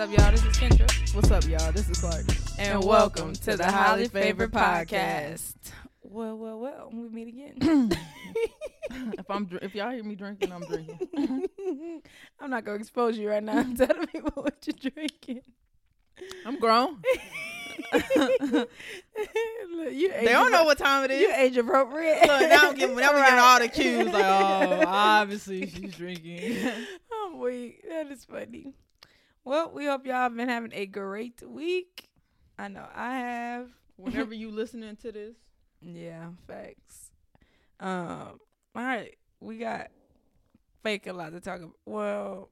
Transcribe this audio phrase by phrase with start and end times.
[0.00, 0.30] up, y'all?
[0.30, 1.14] This is Kendra.
[1.14, 1.72] What's up, y'all?
[1.72, 2.24] This is Clark.
[2.58, 5.52] And, welcome to the Highly Favorite Podcast.
[6.00, 7.90] Well, well, well, we meet again.
[9.18, 11.02] if I'm dr- if y'all hear me drinking, I'm drinking.
[12.40, 13.62] I'm not gonna expose you right now.
[13.62, 15.42] Tell the people what you're drinking.
[16.46, 17.02] I'm grown.
[17.92, 18.70] Look,
[19.92, 21.20] you They don't know what time it is.
[21.20, 22.20] You age appropriate.
[22.22, 23.38] Look, now I'm giving, now Right.
[23.38, 24.06] all the cues.
[24.06, 26.56] Like, oh, obviously she's drinking.
[27.12, 27.84] I'm weak.
[27.86, 28.72] That is funny.
[29.44, 32.08] Well, we hope y'all have been having a great week.
[32.58, 33.68] I know I have.
[33.96, 35.36] Whenever you listening to this,
[35.82, 37.10] Yeah, facts.
[37.78, 38.38] Um,
[38.74, 39.88] all right, we got
[40.82, 41.76] fake a lot to talk about.
[41.86, 42.50] Well,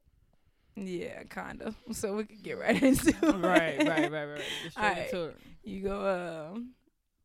[0.77, 1.74] yeah, kind of.
[1.93, 3.23] So we could get right into it.
[3.23, 4.43] right, right, right, right.
[4.62, 5.05] Just straight Alright.
[5.12, 5.37] into it.
[5.65, 6.51] You go.
[6.55, 6.70] Um,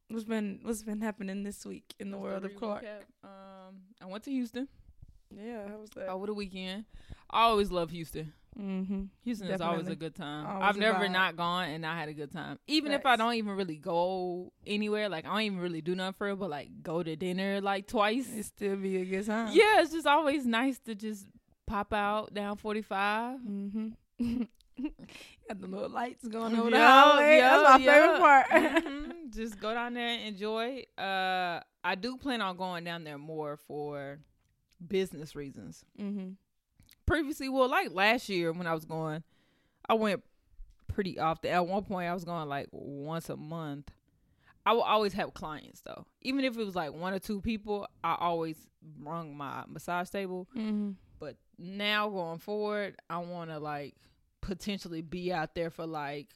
[0.10, 2.84] what's been what's been happening this week in the Just world of Clark?
[2.84, 4.68] recap, Um, I went to Houston
[5.36, 6.08] Yeah, how was that?
[6.10, 6.86] over the weekend.
[7.30, 8.34] I always love Houston.
[8.60, 9.04] Mm-hmm.
[9.24, 10.46] Houston is always a good time.
[10.46, 11.12] Always I've never vibe.
[11.12, 12.60] not gone and not had a good time.
[12.68, 16.14] Even if I don't even really go anywhere, like I don't even really do nothing
[16.14, 18.30] for it, but like go to dinner like twice.
[18.32, 19.50] It still be a good time.
[19.54, 21.28] Yeah, it's just always nice to just
[21.66, 23.40] pop out down 45.
[23.40, 23.90] Mm-hmm.
[25.48, 28.48] Got the little lights going over Yeah, the yeah, That's my favorite part.
[28.84, 29.10] Mhm.
[29.34, 30.84] Just go down there and enjoy.
[30.98, 34.20] Uh, I do plan on going down there more for
[34.86, 35.84] business reasons.
[36.00, 36.32] mm-hmm.
[37.06, 39.24] Previously, well, like last year when I was going,
[39.90, 40.24] I went
[40.88, 41.52] pretty often.
[41.52, 43.90] At one point, I was going like once a month.
[44.66, 47.86] I will always have clients though, even if it was like one or two people.
[48.04, 48.56] I always
[49.02, 50.48] rung my massage table.
[50.56, 50.92] Mm-hmm.
[51.20, 53.96] But now going forward, I want to like
[54.42, 56.30] potentially be out there for like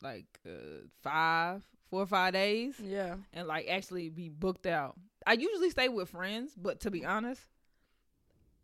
[0.00, 3.16] like uh, five, four or five days, Yeah.
[3.32, 4.94] and like actually be booked out.
[5.26, 7.42] I usually stay with friends, but to be honest,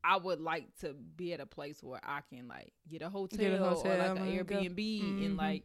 [0.05, 3.39] I would like to be at a place where I can like get a hotel,
[3.39, 4.45] Get a or like an.
[4.45, 5.25] Airbnb Mhm.
[5.27, 5.65] and like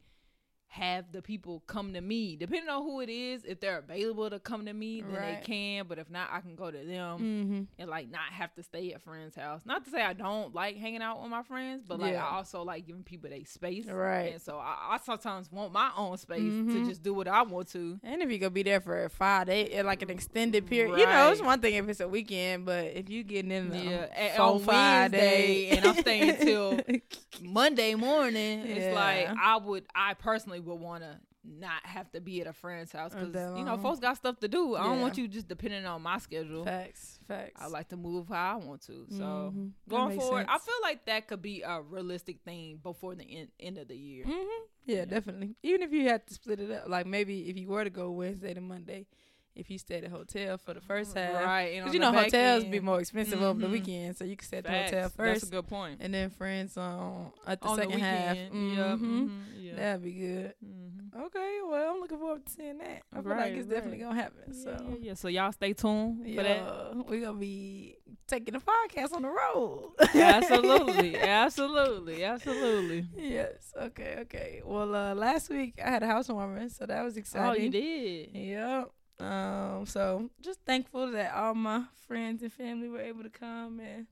[0.71, 2.35] have the people come to me.
[2.35, 5.41] Depending on who it is, if they're available to come to me, then Right.
[5.41, 5.87] they can.
[5.87, 7.61] But if not, I can go to them Mm-hmm.
[7.79, 9.61] and like not have to stay at friends' house.
[9.65, 12.23] Not to say I don't like hanging out with my friends, but like Yeah.
[12.23, 13.87] I also like giving people their space.
[13.87, 14.33] Right.
[14.33, 16.71] And so I, I sometimes want my own space Mhm.
[16.71, 17.99] to just do what I want to.
[18.03, 21.05] And if you gonna be there for five days, eh, like an extended period, you
[21.07, 24.07] know, it's one thing if it's a weekend, but if you getting in the Yeah,
[24.15, 26.79] and four, on days, and I'm staying till
[27.41, 32.41] Monday morning, it's like I would, I personally would want to not have to be
[32.41, 34.75] at a friend's house because you know folks got stuff to do.
[34.75, 36.63] I don't want you just depending on my schedule.
[36.65, 37.61] facts, facts.
[37.61, 39.05] I like to move how I want to.
[39.09, 39.71] So Mhm.
[39.87, 43.77] Going forward, I feel like that could be a realistic thing before the end, end
[43.77, 44.25] of the year.
[44.25, 44.63] Mm-hmm.
[44.85, 45.05] Yeah, Yeah.
[45.05, 45.55] definitely.
[45.63, 48.11] Even if you had to split it up, like maybe if you were to go
[48.11, 49.07] Wednesday to Monday,
[49.55, 51.75] if you stayed at a hotel for the first half, Right.
[51.75, 53.71] because you know hotels be more expensive over the Mhm.
[53.71, 54.91] weekend, so you can stay at the Facts.
[54.91, 55.97] hotel That's a good point.
[56.01, 58.35] and then friends on at the on second the half.
[58.37, 58.47] Yeah.
[58.49, 58.99] Mhm.
[58.99, 59.75] mhm, yeah.
[59.75, 60.53] That'd be good.
[60.63, 60.85] mhm.
[61.25, 63.01] Okay, well, I'm looking forward to seeing that.
[63.11, 64.43] I feel like Right, it's definitely gonna happen.
[64.53, 65.13] Yeah, So yeah, yeah.
[65.15, 66.95] So y'all stay tuned for that.
[67.07, 69.93] we're gonna be taking the podcast on the road.
[70.15, 73.07] absolutely, absolutely, absolutely.
[73.17, 73.73] yes.
[73.75, 74.17] Okay.
[74.21, 74.61] Okay.
[74.63, 77.49] Well, uh, last week I had a housewarming, so that was exciting.
[77.49, 78.29] Oh, you did.
[78.35, 78.91] Yep.
[79.19, 79.85] Um.
[79.85, 84.07] So just thankful that all my friends and family were able to come and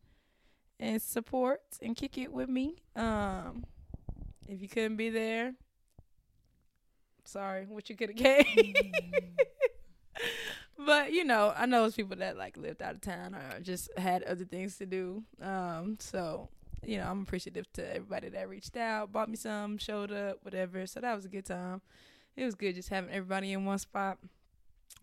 [0.80, 2.76] and support and kick it with me.
[2.96, 3.64] Um.
[4.48, 5.56] If you couldn't be there,
[7.26, 8.74] sorry, what you could have came.
[10.86, 13.90] but you know, I know it's people that like lived out of town or just
[13.98, 15.24] had other things to do.
[15.42, 15.98] Um.
[16.00, 16.50] So
[16.86, 20.86] you know, I'm appreciative to everybody that reached out, bought me some, showed up, whatever.
[20.86, 21.82] So that was a good time.
[22.36, 24.20] It was good just having everybody in one spot.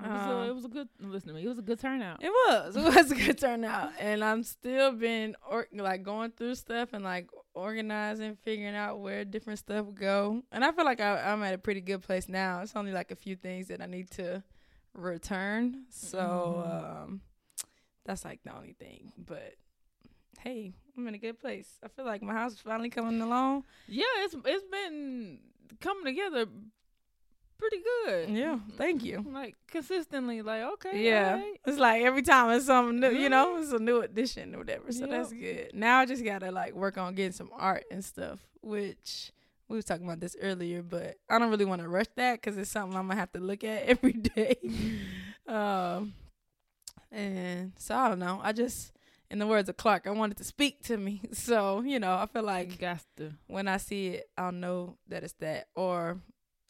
[0.02, 0.88] It was, Um, a, it was a good.
[1.00, 1.44] Listen to me.
[1.44, 2.22] It was a good turnout.
[2.22, 2.76] It was.
[2.76, 7.04] It was a good turnout, and I'm still been or, like going through stuff and
[7.04, 10.42] like organizing, figuring out where different stuff go.
[10.50, 12.60] And I feel like I, I'm at a pretty good place now.
[12.62, 14.42] It's only like a few things that I need to
[14.94, 15.84] return.
[15.90, 17.02] So Mhm.
[17.04, 17.20] um,
[18.04, 19.12] that's like the only thing.
[19.16, 19.54] But
[20.40, 21.78] hey, I'm in a good place.
[21.84, 23.64] I feel like my house is finally coming along.
[23.86, 25.38] Yeah, it's it's been
[25.80, 26.46] coming together
[27.58, 28.28] pretty good.
[28.30, 29.24] Yeah, thank you.
[29.30, 31.60] Like consistently, like okay, Yeah, alright.
[31.66, 34.92] it's like every time it's something new, you know, it's a new edition or whatever.
[34.92, 35.10] So Yep.
[35.10, 35.70] that's good.
[35.74, 39.32] Now I just gotta like work on getting some art and stuff, which
[39.68, 42.58] we was talking about this earlier, but I don't really want to rush that because
[42.58, 44.56] it's something I'm gonna have to look at every day.
[45.46, 46.12] um,
[47.10, 48.40] and so I don't know.
[48.42, 48.92] I just,
[49.30, 51.22] in the words of Clark, I wanted to speak to me.
[51.32, 53.32] So you know, I feel Like like got to.
[53.46, 56.18] when I see it, I'll know that it's that, or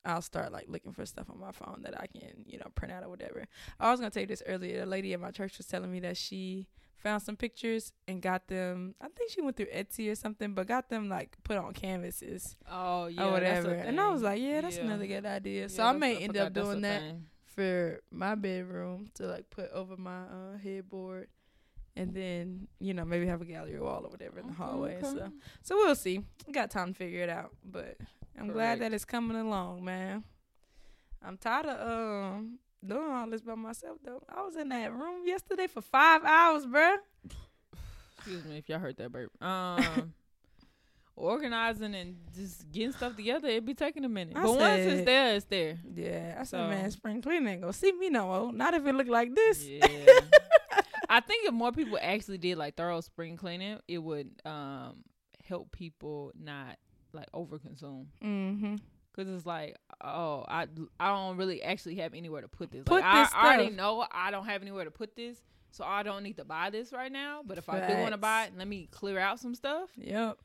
[0.05, 2.93] I'll start like looking for stuff on my phone that I can, you know, print
[2.93, 3.47] out or whatever.
[3.81, 4.83] I was gonna tell you this earlier.
[4.83, 6.67] A lady at my church was telling me that she
[6.97, 8.95] found some pictures and got them.
[9.01, 12.57] I think she went through Etsy or something, but got them like put on canvases
[12.71, 13.73] Oh yeah, or whatever.
[13.73, 14.85] And I was like, yeah, that's Yeah.
[14.85, 15.63] another good idea.
[15.63, 17.27] Yeah, so I may end up doing that thing.
[17.45, 21.29] for my bedroom to like put over my uh, headboard.
[21.97, 25.07] And then, you know, maybe have a gallery wall or whatever in the hallway okay.
[25.07, 25.31] stuff.
[25.63, 26.19] So we'll see.
[26.45, 27.53] We got time to figure it out.
[27.65, 27.99] But
[28.39, 30.25] I'm glad that it's coming along, man.
[31.25, 31.89] I'm tired of
[32.35, 34.23] um doing all this by myself though.
[34.29, 36.97] I was in that room yesterday for five hours, bruh.
[38.17, 39.31] Excuse me if y'all heard that burp.
[39.43, 40.15] Um,
[41.17, 44.37] organizing and just getting stuff together—it'd be taking a minute.
[44.37, 45.79] I but once it's said- there, it's there.
[45.95, 48.53] Yeah, I said, So- man, spring cleaning ain't gonna see me no more.
[48.53, 49.65] Not if it look like this.
[49.67, 49.87] Yeah.
[51.09, 55.05] I think if more people actually did like thorough spring cleaning, it would um
[55.47, 56.77] help people not
[57.15, 58.07] like overconsume.
[58.23, 58.77] Mm-hmm.
[59.17, 60.67] Cause it's like, oh, I
[60.99, 62.83] I don't really actually have anywhere to put this.
[62.83, 65.39] Put like, this I, I already know I don't have anywhere to put this,
[65.71, 67.43] so I don't need to buy this right now.
[67.47, 70.39] But if I do want to buy it, let me clear out some stuff, Yep.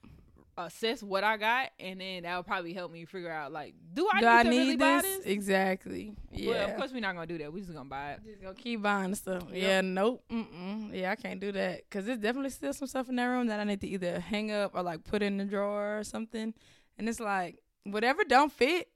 [0.59, 3.75] Uh, assess what I got, and then that would probably help me figure out like,
[3.94, 5.17] do I Do need I to need really buy this?
[5.17, 5.25] this?
[5.25, 6.15] Exactly.
[6.31, 6.50] Yeah.
[6.51, 7.53] Well, of course we're not gonna do that.
[7.53, 8.19] We're just gonna buy it.
[8.25, 9.44] Just gonna keep buying stuff.
[9.51, 9.61] Yep.
[9.61, 10.23] Yeah, nope.
[10.29, 10.94] Mm-mm.
[10.94, 13.59] Yeah, I can't do that because there's definitely still some stuff in that room that
[13.59, 16.53] I need to either hang up or like put in the drawer or something.
[16.97, 18.89] And it's like whatever don't fit.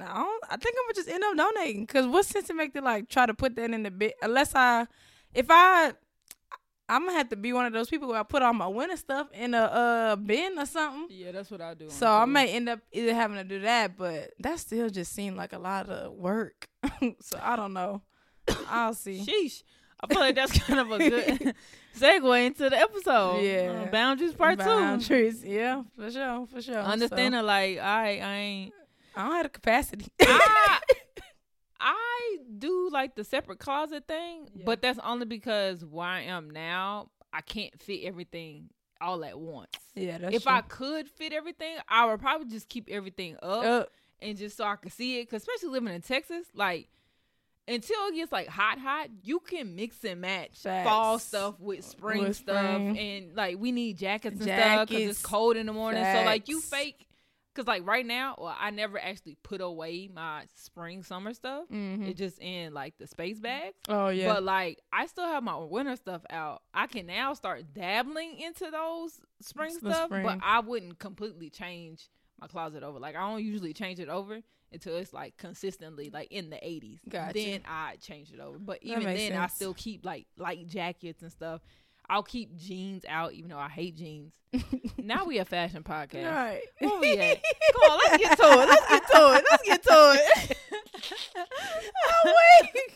[0.00, 0.44] I don't.
[0.48, 3.08] I think I'm gonna just end up donating because what sense it make to like
[3.08, 4.86] try to put that in the bit unless I,
[5.34, 5.94] if I.
[6.88, 8.96] I'm gonna have to be one of those people where I put all my winter
[8.96, 11.06] stuff in a uh, bin or something.
[11.10, 11.90] Yeah, that's what I do.
[11.90, 15.36] So I may end up either having to do that, but that still just seemed
[15.36, 16.68] like a lot of work.
[17.20, 18.02] so I don't know.
[18.68, 19.24] I'll see.
[19.24, 19.62] Sheesh.
[19.98, 21.54] I feel like that's kind of a good
[21.98, 23.40] segue into the episode.
[23.40, 23.84] Yeah.
[23.86, 24.64] Uh, boundaries part two.
[24.64, 26.78] Boundaries, yeah, for sure, for sure.
[26.78, 28.74] Understanding So, like I I ain't
[29.16, 30.06] I don't have the capacity.
[30.20, 30.80] I
[31.80, 34.62] I do like the separate closet thing, Yeah.
[34.64, 38.70] but that's only because where I am now, I can't fit everything
[39.00, 39.70] all at once.
[39.94, 40.52] yeah, that's if true.
[40.52, 43.84] I could fit everything, I would probably just keep everything up Uh,
[44.22, 45.28] and just so I could see it.
[45.30, 46.88] Cause especially living in Texas, like
[47.68, 52.22] until it gets like hot, hot, you can mix and match fall stuff with spring
[52.22, 52.96] With stuff, spring.
[52.98, 56.02] and like we need jackets and stuff because it's cold in the morning.
[56.04, 57.06] So like you fake,
[57.56, 61.64] cause like right now, well, I never actually put away my spring summer stuff.
[61.72, 62.06] mhm.
[62.08, 63.74] It's just in like the space bags.
[63.88, 66.62] Oh yeah, But like I still have my winter stuff out.
[66.74, 70.24] I can now start dabbling into those spring The stuff, spring.
[70.24, 72.08] but I wouldn't completely change
[72.40, 72.98] my closet over.
[72.98, 74.40] Like I don't usually change it over
[74.72, 76.98] until it's like consistently like in the 80s.
[77.08, 77.32] Gotcha.
[77.34, 78.58] Then I change it over.
[78.58, 81.62] But even then I still keep like light jackets and stuff.
[82.08, 84.32] I'll keep jeans out even though I hate jeans.
[84.98, 86.30] now we a fashion podcast.
[86.32, 86.62] right.
[86.78, 87.42] Where we at?
[87.72, 88.68] Come on, let's get to it.
[88.68, 89.44] Let's get to it.
[89.50, 90.58] Let's get to it.
[91.36, 92.34] oh
[92.74, 92.92] wait.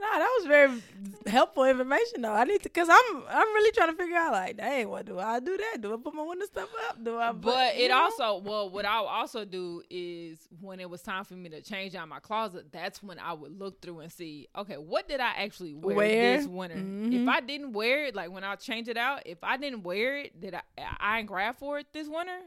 [0.00, 0.80] Nah, that was very
[1.26, 2.32] helpful information though.
[2.32, 5.18] I need to, cause I'm I'm really trying to figure out like, dang, what do
[5.18, 5.80] I do that?
[5.80, 7.02] Do I put my window stuff up?
[7.02, 7.32] Do I?
[7.32, 8.02] put- But it know?
[8.02, 11.60] also, well, what I would also do is when it was time for me to
[11.62, 15.18] change out my closet, that's when I would look through and see, okay, what did
[15.20, 16.36] I actually wear, Wear?
[16.38, 16.76] this winter?
[16.76, 17.22] Mhm.
[17.22, 20.18] If I didn't wear it, like when I change it out, if I didn't wear
[20.18, 20.62] it, did I
[21.00, 22.38] I ain't grab for it this winter?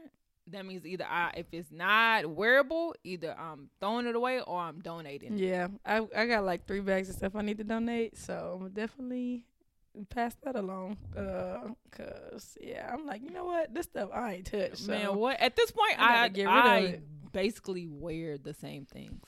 [0.48, 4.80] That means either I, if it's not wearable, either I'm throwing it away or I'm
[4.80, 5.38] donating.
[5.38, 8.70] Yeah, I I got like three bags of stuff I need to donate, so I'm
[8.70, 9.44] definitely
[10.10, 10.96] pass that along.
[11.16, 14.78] Uh, cause yeah, I'm like, you know what, this stuff I ain't touched.
[14.78, 14.90] So.
[14.92, 16.98] Man, what at this point I I get rid I
[17.32, 19.20] basically wear the same things,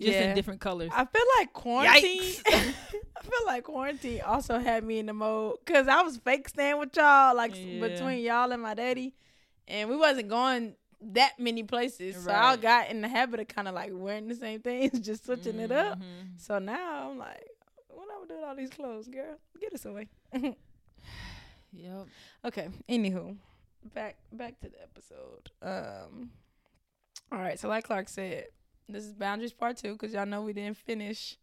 [0.00, 0.30] just Yeah.
[0.30, 0.90] in different colors.
[0.94, 2.34] I feel like quarantine.
[2.46, 6.78] I feel like quarantine also had me in the mode because I was fake staying
[6.78, 7.88] with y'all, like Yeah.
[7.88, 9.14] between y'all and my daddy,
[9.68, 10.74] and we wasn't going
[11.12, 12.16] that many places.
[12.24, 15.24] So I got in the habit of kind of like wearing the same things, just
[15.26, 15.98] switching it up.
[15.98, 16.38] Mhm.
[16.38, 17.46] So now I'm like,
[17.88, 19.36] what am I doing with all these clothes, girl?
[19.60, 20.08] Get us away.
[21.72, 22.06] Yep.
[22.46, 22.68] Okay.
[22.88, 23.36] Anywho,
[23.94, 25.50] back back to the episode.
[25.62, 26.30] Um.
[27.30, 27.58] All right.
[27.58, 28.46] So like Clark said,
[28.88, 31.36] this is boundaries part two because y'all know we didn't finish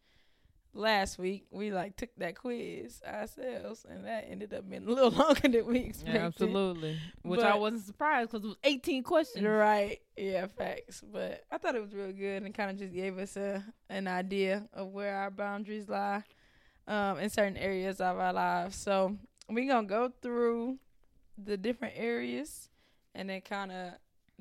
[0.74, 1.46] last week.
[1.52, 5.66] We like took that quiz ourselves, and that ended up being a little longer than
[5.66, 6.22] we expected.
[6.22, 6.98] Absolutely.
[7.22, 9.46] Which I wasn't surprised because it was 18 questions.
[9.46, 10.00] Right.
[10.18, 10.48] Yeah.
[10.48, 11.02] Facts.
[11.02, 14.08] But I thought it was real good and kind of just gave us a an
[14.08, 16.24] idea of where our boundaries lie,
[16.88, 18.76] um, in certain areas of our lives.
[18.76, 19.18] So
[19.50, 20.78] we're gonna go through
[21.38, 22.70] the different areas
[23.16, 23.94] and then kind of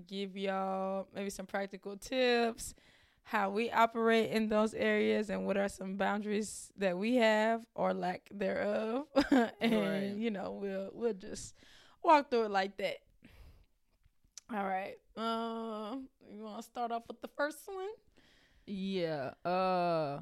[0.06, 2.74] give y'all maybe some practical tips
[3.24, 7.94] how we operate in those areas and what are some boundaries that we have or
[7.94, 10.14] lack thereof and Right.
[10.16, 11.54] you know we'll we'll just
[12.02, 12.98] walk through it like that
[14.52, 14.96] All right.
[15.16, 17.88] Um, you want to start off with the first one?
[18.66, 19.32] Yeah.
[19.44, 20.20] Uh,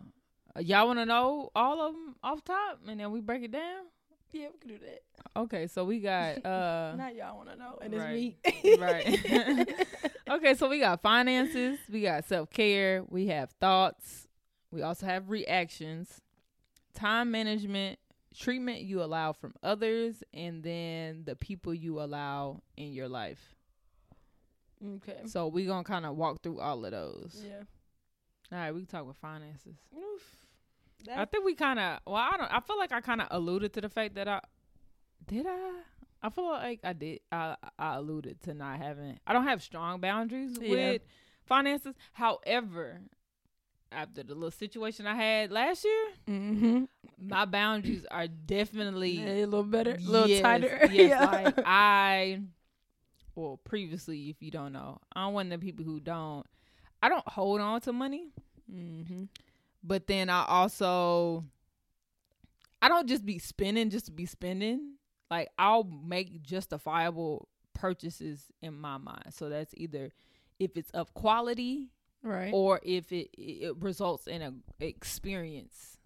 [0.61, 3.87] y'all want to know all of them off top, and then we break it down.
[4.33, 5.03] Yeah, we can do that.
[5.37, 6.95] Okay, so we got uh.
[6.97, 8.37] now y'all want to know, and right.
[8.45, 8.77] it's me.
[8.81, 9.87] right.
[10.31, 14.29] okay, so we got finances, we got self care, we have thoughts,
[14.71, 16.21] we also have reactions,
[16.95, 17.99] time management,
[18.37, 23.57] treatment you allow from others, and then the people you allow in your life.
[24.97, 25.21] okay.
[25.27, 27.43] So we're gonna kind of walk through all of those.
[27.45, 27.63] Yeah.
[28.53, 29.77] All right, we can talk with finances.
[29.97, 30.40] Oof.
[31.11, 32.01] I think we kind of.
[32.07, 32.53] Well, I don't.
[32.53, 34.41] I feel like I kind of alluded to the fact that I
[35.27, 35.47] did.
[35.47, 35.71] I.
[36.23, 37.21] I feel like I did.
[37.33, 39.19] I I alluded to not having.
[39.27, 40.71] I don't have strong boundaries Yeah.
[40.71, 41.03] with
[41.47, 41.95] finances.
[42.13, 43.01] However,
[43.91, 46.85] after the little situation I had last year, mm-hmm.
[47.19, 50.89] my boundaries are definitely a little better, a little yes, tighter.
[50.93, 51.25] Yes, yeah.
[51.25, 52.41] like I.
[53.35, 56.45] Well, previously, if you don't know, I'm one of the people who don't.
[57.03, 58.33] I don't hold on to money
[58.73, 59.25] mm-hmm.
[59.83, 61.45] But then I also
[62.83, 64.95] I don't just be spending just to be spending.
[65.31, 69.33] Like I'll make justifiable purchases in my mind.
[69.33, 70.11] So that's either
[70.59, 71.89] if it's of quality
[72.23, 72.51] Right.
[72.53, 74.53] or if it it results in a
[74.85, 75.97] experience.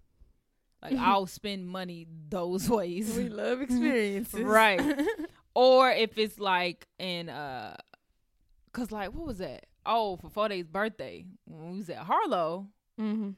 [0.82, 3.16] Like I'll spend money those ways.
[3.16, 4.40] we love experiences.
[4.40, 4.80] Right.
[5.54, 7.76] or if it's like in uh
[8.72, 9.66] cuz like what was that?
[9.86, 12.68] Oh, for Fode's birthday when we was at Harlow,
[13.00, 13.30] mm-hmm.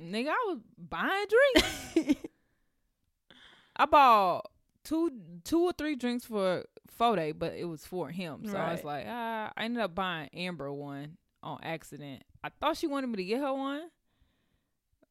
[0.00, 2.16] Nigga, I was buying drinks.
[3.76, 4.50] I bought
[4.84, 5.10] two
[5.44, 6.64] two or three drinks for
[6.98, 8.46] Fode, but it was for him.
[8.46, 12.22] So I was like, ah, I ended up buying Amber one on accident.
[12.42, 13.82] I thought she wanted me to get her one,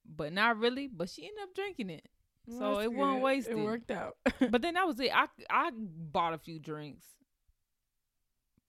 [0.05, 0.87] but not really.
[0.87, 2.07] But she ended up drinking it.
[2.57, 3.57] So it wasn't wasted.
[3.57, 4.17] It worked out.
[4.49, 5.11] But then that was it.
[5.13, 7.05] I I bought a few drinks.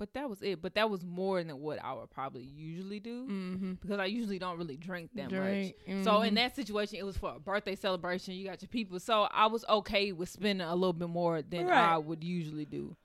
[0.00, 0.62] But that was it.
[0.62, 3.72] But that was more than what I would probably usually do mm-hmm.
[3.74, 5.30] because I usually don't really drink that much.
[5.30, 5.74] Drink.
[6.04, 6.36] So in Mhm.
[6.36, 8.32] that situation, it was for a birthday celebration.
[8.32, 11.66] You got your people, so I was okay with spending a little bit more than
[11.66, 11.92] Right.
[11.92, 12.96] I would usually do.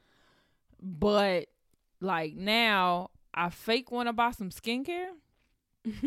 [0.82, 1.50] But
[2.00, 5.10] like now, I fake want to buy some skincare.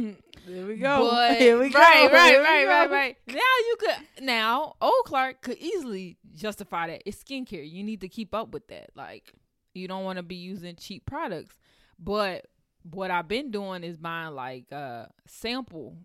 [0.47, 1.11] there we go.
[1.11, 1.78] But, Here we go.
[1.78, 3.16] Right, right, Here right, right, right.
[3.26, 7.71] Now you could now old Clark could easily justify that it's skincare.
[7.71, 8.88] You need to keep up with that.
[8.95, 9.35] Like
[9.78, 11.54] you don't want to be using cheap products.
[11.99, 12.47] But
[12.82, 15.97] what I've been doing is buying like uh sample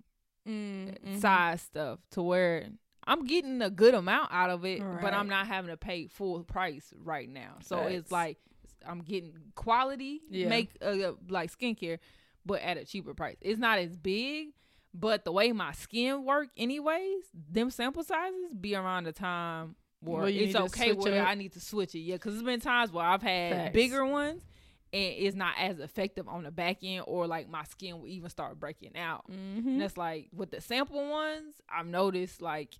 [0.48, 1.20] Mm-hmm.
[1.20, 2.66] size stuff to where
[3.08, 6.44] I'm getting a good amount out of it, but I'm not having to pay full
[6.44, 7.60] price right now.
[7.62, 7.94] So Facts.
[7.94, 8.38] it's like
[8.86, 10.50] I'm getting quality Yeah.
[10.50, 12.00] make uh, like skincare,
[12.46, 13.38] but at a cheaper price.
[13.40, 14.50] It's not as big,
[14.94, 20.26] but the way my skin work, anyways, them sample sizes be around the time Well,
[20.26, 21.28] it's okay where it.
[21.28, 22.00] I need to switch it.
[22.00, 23.74] Yeah, because there's been times where I've had Facts.
[23.74, 24.44] bigger ones.
[24.92, 28.30] And it's not as effective on the back end, or like my skin will even
[28.30, 29.24] start breaking out.
[29.32, 29.68] Mm-hmm.
[29.68, 32.76] And that's like with the sample ones, I've noticed like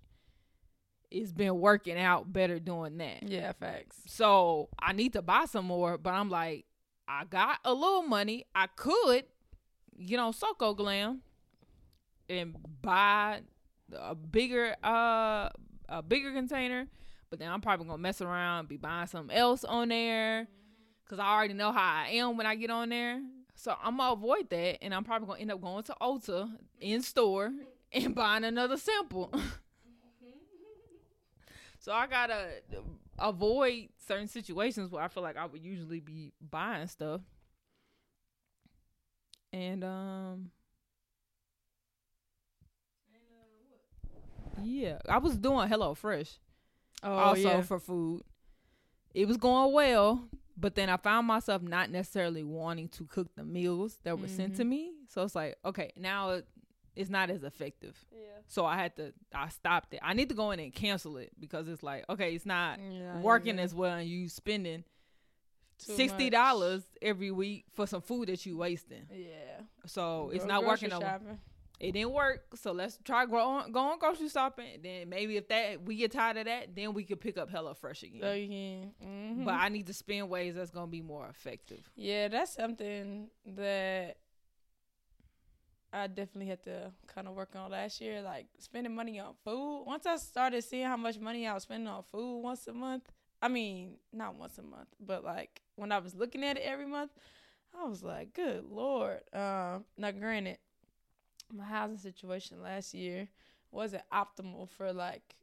[1.10, 3.28] it's been working out better doing that.
[3.28, 3.96] Yeah, facts.
[4.06, 6.66] So I need to buy some more, but I'm like,
[7.08, 8.46] I got a little money.
[8.54, 9.24] I could
[10.06, 11.20] get on Soko Glam
[12.28, 13.40] and buy
[13.92, 15.48] a bigger uh
[15.88, 16.86] a bigger container,
[17.30, 20.46] but then I'm probably gonna mess around, be buying something else on there.
[21.08, 23.20] Cause I already know how I am when I get on there.
[23.54, 26.50] So I'm gonna avoid that and I'm probably gonna end up going to Ulta
[26.80, 27.52] in store
[27.92, 29.32] and buying another sample.
[31.78, 32.48] so I gotta
[33.18, 37.20] avoid certain situations where I feel like I would usually be buying stuff.
[39.52, 40.50] And um
[44.62, 46.38] Yeah, I was doing Hello Fresh
[47.04, 47.60] Oh also yeah.
[47.60, 48.22] for food.
[49.14, 53.44] It was going well, but then I found myself not necessarily wanting to cook the
[53.44, 54.70] meals that were sent to mm-hmm.
[54.70, 54.92] me.
[55.08, 56.46] So it's like, okay, now it,
[56.96, 57.96] it's not as effective.
[58.12, 58.18] yeah.
[58.48, 60.00] So I had to, I stopped it.
[60.02, 63.20] I need to go in and cancel it because it's like, okay, it's not Yeah,
[63.20, 63.64] working yeah.
[63.64, 64.84] as well, and you spending
[65.78, 69.06] Too sixty dollars every week for some food that you wasting.
[69.12, 69.60] Yeah.
[69.86, 70.90] So it's not working.
[70.90, 71.38] shopping.
[71.80, 72.44] It didn't work.
[72.56, 74.80] So let's try go on, go on grocery shopping.
[74.82, 77.74] Then maybe if that we get tired of that, then we could pick up Hello
[77.74, 78.20] Fresh again.
[78.22, 78.92] So you can.
[79.04, 79.44] mhm.
[79.44, 81.90] But I need to spend ways that's gonna be more effective.
[81.96, 84.18] Yeah, that's something that
[85.92, 88.20] I definitely had to kind of work on last year.
[88.22, 89.84] Like spending money on food.
[89.86, 93.08] Once I started seeing how much money I was spending on food once a month,
[93.40, 96.86] I mean, not once a month, but like when I was looking at it every
[96.86, 97.12] month,
[97.78, 99.20] I was like, good lord.
[99.32, 100.58] Um, now granted,
[101.52, 103.28] my housing situation last year
[103.70, 105.36] wasn't optimal for like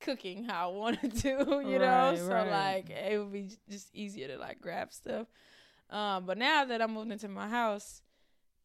[0.00, 2.10] cooking how I wanted to, you know.
[2.10, 2.50] Right, so right.
[2.50, 5.26] like it would be just easier to like grab stuff.
[5.90, 8.02] Um, but now that I moved into my house,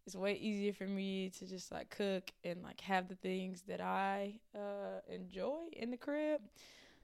[0.05, 3.81] it's way easier for me to just like cook and like have the things that
[3.81, 6.41] I uh enjoy in the crib.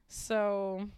[0.08, 0.88] So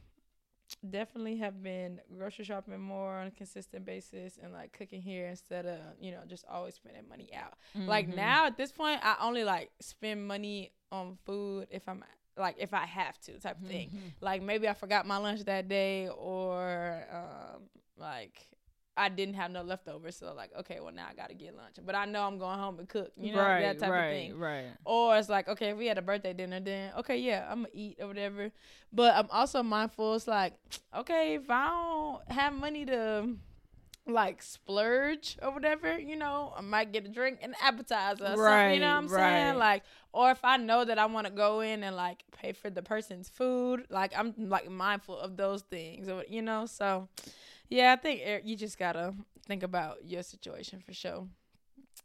[0.89, 5.67] definitely have been grocery shopping more on a consistent basis and like cooking here instead
[5.67, 7.55] of you know just always spending money out.
[7.87, 8.15] Like Mhm.
[8.15, 12.03] now at this point i only like spend money on food if i'm
[12.37, 13.91] like if i have to type of thing.
[14.21, 17.63] Like maybe i forgot my lunch that day or um
[17.97, 18.41] like
[19.01, 21.95] i didn't have no leftovers so like okay well now i gotta get lunch but
[21.95, 24.39] i know i'm going home and cook you know right, that type right, of thing
[24.39, 24.67] Right.
[24.85, 27.69] or it's like, okay, if we had a birthday dinner, then okay, yeah, I'm gonna
[27.73, 28.51] eat or whatever.
[28.93, 30.15] But I'm also mindful.
[30.15, 30.55] It's like,
[30.97, 33.29] okay, if I don't have money to
[34.07, 38.35] like splurge or whatever, you know, I might get a drink and appetizer.
[38.37, 39.21] Right, you know what I'm right.
[39.21, 39.59] saying?
[39.59, 42.71] Like, or if I know that I want to go in and like pay for
[42.71, 46.67] the person's food, like I'm like mindful of those things, or you know.
[46.67, 47.09] So,
[47.71, 49.15] yeah, I think you just gotta
[49.47, 51.27] think about your situation for sure.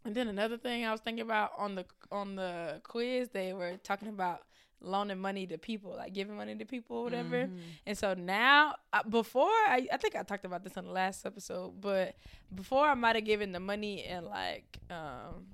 [0.05, 3.77] And then another thing I was thinking about on the on the quiz, they were
[3.83, 4.41] talking about
[4.81, 7.47] loaning money to people, like giving money to people or whatever.
[7.47, 7.59] Mhm.
[7.87, 8.75] And so now,
[9.09, 12.15] before I, I think I talked about this on the last episode, but
[12.53, 15.47] before I might have given the money and like, um,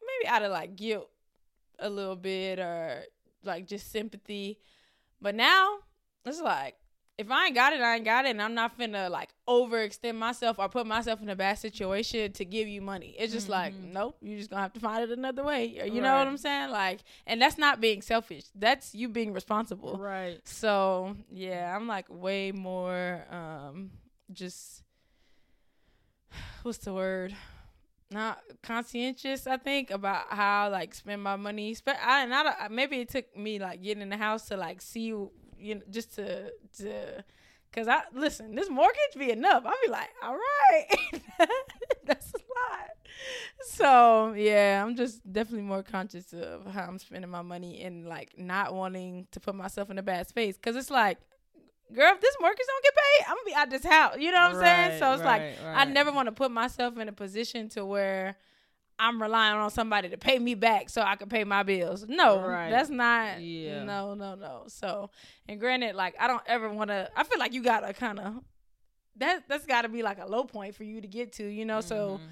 [0.00, 1.10] maybe out of like guilt
[1.78, 3.02] a little bit or
[3.42, 4.58] like just sympathy.
[5.20, 5.78] But now
[6.24, 6.76] it's like,
[7.18, 10.16] if I ain't got it, I ain't got it, and I'm not finna like overextend
[10.16, 13.14] myself or put myself in a bad situation to give you money.
[13.18, 13.92] It's just like, Mhm.
[13.92, 15.66] nope, you just gonna have to find it another way.
[15.66, 16.70] You know what I'm saying?
[16.70, 18.44] Like, and that's not being selfish.
[18.54, 19.98] That's you being responsible.
[19.98, 20.40] Right.
[20.48, 23.90] So yeah, I'm like way more um
[24.32, 24.82] just
[26.62, 27.34] what's the word?
[28.10, 31.72] Not conscientious, I think, about how like spend my money.
[31.74, 35.14] Spe- I don't- maybe it took me like getting in the house to like see
[35.62, 37.24] you know just to to
[37.72, 39.64] cause I listen this mortgage be enough.
[39.64, 40.86] I'll be like, all right,
[42.04, 42.90] that's a lot.
[43.64, 48.38] So yeah, I'm just definitely more conscious of how I'm spending my money and like
[48.38, 50.56] not wanting to put myself in a bad space.
[50.56, 51.18] Cause it's like,
[51.94, 54.16] girl, if this mortgage don't get paid, I'm gonna be out this house.
[54.18, 54.98] You know what I'm saying?
[54.98, 58.36] So it's like I never want to put myself in a position to where
[58.98, 62.06] I'm relying on somebody to pay me back so I can pay my bills.
[62.08, 62.70] No, Right.
[62.70, 63.40] that's not.
[63.42, 63.82] Yeah.
[63.84, 64.64] No, no, no.
[64.68, 65.10] So,
[65.48, 67.10] and granted, like I don't ever want to.
[67.16, 68.34] I feel like you gotta kind of
[69.16, 69.48] that.
[69.48, 71.44] That's got to be like a low point for you to get to.
[71.44, 71.80] You know.
[71.80, 72.28] So, Mhm.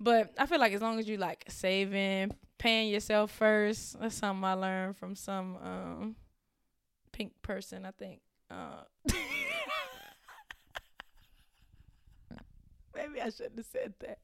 [0.00, 3.98] but I feel like as long as you like saving, paying yourself first.
[4.00, 6.16] That's something I learned from some um
[7.12, 7.84] pink person.
[7.86, 8.20] I think.
[8.50, 8.82] Uh,
[12.94, 14.18] maybe I shouldn't have said that.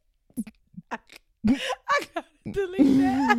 [1.89, 3.21] I, gotta delete that.
[3.31, 3.35] I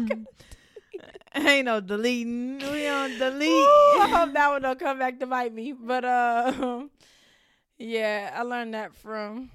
[1.35, 2.57] gotta- ain't no deleting.
[2.59, 3.49] We don't delete.
[3.49, 5.71] Ooh, I hope that one don't come back to bite me.
[5.73, 6.83] But uh,
[7.77, 9.51] yeah, I learned that from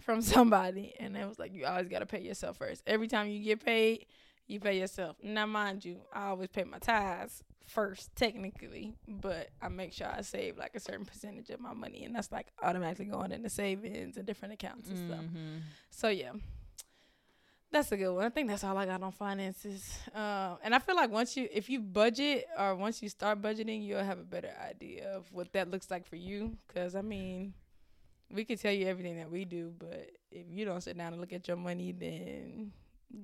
[0.00, 2.82] from somebody, and it was like you always gotta pay yourself first.
[2.86, 4.06] Every time you get paid,
[4.46, 5.16] you pay yourself.
[5.22, 10.20] Now, mind you, I always pay my tithes first, technically, but I make sure I
[10.20, 14.16] save like a certain percentage of my money, and that's like automatically going into savings
[14.16, 15.24] and different accounts and stuff.
[15.24, 15.60] Mhm.
[15.90, 16.30] So yeah,
[17.76, 18.24] that's a good one.
[18.24, 19.98] I think that's all I got on finances.
[20.14, 23.84] Uh, and I feel like once you, if you budget or once you start budgeting,
[23.84, 26.56] you'll have a better idea of what that looks like for you.
[26.66, 27.54] Because I mean,
[28.30, 31.20] we can tell you everything that we do, but if you don't sit down and
[31.20, 32.72] look at your money, then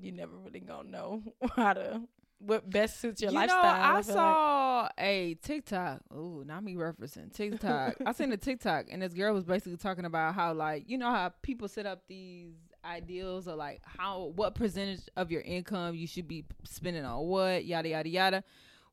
[0.01, 1.23] you never really gonna know
[1.57, 2.03] how to
[2.39, 3.63] what best suits your you lifestyle.
[3.63, 4.05] know, I, like.
[4.05, 6.01] saw a TikTok.
[6.13, 7.97] Ooh, not me referencing TikTok.
[8.05, 11.11] I seen a TikTok, and this girl was basically talking about how, like, you know,
[11.11, 16.07] how people set up these ideals or like how what percentage of your income you
[16.07, 18.45] should be spending on what, yada yada yada.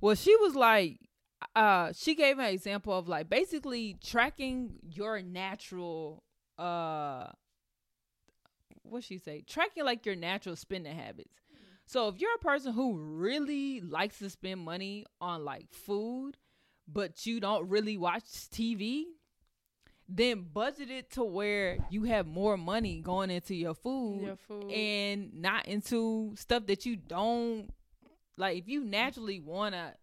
[0.01, 0.99] Well, she was like,
[1.55, 6.23] uh, she gave an example of like basically tracking your natural,
[6.57, 7.27] uh,
[8.83, 11.35] what she say, tracking like your natural spending habits.
[11.85, 16.37] So if you're a person who really likes to spend money on like food,
[16.87, 19.05] but you don't really watch TV,
[20.11, 24.71] then budget it to where you have more money going into your food your food.
[24.71, 27.69] and not into stuff that you don't
[28.37, 29.93] like if you naturally want to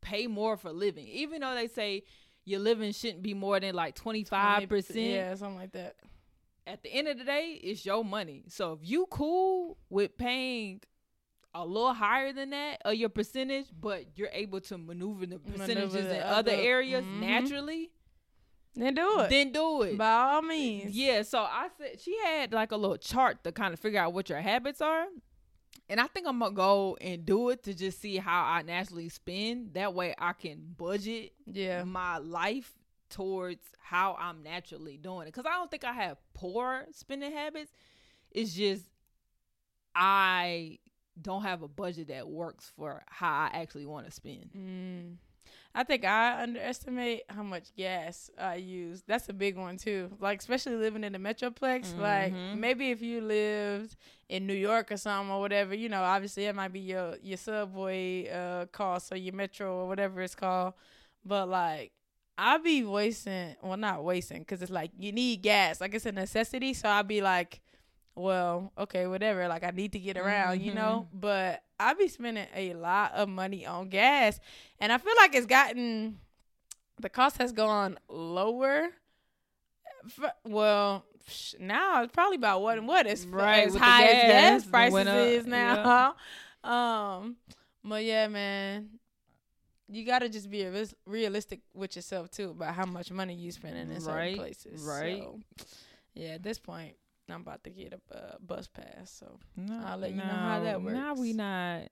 [0.00, 2.02] pay more for living even though they say
[2.44, 5.94] your living shouldn't be more than like 25% yeah, something like that.
[6.66, 8.42] at the end of the day, it's your money.
[8.48, 10.80] So if you cool with paying
[11.54, 15.58] a little higher than that or your percentage, but you're able to maneuver the Maneuver
[15.58, 17.20] percentages the in other other- areas mhm.
[17.20, 17.90] naturally,
[18.74, 19.30] Then do it.
[19.30, 19.98] then do it.
[19.98, 20.96] by all means.
[20.96, 24.12] Yeah, so I said she had like a little chart to kind of figure out
[24.14, 25.04] what your habits are.
[25.88, 29.08] And I think I'm gonna go and do it to just see how I naturally
[29.10, 29.74] spend.
[29.74, 31.84] That way I can budget Yeah.
[31.84, 32.72] my life
[33.10, 35.34] towards how I'm naturally doing it.
[35.34, 37.70] Cause I don't think I have poor spending habits.
[38.30, 38.84] It's just
[39.94, 40.78] I
[41.20, 44.50] don't have a budget that works for how I actually want to spend.
[44.56, 45.16] Mm.
[45.74, 49.02] I think I underestimate how much gas I use.
[49.06, 50.10] That's a big one too.
[50.20, 51.96] Like especially living in the metroplex.
[51.98, 52.58] Like Mhm.
[52.58, 53.96] maybe if you lived
[54.28, 57.38] in New York or something or whatever, you know, obviously it might be your your
[57.38, 60.74] subway uh cost or your metro or whatever it's called.
[61.24, 61.92] But like
[62.36, 65.80] I be wasting, well not wasting, because it's like you need gas.
[65.80, 66.74] Like it's a necessity.
[66.74, 67.60] So I'll be like,
[68.14, 69.48] well, okay, whatever.
[69.48, 71.08] Like I need to get around, you know.
[71.12, 74.38] But I be spending a lot of money on gas,
[74.78, 76.18] and I feel like it's gotten
[77.00, 78.88] the cost has gone lower.
[80.04, 81.04] F- Well,
[81.60, 85.08] now it's probably about what and what is Right, as high as gas, prices
[85.40, 86.14] is now.
[86.64, 87.38] Um,
[87.82, 88.88] but yeah, man,
[89.88, 93.90] you gotta just be realis- realistic with yourself too about how much money you spending
[93.90, 94.80] in certain Right, places.
[94.86, 95.22] right.
[95.24, 95.40] So,
[96.14, 96.94] yeah, at this point,
[97.28, 99.10] I'm about to get a uh, bus pass.
[99.10, 100.94] So No, I'll let you know how that works.
[100.94, 101.88] Now we not.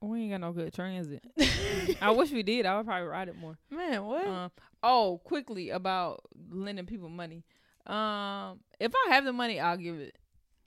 [0.00, 1.24] We ain't got no good transit.
[2.02, 2.66] I wish we did.
[2.66, 3.56] I would probably ride it more.
[3.70, 4.26] man, what?
[4.26, 4.50] Um,
[4.82, 7.42] oh, quickly about lending people money.
[7.86, 10.16] Um, if I have the money, I'll give it.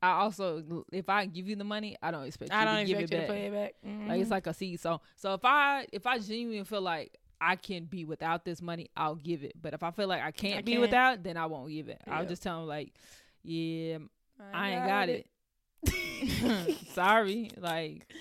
[0.01, 2.85] I also, if I give you the money, I don't expect you I don't to
[2.85, 3.27] give expect it you back.
[3.27, 3.45] to pay
[3.91, 4.09] it back.
[4.09, 4.79] Like it's like a seed.
[4.79, 8.89] So, so if I if I genuinely feel like I can be without this money,
[8.95, 9.53] I'll give it.
[9.59, 10.81] But if I feel like I can't I be can't.
[10.81, 12.01] without, then I won't give it.
[12.07, 12.93] I'll just tell them like,
[13.47, 13.97] yeah,
[14.53, 15.27] I ain't got it.
[16.93, 18.11] Sorry, like.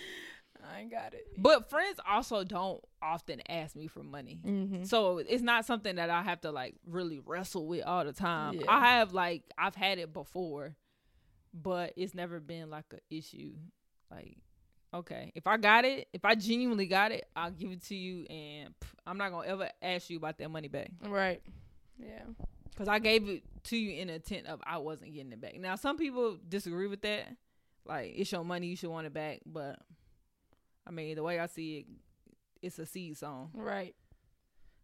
[0.69, 1.27] I ain't got it.
[1.39, 4.41] But friends also don't often ask me for money.
[4.45, 4.85] Mm-hmm.
[4.85, 8.55] So it's not something that I have to like really wrestle with all the time.
[8.55, 8.65] Yeah.
[8.69, 10.75] I have like I've had it before,
[11.55, 13.53] but it's never been like an issue.
[14.11, 14.39] Like,
[14.93, 18.25] okay, if I got it, if I genuinely got it, I'll give it to you,
[18.27, 21.43] and pff, I'm not gonna ever ask you about that money back Right.
[21.99, 22.25] Yeah.
[22.77, 25.59] Because I gave it to you in the intent of I wasn't getting it back.
[25.59, 27.29] Now some people disagree with that.
[27.87, 29.41] Like it's your money, you should want it back.
[29.47, 29.79] But
[30.87, 31.87] I mean, the way I see it,
[32.61, 33.51] it's a seed song.
[33.55, 33.95] Right.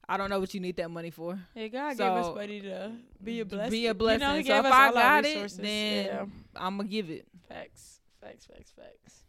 [0.08, 1.38] I don't know what you need that money for.
[1.54, 3.70] Yeah, God gave us money to be a blessing.
[3.70, 4.20] be a You blessing.
[4.20, 6.24] know, he So if I got it, then- yeah.
[6.56, 7.26] I'm gonna give it.
[7.48, 9.24] facts, facts, facts, facts.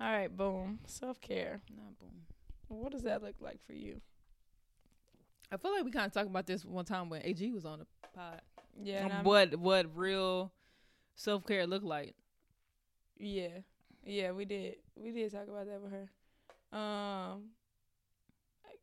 [0.00, 0.78] All right, boom.
[0.86, 1.60] Self care.
[1.74, 2.22] Not boom.
[2.68, 4.00] What does that look like for you?
[5.52, 7.78] I feel like we kind of talked about this one time when AG was on
[7.78, 8.40] the pod.
[8.82, 9.04] Yeah.
[9.04, 10.52] And I'm- what what real
[11.14, 12.14] self care look like?
[13.18, 13.58] Yeah,
[14.04, 14.76] yeah, we did.
[14.96, 16.10] We did talk about that with her.
[16.78, 17.50] Um,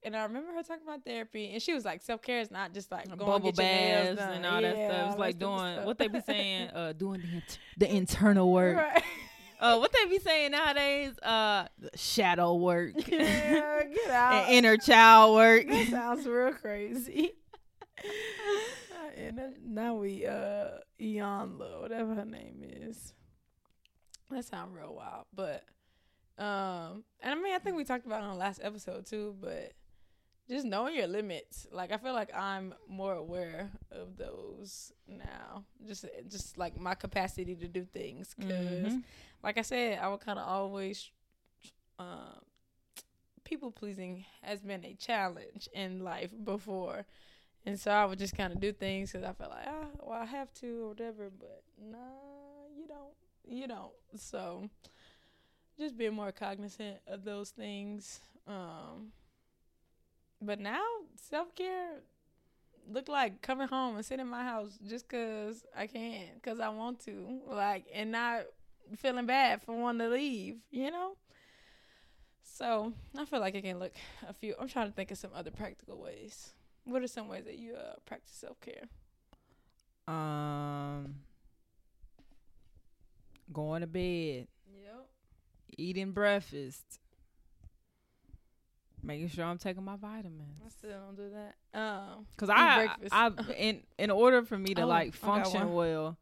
[0.03, 2.73] and I remember her talking about therapy, and she was like, self care is not
[2.73, 5.09] just like going Bubble baths and all that stuff.
[5.11, 8.77] It's like doing what they be saying, uh, doing the int- the internal work.
[8.77, 9.03] right?
[9.59, 11.17] Uh, what they be saying nowadays?
[11.19, 14.33] Uh, shadow work, yeah, get out.
[14.45, 15.67] and inner child work.
[15.67, 17.33] that sounds real crazy.
[19.17, 23.13] And now we uh Iyanla, whatever her name is.
[24.31, 25.63] That sounds real wild, but
[26.39, 29.35] um, and I mean I think we talked about it on the last episode too,
[29.39, 29.73] but
[30.49, 31.67] just knowing your limits.
[31.71, 35.65] Like I feel like I'm more aware of those now.
[35.85, 39.03] Just just like my capacity to do things because Mhm.
[39.43, 41.11] like I said, I would kind of always,
[41.99, 42.39] um,
[43.43, 47.05] people pleasing has been a challenge in life before,
[47.65, 50.21] and so I would just kind of do things because I felt like ah, well,
[50.21, 51.29] I have to or whatever.
[51.37, 51.97] But nah,
[52.75, 53.13] you don't,
[53.45, 53.93] you don't.
[54.15, 54.69] So
[55.77, 58.19] just being more cognizant of those things.
[58.47, 59.11] Um,
[60.41, 60.83] but now
[61.15, 62.01] self care
[62.91, 66.69] look like coming home and sitting in my house just cause I can, cause I
[66.69, 68.41] want to, like, and not
[68.97, 71.15] feeling bad for wanting to leave, you know?
[72.43, 73.93] So I feel like I can look
[74.27, 74.53] a few.
[74.59, 76.53] I'm trying to think of some other practical ways.
[76.85, 78.83] What are some ways that you uh, practice self care?
[80.07, 81.15] Um,
[83.51, 85.05] going to bed, Yep.
[85.77, 86.83] eating breakfast,
[89.01, 90.61] making sure I'm taking my vitamins.
[90.65, 91.79] I still don't do that.
[91.79, 93.13] Um, Cause I, breakfast.
[93.13, 96.17] I, in in order for me to Oh, like function well,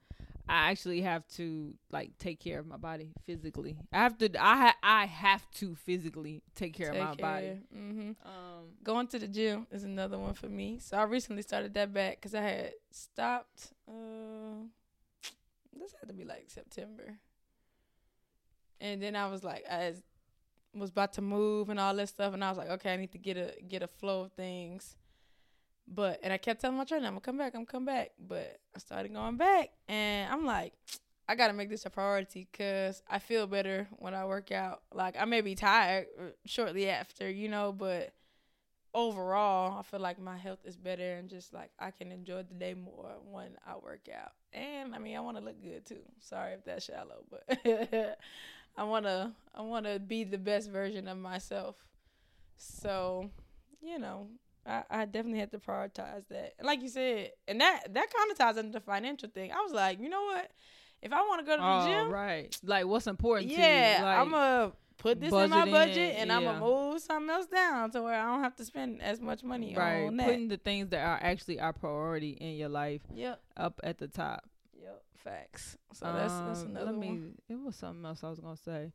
[0.52, 3.78] I actually have to like take care of my body physically.
[3.94, 4.30] I have to.
[4.38, 7.60] I ha- I have to physically take care of my body.
[7.74, 8.12] Mm-hmm.
[8.26, 10.78] Um, Going to the gym is another one for me.
[10.82, 13.72] So I recently started that back because I had stopped.
[13.88, 14.66] Uh,
[15.80, 17.16] this had to be like September,
[18.82, 19.94] and then I was like, I
[20.76, 23.14] was about to move and all that stuff, and I was like, okay, I need
[23.14, 24.98] to get a get a flow of things.
[25.88, 28.12] But and I kept telling my trainer, I'm gonna come back, I'm gonna come back.
[28.20, 30.74] But I started going back, and I'm like,
[31.28, 34.84] I gotta make this a priority because I feel better when I work out.
[34.94, 38.14] Like I may be tired uh, shortly after, you know, but
[38.94, 42.56] overall, I feel like my health is better and just like I can enjoy the
[42.56, 44.32] day more when I work out.
[44.54, 46.02] And I mean, I want to look good too.
[46.20, 47.44] Sorry if that's shallow, but
[48.78, 51.76] I want to I want to be the best version of myself.
[52.58, 53.30] So,
[53.82, 54.28] you know,
[54.66, 56.54] I, I definitely had to prioritize that.
[56.60, 59.52] And like you said, and that that kind of ties into the financial thing.
[59.52, 60.52] I was like, you know what?
[61.02, 62.56] If I want to go to the Oh, gym, right.
[62.64, 64.06] Like what's important to yeah, you?
[64.06, 67.90] Like, I'm gonna put this in my budget, and I'm gonna move something else down
[67.92, 70.06] to where I don't have to spend as much money right.
[70.06, 70.28] on that.
[70.28, 74.08] Putting the things that are actually our priority in your life yep, up at the
[74.08, 74.48] top.
[74.80, 75.76] yep, facts.
[75.94, 77.36] So that's that's Um, another let me, one.
[77.50, 78.92] It was something else I was gonna say.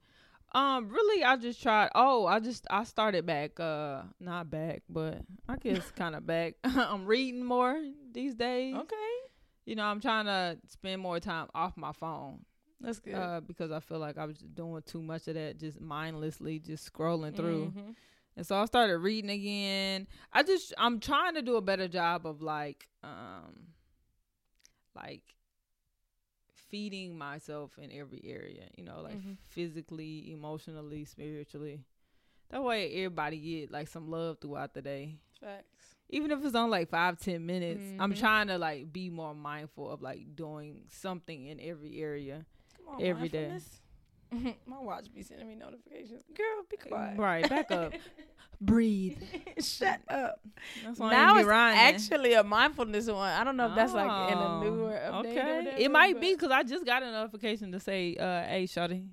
[0.53, 1.91] Um, really, I just tried.
[1.95, 3.59] Oh, I just I started back.
[3.61, 6.55] Uh, not back, but I guess kind of back.
[6.65, 7.77] I'm reading more
[8.13, 8.75] these days.
[8.75, 9.17] Okay,
[9.67, 12.45] You know, I'm trying to spend more time off my phone.
[12.81, 13.15] that's good.
[13.15, 16.91] Uh, because I feel like I was doing too much of that, just mindlessly, just
[16.91, 17.73] scrolling through.
[17.77, 17.95] Mhm.
[18.39, 20.07] And so I started reading again.
[20.33, 23.69] I just I'm trying to do a better job of like um
[24.95, 25.23] like
[26.69, 29.37] feeding myself in every area, you know, like Mhm.
[29.47, 31.85] physically, emotionally, spiritually.
[32.51, 35.19] That way everybody get like some love throughout the day.
[35.41, 35.97] Facts.
[36.09, 37.83] Even if it's on like five, ten minutes.
[37.99, 38.19] I'm Mhm.
[38.19, 42.47] trying to like be more mindful of like doing something in every area.
[42.77, 43.59] Come on, Every day.
[44.33, 44.57] Mindfulness.
[44.67, 46.23] my watch be sending me notifications.
[46.37, 47.19] Girl, be quiet.
[47.19, 47.93] Right, back up.
[48.61, 49.19] Breathe.
[49.61, 50.41] Shut up.
[50.83, 51.79] That's why now it's rhyming.
[51.79, 53.19] actually a mindfulness one.
[53.31, 55.27] I don't know if that's like in a Oh, newer update.
[55.27, 58.43] Okay, or whatever, it might be because I just got a notification to say, uh,
[58.49, 59.09] "Hey, shawty,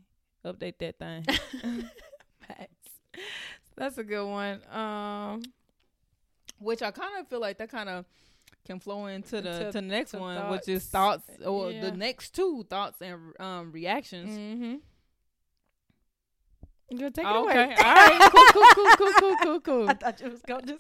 [0.46, 1.26] update that thing."
[3.76, 4.62] That's a good one.
[4.72, 5.42] Um,
[6.60, 8.06] Which I kind of feel like that kind of
[8.66, 11.44] can flow into the Into- to the next to one, which is thoughts thoughts.
[11.46, 11.82] or Yeah.
[11.82, 14.32] the next two thoughts and um reactions.
[14.38, 14.76] mm-hmm.
[16.98, 17.52] Take it Oh, away?
[17.54, 19.90] okay, all right, cool, cool, cool, cool, cool, cool, cool.
[19.90, 20.76] I thought you was gonna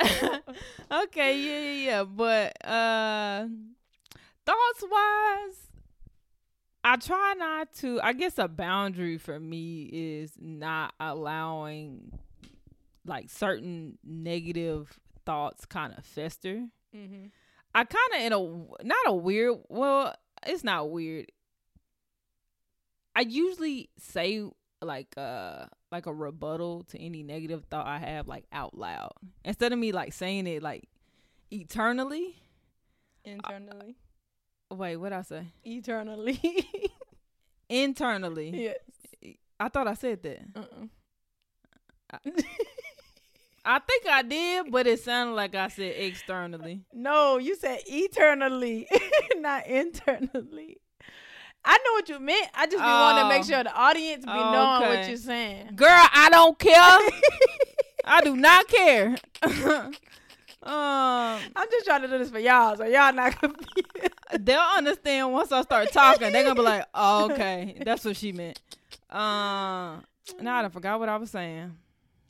[1.03, 2.03] okay, yeah, yeah, yeah.
[2.03, 3.47] But uh
[4.45, 5.67] thoughts wise,
[6.83, 12.17] I try not to I guess a boundary for me is not allowing
[13.05, 16.65] like certain negative thoughts kind of fester.
[16.95, 17.25] mm-hmm.
[17.75, 20.13] I kind of in a not a weird, well,
[20.45, 21.25] it's not weird.
[23.15, 24.43] I usually say
[24.81, 29.13] like uh like a rebuttal to any negative thought I have like out loud
[29.45, 30.89] instead of me like saying it like
[31.51, 32.35] eternally.
[33.23, 33.95] Internally,
[34.69, 35.47] uh, Wait, what I say?
[35.63, 36.41] eternally.
[37.69, 38.49] Internally.
[38.63, 38.77] yes.
[39.59, 40.39] I thought I said that.
[40.55, 42.27] Uh-uh.
[43.65, 46.81] I think I did, but it sounded like I said externally.
[46.91, 48.87] No, you said eternally,
[49.37, 50.77] not internally.
[51.65, 52.47] I know what you meant.
[52.53, 53.45] I just be wanting to make Oh.
[53.45, 55.71] sure the audience be Oh, knowing what you're saying.
[55.75, 56.73] Girl, I don't care.
[58.05, 59.15] I do not care.
[59.43, 59.93] um,
[60.63, 63.69] I'm just trying to do this for y'all, so y'all not confused.
[64.39, 66.31] they'll understand once I start talking.
[66.31, 68.59] They're gonna be like, oh, "Okay, that's what she meant."
[69.09, 69.99] Uh,
[70.41, 71.77] now I done forgot what I was saying.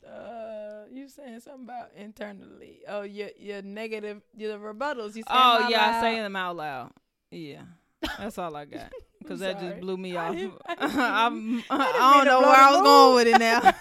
[0.06, 2.80] Uh, you saying something about internally?
[2.88, 5.16] Oh, your your negative, your rebuttals.
[5.16, 6.00] You Oh yeah, loud?
[6.00, 6.90] saying them out loud.
[7.30, 7.62] Yeah,
[8.18, 8.92] that's all I got.
[9.24, 10.34] Because that just blew me I off.
[10.34, 13.60] didn't- I didn't I'm, I, don't know where I was going with it now.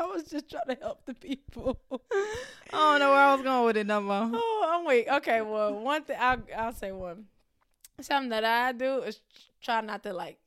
[0.00, 1.78] I was just trying to help the people.
[1.92, 1.98] I
[2.72, 4.30] don't know where I was going with it no more.
[4.34, 5.06] Oh, I'm weak.
[5.08, 7.26] Okay, well, one thing I'll I'll say one.
[8.00, 9.20] Something that I do is
[9.62, 10.38] try not to like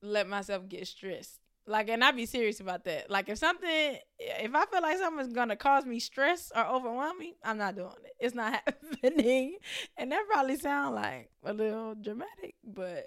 [0.00, 1.38] let myself get stressed.
[1.68, 3.10] Like, and I be serious about that.
[3.10, 7.36] Like, if something, if I feel like something's gonna cause me stress or overwhelm me,
[7.44, 8.14] I'm not doing it.
[8.18, 8.54] It's not
[9.02, 9.58] happening.
[9.96, 13.06] And that probably sound like a little dramatic, but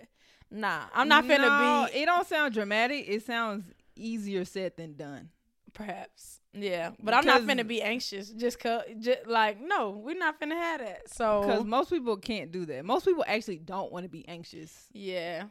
[0.51, 1.99] nah, I'm not finna No, be.
[1.99, 3.05] It don't sound dramatic.
[3.07, 5.29] It sounds easier said than done.
[5.73, 8.29] Perhaps, yeah, but I'm not finna be anxious.
[8.29, 11.09] Just cause, just like, no, we're not finna have that.
[11.09, 12.83] So Because most people can't do that.
[12.85, 14.87] Most people actually don't want to be anxious.
[14.91, 15.45] Yeah.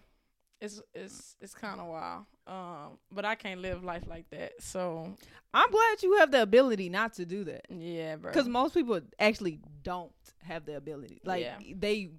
[0.61, 2.25] It's it's it's kind of wild.
[2.46, 4.53] Um, but I can't live life like that.
[4.61, 5.14] So
[5.55, 7.66] I'm glad you have the ability not to do that.
[7.70, 8.31] yeah, bro.
[8.31, 11.20] Because most people actually don't have the ability.
[11.25, 11.59] Like Yeah.
[11.77, 12.11] they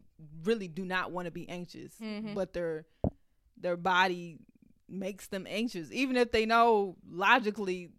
[0.44, 2.34] really do not want to be anxious, Mhm.
[2.36, 2.86] but their
[3.58, 4.40] their body
[4.90, 7.90] makes them anxious, even if they know logically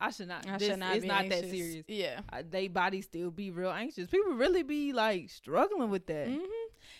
[0.00, 0.46] I should not.
[0.46, 1.84] I this, should not it's not that serious.
[1.88, 2.20] Yeah.
[2.32, 4.08] Uh, they body still be real anxious.
[4.08, 6.28] People really be like struggling with that.
[6.28, 6.38] hmm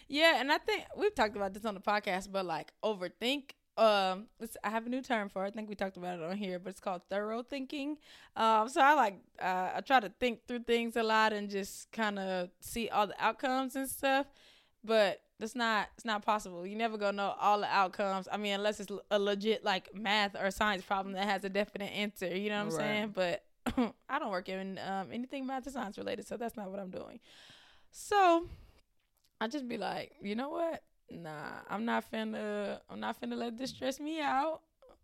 [0.09, 3.51] Yeah, and I think we've talked about this on the podcast, but like overthink.
[3.77, 5.49] Um, it's, I have a new term for it.
[5.49, 7.97] I think we talked about it on here, but it's called thorough thinking.
[8.35, 11.93] Um, so I like uh, I try to think through things a lot and just
[11.93, 14.27] kind of see all the outcomes and stuff.
[14.83, 16.67] But that's not it's not possible.
[16.67, 18.27] You never gonna know all the outcomes.
[18.33, 21.93] I mean, unless it's a legit like math or science problem that has a definite
[21.93, 22.35] answer.
[22.37, 23.13] You know what I'm Right.
[23.15, 23.43] saying?
[23.77, 26.81] But I don't work in um, anything math or science related, so that's not what
[26.81, 27.21] I'm doing.
[27.93, 28.47] So
[29.41, 30.83] I just be like, you know what?
[31.11, 32.81] Nah, I'm not finna.
[32.91, 34.61] I'm not finna let this stress me out.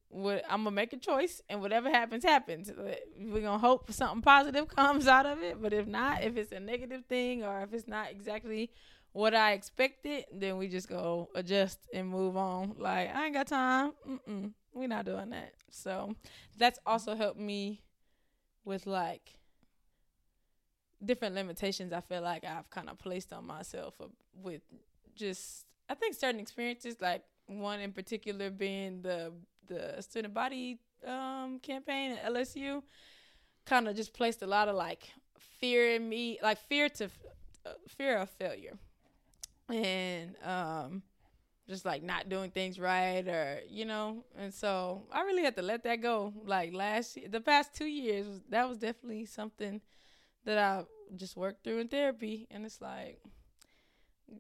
[0.09, 2.71] What I'm gonna make a choice, and whatever happens, happens.
[3.19, 5.61] We're gonna hope something positive comes out of it.
[5.61, 8.71] But if not, if it's a negative thing, or if it's not exactly
[9.13, 12.75] what I expected, then we just go adjust and move on.
[12.79, 13.93] Like I ain't got time.
[14.07, 15.55] Mm-mm, we're not doing that.
[15.71, 16.15] So
[16.59, 17.81] that's also helped me
[18.65, 19.37] with like
[21.07, 23.95] different limitations I feel like I've kind of placed on myself
[24.43, 24.63] with
[25.15, 29.33] just I think certain experiences like one in particular being the
[29.67, 32.83] the student body um campaign at LSU
[33.65, 35.09] kind of just placed a lot of like
[35.61, 37.05] fear in me like fear to
[37.67, 38.77] uh, fear of failure.
[39.69, 41.03] And um
[41.69, 45.63] just like not doing things right or you know and so i really had to
[45.63, 46.33] let that go.
[46.45, 49.81] Like last year the past two years that was definitely something
[50.45, 50.85] that i
[51.17, 53.21] just work through in therapy and it's like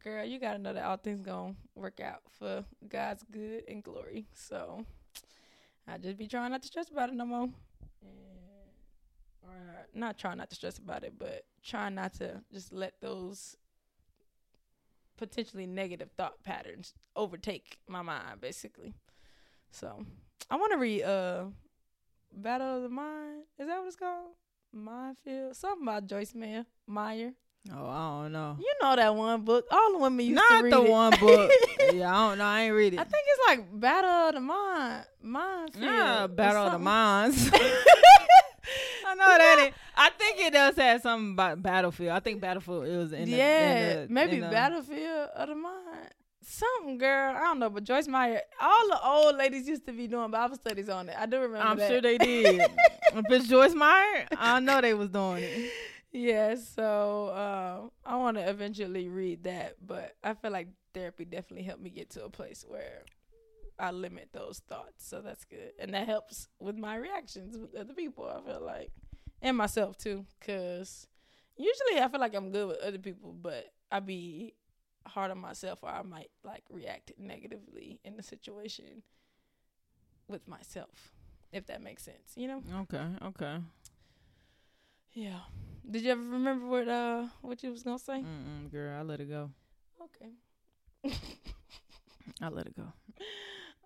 [0.02, 4.26] girl you gotta know that all things gonna work out for god's good and glory
[4.32, 4.84] so
[5.86, 7.48] i just be trying not to stress about it no more
[9.42, 13.56] or not trying not to stress about it but trying not to just let those
[15.16, 18.94] potentially negative thought patterns overtake my mind basically.
[19.70, 20.04] So
[20.50, 21.44] I want to read uh
[22.32, 23.42] Battle of the Mind.
[23.58, 24.32] Is that what it's called?
[24.74, 25.56] Minefield.
[25.56, 26.64] Something about Joyce Meyer.
[26.86, 27.32] Meyer.
[27.74, 28.56] Oh, I don't know.
[28.60, 29.64] You know that one book.
[29.70, 30.90] All the women used Not to read Not the it.
[30.90, 31.50] one book.
[31.94, 32.44] yeah, I don't know.
[32.44, 33.00] I ain't read it.
[33.00, 35.04] I think it's like Battle of the Mind.
[35.22, 35.82] Minefield.
[35.84, 36.78] yeah, Battle of the.
[36.78, 37.50] Minds.
[39.06, 39.64] I know that.
[39.68, 42.10] It, I think it does have something about Battlefield.
[42.10, 45.48] I think Battlefield it was in the, yeah, in the, maybe in the- Battlefield of
[45.48, 46.10] the Mind.
[46.46, 47.34] Something, girl.
[47.34, 50.56] I don't know, but Joyce Meyer, all the old ladies used to be doing Bible
[50.56, 51.16] studies on it.
[51.18, 51.90] I do remember I'm that.
[51.90, 52.60] sure they did.
[53.14, 55.70] if it's Joyce Meyer, I know they was doing it.
[56.12, 61.64] Yeah, so uh, I want to eventually read that, but I feel like therapy definitely
[61.64, 63.02] helped me get to a place where
[63.78, 65.08] I limit those thoughts.
[65.08, 68.26] So that's good, and that helps with my reactions with other people.
[68.26, 68.90] I feel like,
[69.42, 71.08] and myself too, because
[71.56, 74.54] usually I feel like I'm good with other people, but I be
[75.06, 79.02] hard on myself, or I might like react negatively in the situation
[80.28, 81.12] with myself,
[81.52, 82.32] if that makes sense.
[82.36, 82.62] You know?
[82.82, 83.58] Okay, okay.
[85.12, 85.40] Yeah.
[85.88, 88.22] Did you ever remember what uh what you was gonna say?
[88.24, 89.50] Mm-mm, girl, I let it go.
[90.02, 90.32] Okay.
[92.40, 92.92] I let it go.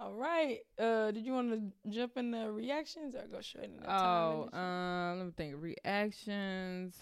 [0.01, 0.61] All right.
[0.79, 4.55] Uh, did you want to jump in the reactions or go straight into Oh, time?
[4.55, 5.55] um, let me think.
[5.61, 6.97] Reactions.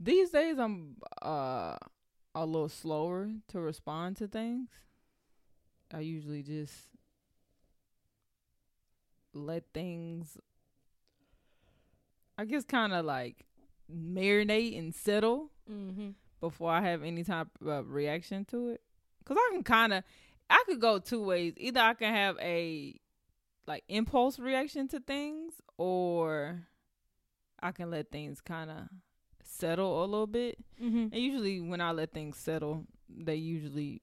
[0.00, 1.76] These days, I'm uh
[2.34, 4.68] a little slower to respond to things.
[5.92, 6.74] I usually just
[9.32, 10.38] let things,
[12.38, 13.46] I guess, kind of like
[13.92, 16.10] marinate and settle mm-hmm.
[16.40, 18.80] before I have any type of reaction to it.
[19.24, 20.04] Cause I can kind of,
[20.48, 21.54] I could go two ways.
[21.56, 22.98] Either I can have a
[23.66, 26.66] like impulse reaction to things, or
[27.62, 28.88] I can let things kind of
[29.60, 30.58] settle a little bit.
[30.82, 31.06] Mm-hmm.
[31.12, 34.00] And usually, when I let things settle, they usually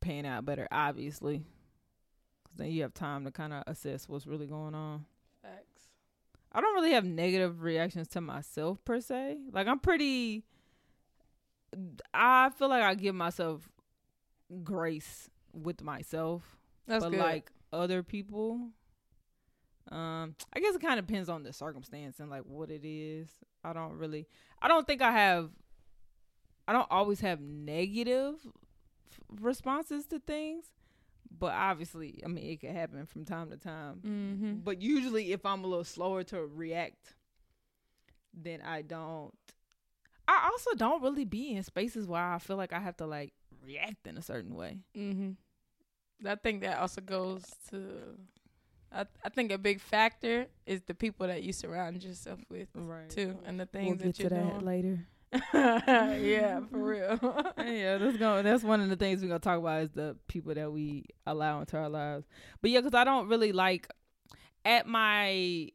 [0.00, 0.68] pan out better.
[0.70, 1.38] Obviously,
[2.44, 5.06] cause then you have time to kind of assess what's really going on.
[5.42, 5.88] Facts.
[6.52, 9.38] I don't really have negative reactions to myself per se.
[9.52, 10.44] Like I'm pretty
[12.12, 13.68] I feel like I give myself
[14.62, 16.58] grace with myself.
[16.86, 17.20] That's but good.
[17.20, 18.68] like other people
[19.90, 23.28] um I guess it kind of depends on the circumstance and like what it is.
[23.64, 24.26] I don't really
[24.60, 25.50] I don't think I have
[26.66, 30.66] I don't always have negative f- responses to things,
[31.38, 34.00] but obviously, I mean, it could happen from time to time.
[34.04, 34.52] mm-hmm.
[34.62, 37.14] But usually, if I'm a little slower to react,
[38.32, 39.32] then I don't.
[40.28, 43.32] I also don't really be in spaces where I feel like I have to like
[43.64, 44.78] react in a certain way.
[44.96, 45.32] Mm-hmm.
[46.26, 48.16] I think that also goes to.
[48.94, 53.08] I I think a big factor is the people that you surround yourself with Right.
[53.10, 54.64] too, and the things We'll get that to you're that doing.
[54.66, 55.06] later.
[55.54, 57.18] yeah, for real.
[57.58, 58.44] yeah, that's going.
[58.44, 61.60] That's one of the things we're gonna talk about is the people that we allow
[61.60, 62.26] into our lives.
[62.60, 63.88] But yeah, because I don't really like
[64.64, 65.70] at my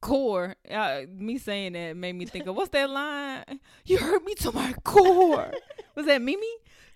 [0.00, 0.56] core.
[0.68, 3.60] Uh, me saying that made me think of what's that line?
[3.84, 5.52] You hurt me to my core.
[5.94, 6.46] Was that Mimi?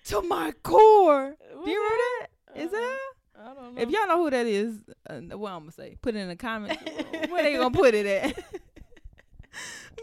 [0.07, 1.37] To my core.
[1.65, 2.61] Do you remember that?
[2.63, 2.99] Is that?
[3.47, 3.81] I don't know.
[3.81, 4.79] If y'all know who that is,
[5.09, 6.83] uh, what I'm gonna say, put it in the comments.
[7.31, 8.35] Where they gonna put it at?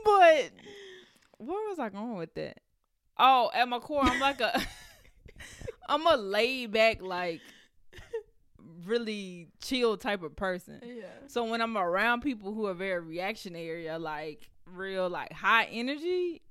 [0.05, 0.51] but
[1.37, 2.59] where was I going with that?
[3.17, 4.61] Oh, at my core, I'm like a,
[5.89, 7.41] I'm a laid back, like
[8.85, 10.79] really chill type of person.
[10.81, 11.03] Yeah.
[11.27, 16.41] So when I'm around people who are very reactionary or like real like high energy,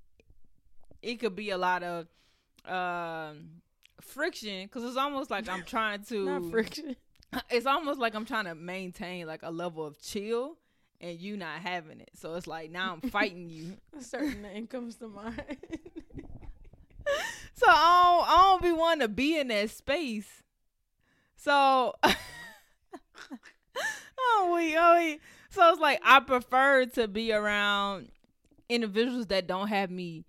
[1.01, 2.07] it could be a lot of
[2.66, 3.62] um
[4.03, 6.96] friction because it's almost like I'm trying to Not friction.
[7.50, 10.57] it's almost like I'm trying to maintain like a level of chill
[11.00, 12.11] and you not having it.
[12.14, 13.76] So it's like now I'm fighting you.
[13.98, 15.42] A certain name comes to mind.
[17.55, 20.42] So I don't, I don't be wanting to be in that space.
[21.36, 21.94] So
[24.18, 25.20] oh we oh we.
[25.50, 28.09] So it's like I prefer to be around
[28.68, 30.24] individuals that don't have me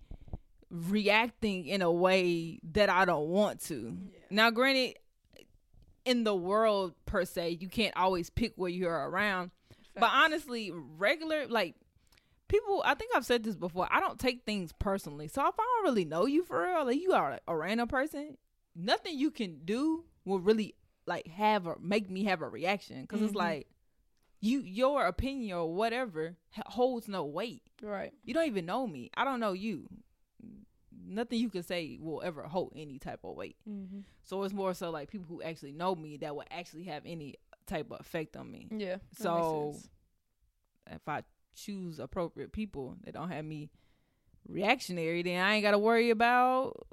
[0.73, 3.95] reacting in a way that I don't want to.
[4.29, 4.95] Now, granted,
[6.03, 9.51] in the world per se, you can't always pick where you're around.
[9.95, 11.75] But honestly, regular like
[12.47, 13.87] people, I think I've said this before.
[13.91, 15.27] I don't take things personally.
[15.27, 18.37] So if I don't really know you for real, like you are a random person,
[18.75, 20.73] nothing you can do will really
[21.05, 23.37] like have or make me have a reaction because it's Mhm.
[23.37, 23.67] like
[24.41, 27.61] you your opinion or whatever holds no weight.
[27.81, 28.13] Right.
[28.23, 29.11] You don't even know me.
[29.15, 29.87] I don't know you.
[31.13, 33.55] Nothing you can say will ever hold any type of weight.
[33.69, 33.99] Mm-hmm.
[34.23, 37.35] So it's more so like people who actually know me that will actually have any
[37.67, 38.67] type of effect on me.
[38.71, 38.97] Yeah.
[39.17, 39.75] So-
[40.91, 41.23] If I
[41.55, 43.69] choose appropriate people that don't have me
[44.47, 46.87] reactionary, then I ain't got to worry about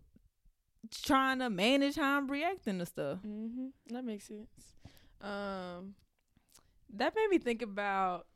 [1.03, 3.19] trying to manage how I'm reacting to stuff.
[3.27, 3.67] Mm-hmm.
[3.95, 4.49] That makes sense.
[5.21, 5.95] Um,
[6.95, 8.27] that made me think about.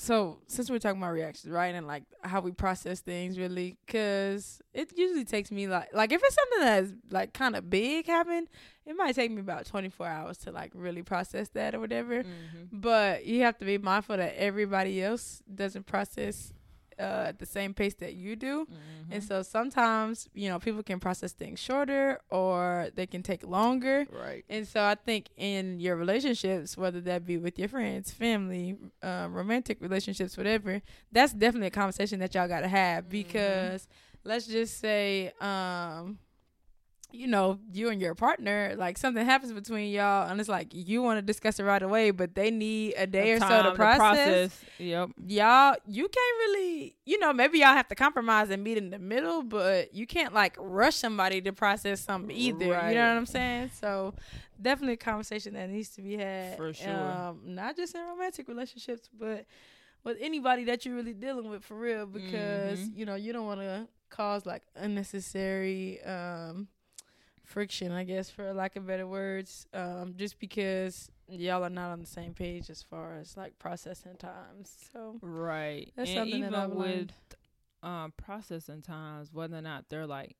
[0.00, 4.62] So since we're talking about reactions, right, and like how we process things, really, because
[4.72, 8.46] it usually takes me like like if it's something that's like kind of big happen,
[8.86, 12.22] it might take me about twenty four hours to like really process that or whatever.
[12.22, 12.80] Mm-hmm.
[12.80, 16.52] But you have to be mindful that everybody else doesn't process
[16.98, 18.64] uh, at the same pace that you do.
[18.66, 19.12] Mm-hmm.
[19.12, 24.06] And so sometimes, you know, people can process things shorter or they can take longer.
[24.12, 24.44] right.
[24.48, 29.32] And so I think in your relationships, whether that be with your friends, family, um,
[29.34, 30.82] romantic relationships, whatever,
[31.12, 33.10] that's definitely a conversation that y'all got to have Mhm.
[33.10, 33.88] because
[34.24, 36.18] let's just say, um,
[37.10, 41.02] you know, you and your partner, like something happens between y'all, and it's like you
[41.02, 43.76] want to discuss it right away, but they need a day or so to Time
[43.76, 45.10] process Yep.
[45.26, 48.98] y'all you can't really you know maybe y'all have to compromise and meet in the
[48.98, 53.26] middle but you can't like rush somebody to process something either you know what i'm
[53.26, 54.14] saying so
[54.62, 57.10] definitely a conversation that needs to be had For sure.
[57.10, 59.46] um not just in romantic relationships but
[60.04, 62.96] with anybody that you're really dealing with for real because Mhm.
[62.96, 66.68] you know you don't want to cause like unnecessary um
[67.48, 71.98] friction i guess for lack of better words um just because y'all are not on
[72.00, 75.90] the same page as far as like processing times so Right.
[75.96, 77.10] That's and something even that I've with
[77.82, 80.36] um processing times, whether or not they're like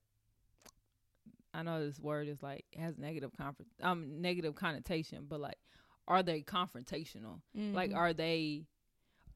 [1.53, 5.57] I know this word is like has negative conf- um negative connotation, but like
[6.07, 7.41] are they confrontational?
[7.55, 7.95] Like Mhm.
[7.97, 8.65] are they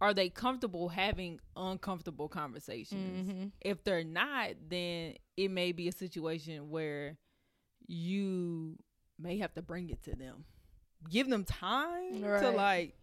[0.02, 3.30] are they comfortable having uncomfortable conversations?
[3.30, 3.52] Mhm.
[3.62, 7.18] If they're not, then it may be a situation where
[7.88, 8.78] you
[9.20, 10.46] may have to bring it to them.
[11.10, 12.96] Give them time to like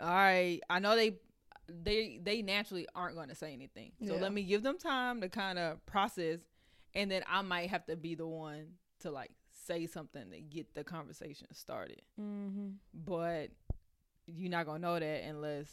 [0.00, 1.16] all right, I know they
[1.68, 3.92] they they naturally aren't going to say anything.
[4.06, 4.20] So Yeah.
[4.20, 6.40] let me give them time to kind of process
[6.94, 10.74] and then I might have to be the one to like say something to get
[10.74, 12.00] the conversation started.
[12.18, 12.76] Mhm.
[12.94, 13.50] But
[14.26, 15.68] you're not going to know that unless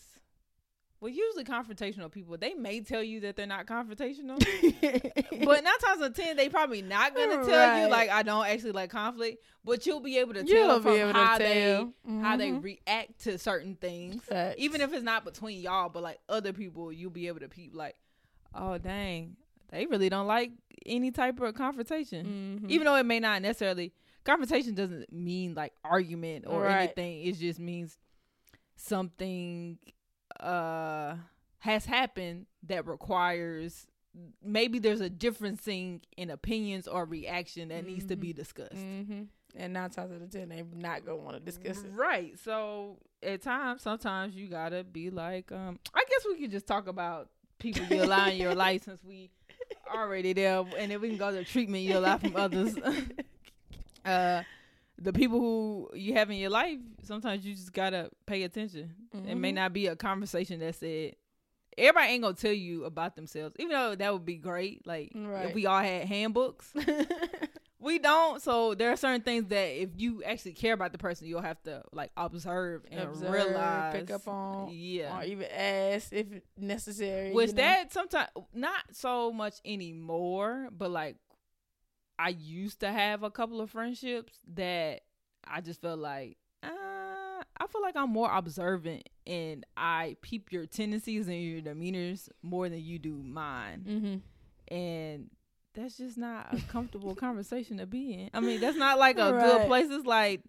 [1.01, 4.39] well, usually confrontational people, they may tell you that they're not confrontational.
[5.45, 8.45] but nine times out of ten, they probably not gonna tell you like I don't
[8.45, 9.43] actually like conflict.
[9.63, 11.85] But you'll be able to tell from how they
[12.21, 14.23] how they react to certain things.
[14.23, 14.55] Facts.
[14.57, 17.71] Even if it's not between y'all, but like other people, you'll be able to peep
[17.75, 17.95] like,
[18.53, 19.35] oh dang,
[19.71, 20.51] they really don't like
[20.85, 22.61] any type of confrontation.
[22.63, 22.69] Mhm.
[22.71, 23.91] Even though it may not necessarily
[24.23, 26.83] confrontation doesn't mean like argument or Right.
[26.83, 27.21] anything.
[27.25, 27.97] It just means
[28.75, 29.77] something
[30.39, 31.15] uh
[31.59, 33.87] has happened that requires
[34.43, 38.75] maybe there's a differencing in opinions or reaction that needs to be discussed.
[38.75, 39.27] Mhm.
[39.55, 41.91] And nine times out of ten, they're not gonna want to discuss it.
[41.91, 42.37] Right.
[42.39, 46.87] So at times, sometimes you gotta be like, um, I guess we could just talk
[46.87, 47.29] about
[47.59, 49.31] people you allow in your life since we
[49.93, 52.75] already there, and then we can go to treatment you allow from others.
[54.05, 54.43] uh,
[54.97, 58.93] the people who you have in your life, sometimes you just gotta pay attention.
[59.27, 59.55] It may Mhm.
[59.55, 61.15] not be a conversation that said.
[61.77, 64.87] Everybody ain't gonna tell you about themselves, even though that would be great.
[64.87, 65.47] Like Right.
[65.49, 66.71] if we all had handbooks,
[67.79, 68.41] we don't.
[68.41, 71.61] So there are certain things that if you actually care about the person, you'll have
[71.63, 75.19] to like observe and Observe, realize, pick up on, yeah.
[75.19, 76.27] or even ask if
[76.57, 77.33] necessary.
[77.33, 77.61] Which you know?
[77.63, 81.17] that sometimes not so much anymore, but like
[82.17, 85.01] I used to have a couple of friendships that
[85.47, 90.65] I just felt like uh, I feel like I'm more observant and I peep your
[90.65, 93.85] tendencies and your demeanors more than you do mine.
[93.87, 94.73] Mm-hmm.
[94.75, 95.29] And
[95.73, 98.29] that's just not a comfortable conversation to be in.
[98.33, 99.41] I mean, that's not like a Right.
[99.41, 99.87] good place.
[99.89, 100.41] It's like,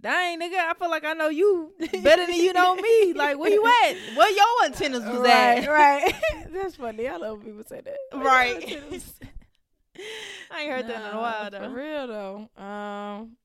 [0.00, 3.12] dang, nigga, I feel like I know you better than you know me.
[3.14, 4.16] Like, where you at?
[4.16, 5.68] Where your antennas was right, at?
[5.70, 6.12] right.
[6.52, 7.08] That's funny.
[7.08, 7.96] I love when people say that.
[8.12, 9.02] Where Right.
[10.50, 11.68] I ain't heard that in a while, For though.
[11.68, 12.62] real though.
[12.62, 13.36] Um,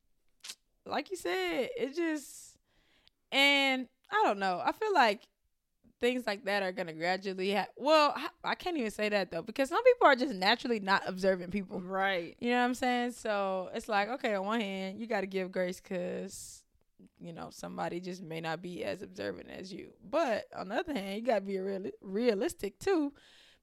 [0.85, 2.57] like you said, it just
[3.31, 4.61] and I don't know.
[4.63, 5.21] I feel like
[5.99, 7.53] things like that are gonna gradually.
[7.53, 10.79] Ha- well, I- I can't even say that though because some people are just naturally
[10.79, 11.79] not observant people.
[11.81, 12.35] Right.
[12.39, 13.11] You know what I'm saying?
[13.11, 16.63] So it's like, okay, on one hand, you got to give grace because,
[17.19, 19.91] you know, somebody just may not be as observant as you.
[20.09, 23.13] But on the other hand, you got to be real, realistic too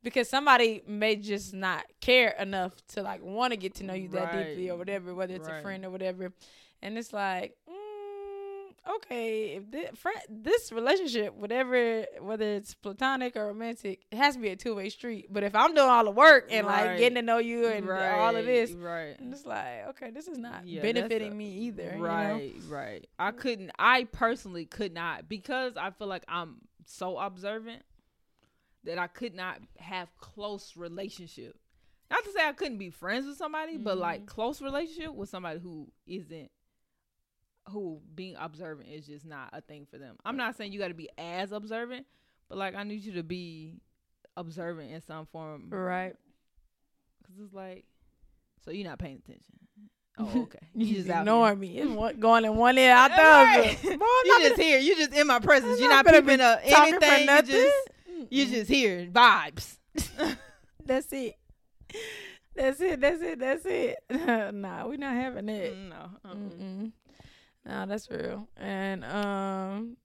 [0.02, 4.08] because somebody may just not care enough to like want to get to know you
[4.08, 6.32] that deeply or whatever, whether it's a friend or whatever.
[6.80, 13.48] And it's like, mm, okay, if this, friend, this relationship, whatever, whether it's platonic or
[13.48, 15.26] romantic, it has to be a two way street.
[15.30, 18.36] But if I'm doing all the work and like getting to know you and all
[18.36, 19.18] of this, Right.
[19.18, 21.82] and it's like, okay, this is not Yeah, benefiting a- me either.
[21.84, 22.04] you know?
[22.04, 23.06] Right, right.
[23.18, 23.72] I couldn't.
[23.78, 27.82] I personally could not because I feel like I'm so observant
[28.88, 31.56] that I could not have close relationship.
[32.10, 34.00] Not to say I couldn't be friends with somebody, but mm-hmm.
[34.00, 36.50] like close relationship with somebody who isn't
[37.68, 40.16] who being observant is just not a thing for them.
[40.24, 42.06] I'm not saying you got to be as observant,
[42.48, 43.82] but like I need you to be
[44.38, 45.66] observant in some form.
[45.68, 46.14] Right.
[47.26, 47.84] Cause it's like,
[48.64, 49.44] so you're not paying attention.
[50.20, 50.58] Oh, okay.
[50.74, 51.78] You, just ignoring me.
[51.78, 53.78] It's one, going in one ear out the Right.
[53.84, 53.96] other.
[53.98, 54.78] Boy, you just gonna- here.
[54.80, 55.74] You just in my presence.
[55.74, 57.46] I'm You're not not peeping up talking for anything.
[57.46, 57.88] You just
[58.30, 59.76] you just here vibes.
[60.84, 61.34] That's it.
[62.54, 63.00] That's it.
[63.00, 63.38] That's it.
[63.38, 63.98] That's it.
[64.54, 65.76] nah, we not having it.
[65.76, 65.96] no.
[66.24, 66.34] uh-uh.
[66.34, 66.92] Mm-mm.
[67.64, 68.48] Nah, that's real.
[68.56, 69.96] And um,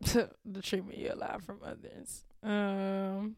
[0.44, 2.24] the treatment you allow from others.
[2.42, 3.34] Um,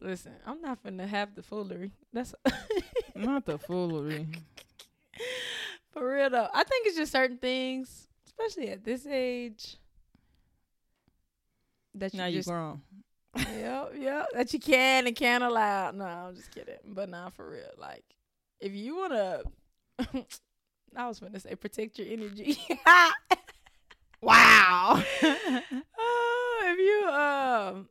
[0.00, 1.92] listen, I'm not finna have the foolery.
[2.12, 2.34] That's
[3.14, 4.28] Not the foolery.
[5.90, 6.48] for real though.
[6.54, 9.76] I think it's just certain things, especially at this age,
[11.98, 12.80] that you Now you just grown.
[13.36, 15.90] yep, yep, that you can and can't allow.
[15.90, 16.76] No, I'm just kidding.
[16.86, 17.70] But nah, for real.
[17.78, 18.04] Like,
[18.60, 19.42] if you wanna,
[20.96, 22.58] I was gonna say protect your energy.
[24.20, 25.00] Wow.
[25.22, 27.88] Oh, if you um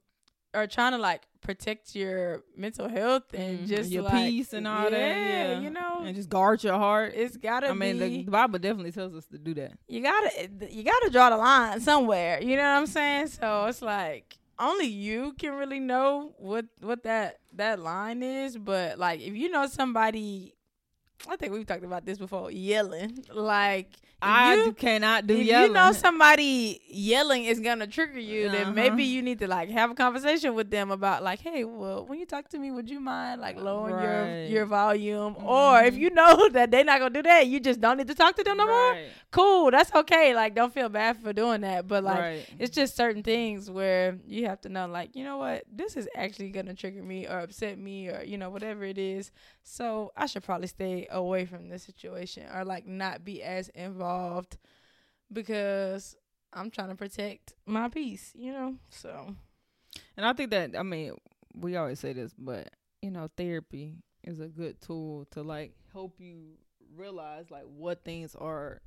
[0.54, 3.68] are trying to like protect your mental health and Mhm.
[3.68, 5.16] just your like, peace and all that.
[5.18, 7.14] Yeah, you know, and just guard your heart.
[7.16, 8.18] it's gotta I mean, be.
[8.18, 9.74] the, the Bible definitely tells us to do that.
[9.88, 12.42] you gotta you gotta draw the line somewhere.
[12.42, 13.28] You know what I'm saying?
[13.28, 18.58] So it's like only you can really know what what that that line is.
[18.58, 20.56] But like if you know somebody,
[21.30, 22.52] I think we've talked about this before.
[22.52, 23.90] Yelling like
[24.22, 25.68] I you, cannot do if yelling.
[25.70, 28.72] you know somebody yelling is gonna trigger you, then Uh-huh.
[28.74, 32.18] maybe you need to like have a conversation with them about like, hey, well, when
[32.20, 34.46] you talk to me, would you mind like lowering Right.
[34.48, 35.36] your your volume?
[35.44, 36.00] Or if Mhm.
[36.00, 38.44] you know that they're not gonna do that, you just don't need to talk to
[38.44, 38.98] them no more.
[39.32, 40.34] Cool, that's okay.
[40.34, 41.88] Like, don't feel bad for doing that.
[41.88, 42.46] But like, right.
[42.60, 46.08] it's just certain things where you have to know, like, you know what, this is
[46.16, 49.32] actually gonna trigger me or upset me or you know whatever it is.
[49.64, 54.58] So I should probably stay away from this situation or like not be as involved
[55.32, 56.16] because
[56.54, 58.32] I'm trying to protect my peace.
[58.36, 59.36] You know, so
[60.16, 61.14] And I think that I mean
[61.54, 62.70] we always say this, but
[63.02, 66.58] you know, therapy is a good tool to like help you
[66.96, 68.82] realize like what things are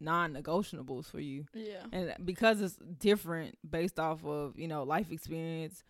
[0.00, 1.46] non-negotiables for you.
[1.54, 5.82] yeah, And because it's different based off of, you know, life experience,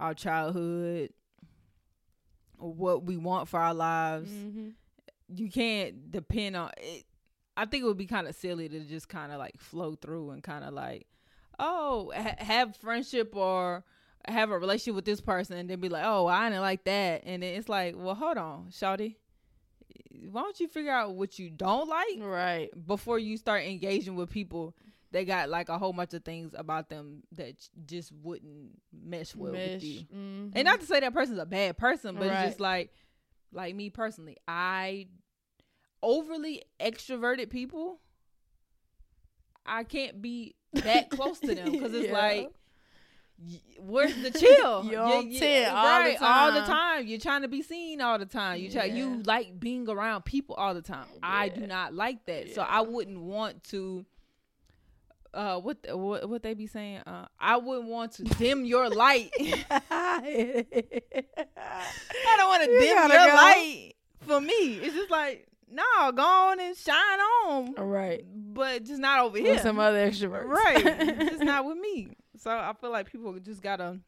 [0.00, 1.10] our childhood,
[2.58, 4.68] what we want for our lives, mm-hmm.
[5.34, 7.04] You can't depend on it.
[7.56, 10.30] I think it would be kind of silly to just kind of like flow through
[10.30, 11.06] and kind of like,
[11.58, 13.84] oh, ha- have friendship or
[14.26, 17.22] have a relationship with this person and then be like, oh, I didn't like that.
[17.26, 19.16] And then it's like, well, hold on, Shawty.
[20.30, 22.70] Why don't you figure out what you don't like right.
[22.86, 24.74] before you start engaging with people
[25.10, 27.54] that got like a whole bunch of things about them that
[27.86, 30.04] just wouldn't mesh well with you?
[30.14, 30.52] Mhm.
[30.54, 32.44] And not to say that person's a bad person, but Right.
[32.44, 32.92] it's just like,
[33.52, 35.08] like me personally, I
[36.02, 37.98] overly extroverted people.
[39.64, 42.12] I can't be that close to them because it's Yeah.
[42.12, 42.50] like,
[43.78, 44.84] where's the chill?
[44.90, 47.06] You're Yeah, on yeah, 10 all the all the time.
[47.06, 48.60] You're trying to be seen all the time.
[48.60, 48.94] You try, Yeah.
[48.94, 51.06] you like being around people all the time.
[51.22, 54.04] I do not like that, so I wouldn't want to.
[55.34, 56.98] Uh, what what what they be saying?
[57.06, 59.30] Uh, I wouldn't want to dim your light.
[59.70, 60.64] I
[62.36, 63.34] don't want to You dim your go.
[63.34, 63.92] light
[64.26, 64.74] for me.
[64.76, 67.74] It's just like, no, go on and shine on.
[67.74, 68.24] Right.
[68.34, 69.58] But just not over here.
[69.58, 70.44] Some other extroverts.
[70.44, 70.84] Right.
[71.30, 72.08] just not with me.
[72.38, 74.00] So I feel like people just gotta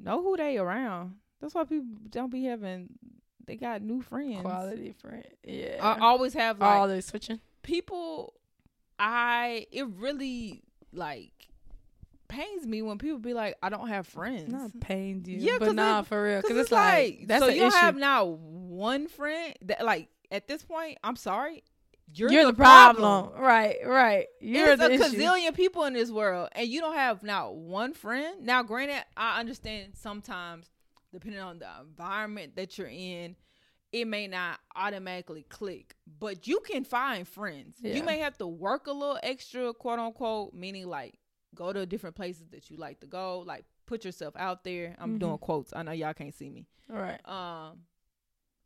[0.00, 1.14] know who they around.
[1.40, 2.88] That's why people don't be having
[3.46, 4.42] they got new friends.
[4.42, 5.24] Quality friend.
[5.44, 5.76] Yeah.
[5.80, 7.40] I always have like All they switching.
[7.62, 8.34] people
[8.98, 11.32] I it really like
[12.28, 14.52] pains me when people be like, I don't have friends.
[14.52, 15.38] Not pained you.
[15.38, 16.42] Yeah, but 'cause nah, it- for real.
[16.42, 17.76] Cause Because it's like, that's so you issue.
[17.76, 21.64] have now one friend that like at this point, I'm sorry.
[22.14, 23.24] You're, You're, the, the problem.
[23.26, 23.42] problem.
[23.42, 24.26] Right, right.
[24.40, 25.18] You're There's the a issue.
[25.18, 28.46] gazillion people in this world, and you don't have now one friend.
[28.46, 30.70] Now, granted, I understand sometimes,
[31.12, 33.36] depending on the environment that you're in,
[33.92, 37.76] it may not automatically click, but you can find friends.
[37.82, 37.94] Yeah.
[37.96, 41.18] You may have to work a little extra, quote unquote, meaning like
[41.54, 44.94] go to different places that you like to go, like put yourself out there.
[44.98, 45.20] I'm Mhm.
[45.20, 45.72] doing quotes.
[45.74, 47.18] I know y'all can't see me Right.
[47.26, 47.80] um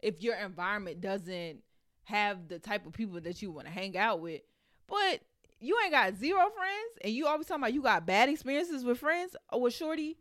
[0.02, 1.58] if your environment doesn't
[2.04, 4.42] have the type of people that you want to hang out with
[4.88, 5.20] but
[5.60, 8.98] you ain't got zero friends and you always talking about you got bad experiences with
[8.98, 10.18] friends uh, or with shorty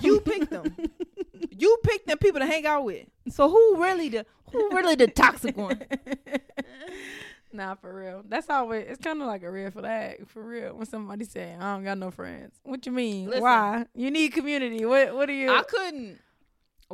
[0.00, 0.76] you picked them
[1.50, 5.06] you picked them people to hang out with so who really the who really the
[5.06, 5.80] toxic one
[7.54, 8.24] nah, for real.
[8.28, 8.86] That's always.
[8.88, 10.74] It's kind of like a red flag for real.
[10.74, 13.26] When somebody say, "I don't got no friends," what you mean?
[13.26, 13.42] Listen.
[13.42, 13.86] Why?
[13.94, 14.84] You need community.
[14.84, 15.14] What?
[15.14, 15.54] What are you?
[15.54, 16.20] i couldn't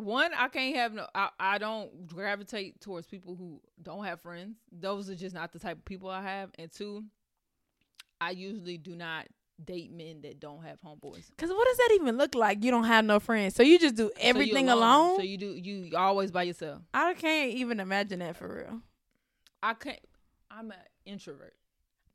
[0.01, 4.57] one i can't have no I, I don't gravitate towards people who don't have friends
[4.73, 7.05] those are just not the type of people i have and two
[8.21, 9.27] i usually do not
[9.65, 12.65] date men that don't have homeboys Cause what does that even look like?
[12.65, 15.17] You don't have no friends, so you just do So you everything alone.
[15.17, 16.81] So you do you always by yourself.
[16.95, 18.81] I can't even imagine that for real.
[19.63, 20.01] I can't.
[20.51, 21.55] I'm an introvert.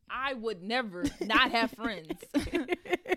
[0.09, 2.09] I would never not have friends.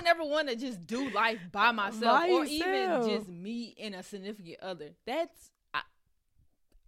[0.00, 3.06] Would never want to just do life by myself By or yourself.
[3.06, 4.90] even just me and a significant other.
[5.06, 5.80] That's I,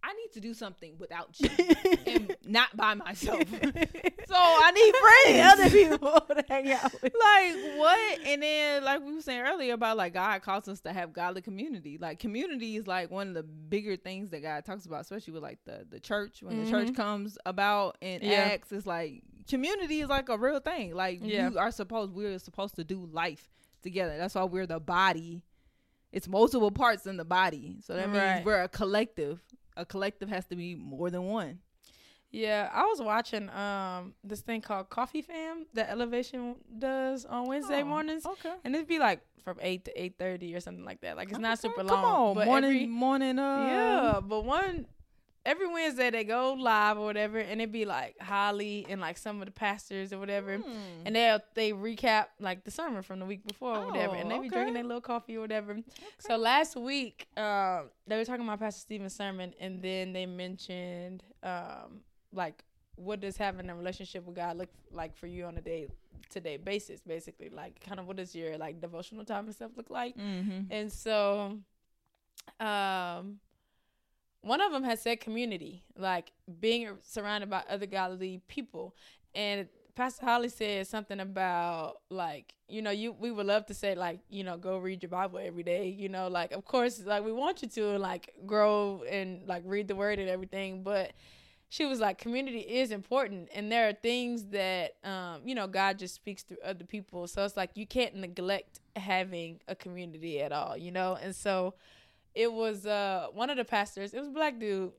[0.03, 1.49] I need to do something without you
[2.07, 3.39] and not by myself.
[3.49, 5.53] so I need friends.
[5.53, 7.13] other people to hang out with.
[7.13, 10.91] like what and then like we were saying earlier about like god calls us to
[10.91, 14.85] have godly community like community is like one of the bigger things that god talks
[14.85, 16.95] about especially with like the the church when the church Mhm.
[16.95, 18.33] comes about and Yeah.
[18.53, 20.93] acts it's like community is like a real thing.
[20.95, 21.49] Like Yeah.
[21.49, 23.49] you are supposed we're supposed to do life
[23.81, 24.17] together.
[24.17, 25.43] That's why we're the body.
[26.11, 27.77] It's multiple parts in the body.
[27.83, 29.41] So that means we're a collective.
[29.75, 31.59] A collective has to be more than one.
[32.29, 37.81] Yeah, I was watching um this thing called Coffee Fam that Elevation does on Wednesday
[37.81, 38.53] Oh, mornings, okay.
[38.63, 41.15] And it'd be like from eight to eight thirty or something like that.
[41.17, 41.89] Like it's not super long.
[41.89, 44.87] come on morning every, morning uh yeah, but one
[45.45, 49.39] every Wednesday they go live or whatever, and it'd be like Holly and like some
[49.41, 50.57] of the pastors or whatever.
[50.57, 50.71] hmm.
[51.05, 54.35] And they they recap like the sermon from the week before or whatever, and Oh,
[54.35, 54.55] they be okay.
[54.55, 55.77] drinking their little coffee or whatever.
[56.19, 61.23] So last week, um, they were talking about Pastor Steven's sermon, and then they mentioned
[61.43, 62.63] um, like
[62.95, 65.87] what does having a relationship with God look like for you on a day
[66.29, 67.49] to day basis, basically.
[67.49, 70.15] Like, kind of what does your like devotional time and stuff look like?
[70.17, 70.71] Mm-hmm.
[70.71, 71.57] And so,
[72.59, 73.39] um,
[74.43, 78.95] one of them has said community, like being surrounded by other godly people.
[79.33, 83.95] And Pastor Holly said something about like, you know, you we would love to say
[83.95, 85.87] like, you know, go read your Bible every day.
[85.87, 89.87] You know, like of course, like we want you to like grow and like read
[89.87, 91.13] the word and everything, but
[91.69, 95.97] she was like community is important and there are things that um you know god
[95.97, 100.51] just speaks through other people so it's like you can't neglect having a community at
[100.51, 101.73] all you know and so
[102.35, 104.91] it was uh one of the pastors it was a black dude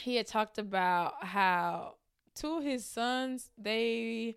[0.00, 1.94] he had talked about how
[2.34, 4.36] two of his sons they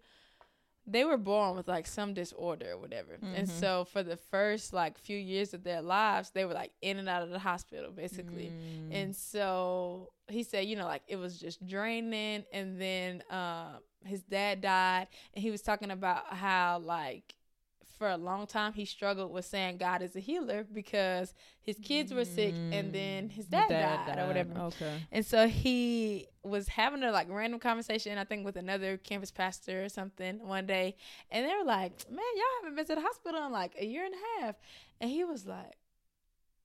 [0.85, 3.59] they were born with like some disorder or whatever and Mhm.
[3.59, 7.07] so for the first like few years of their lives they were like in and
[7.07, 8.89] out of the hospital basically Mm.
[8.91, 12.45] and so he said, you know, like it was just draining.
[12.53, 15.07] And then uh, his dad died.
[15.33, 17.35] And he was talking about how, like,
[17.97, 22.13] for a long time, he struggled with saying God is a healer because his kids
[22.13, 24.53] were sick and then his dad, died, or whatever.
[24.59, 24.99] Okay.
[25.11, 29.83] And so he was having a like random conversation, I think, with another campus pastor
[29.83, 30.95] or something one day.
[31.31, 34.05] And they were like, man, y'all haven't been to the hospital in like a year
[34.05, 34.55] and a half.
[34.99, 35.73] And he was like,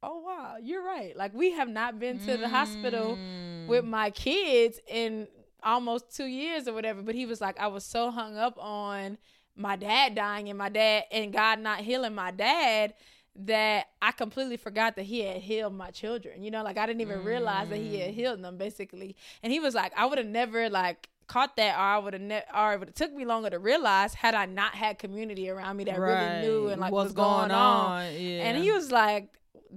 [0.03, 1.17] oh, wow, you're right.
[1.17, 3.67] Like, we have not been to the hospital Mm.
[3.67, 5.27] with my kids in
[5.63, 7.03] almost two years or whatever.
[7.03, 9.19] But he was like, I was so hung up on
[9.59, 12.95] my dad dying and my dad and God not healing my dad
[13.41, 16.43] that I completely forgot that he had healed my children.
[16.43, 18.15] You know, like I didn't even realize that he had Mm.
[18.15, 19.15] healed them basically.
[19.43, 22.23] And he was like, I would have never like caught that or I would have
[22.23, 25.51] ne- or it would have took me longer to realize had I not had community
[25.51, 28.05] around me that really knew and like what's what's going on.
[28.15, 28.45] Yeah.
[28.49, 29.29] And he was like,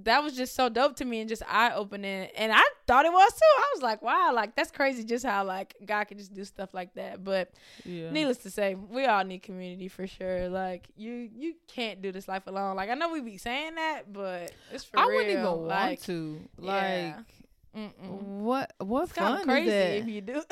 [0.04, 2.30] that was just so dope to me and just eye opening.
[2.38, 3.40] And I thought it was too.
[3.58, 6.74] I was like, wow, like that's crazy just how like God can just do stuff
[6.74, 7.24] like that.
[7.24, 7.52] But
[7.86, 8.12] Yeah.
[8.12, 10.50] needless to say, we all need community for sure.
[10.50, 12.76] Like you you can't do this life alone.
[12.76, 15.16] Like I know we be saying that, but it's for I real.
[15.18, 16.40] wouldn't even like, want to.
[16.58, 17.20] Like, yeah.
[17.78, 18.10] Mm-mm.
[18.22, 19.98] what what It's kind fun of crazy is that?
[19.98, 20.44] if you do.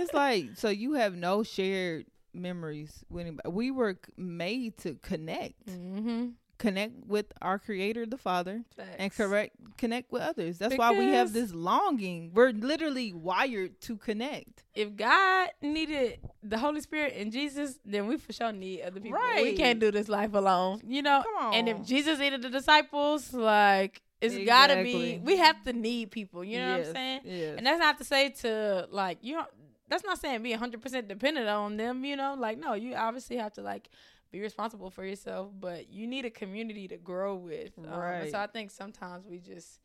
[0.00, 3.48] it's like so you have no shared memories with anybody.
[3.50, 6.28] We were made to connect, mm-hmm.
[6.60, 8.62] Connect with our Creator, the Father,
[8.98, 10.58] and correct connect with others.
[10.58, 12.32] That's why we have this longing.
[12.34, 14.62] We're literally wired to connect.
[14.74, 19.18] If God needed the Holy Spirit and Jesus, then we for sure need other people.
[19.18, 19.42] right.
[19.42, 20.82] We can't do this life alone.
[20.86, 21.22] You know.
[21.24, 21.54] Come on.
[21.54, 25.18] And if Jesus needed the disciples, like it's gotta be.
[25.24, 26.44] We have to need people.
[26.44, 27.20] You know what I'm saying?
[27.24, 27.54] Yes.
[27.56, 29.34] And that's not to say to like you.
[29.34, 29.48] Don't,
[29.88, 32.04] that's not saying be 100 percent dependent on them.
[32.04, 33.88] You know, like no, you obviously have to like
[34.30, 37.72] be responsible for yourself, but you need a community to grow with.
[37.78, 38.30] Um, Right.
[38.30, 39.80] so I think sometimes we just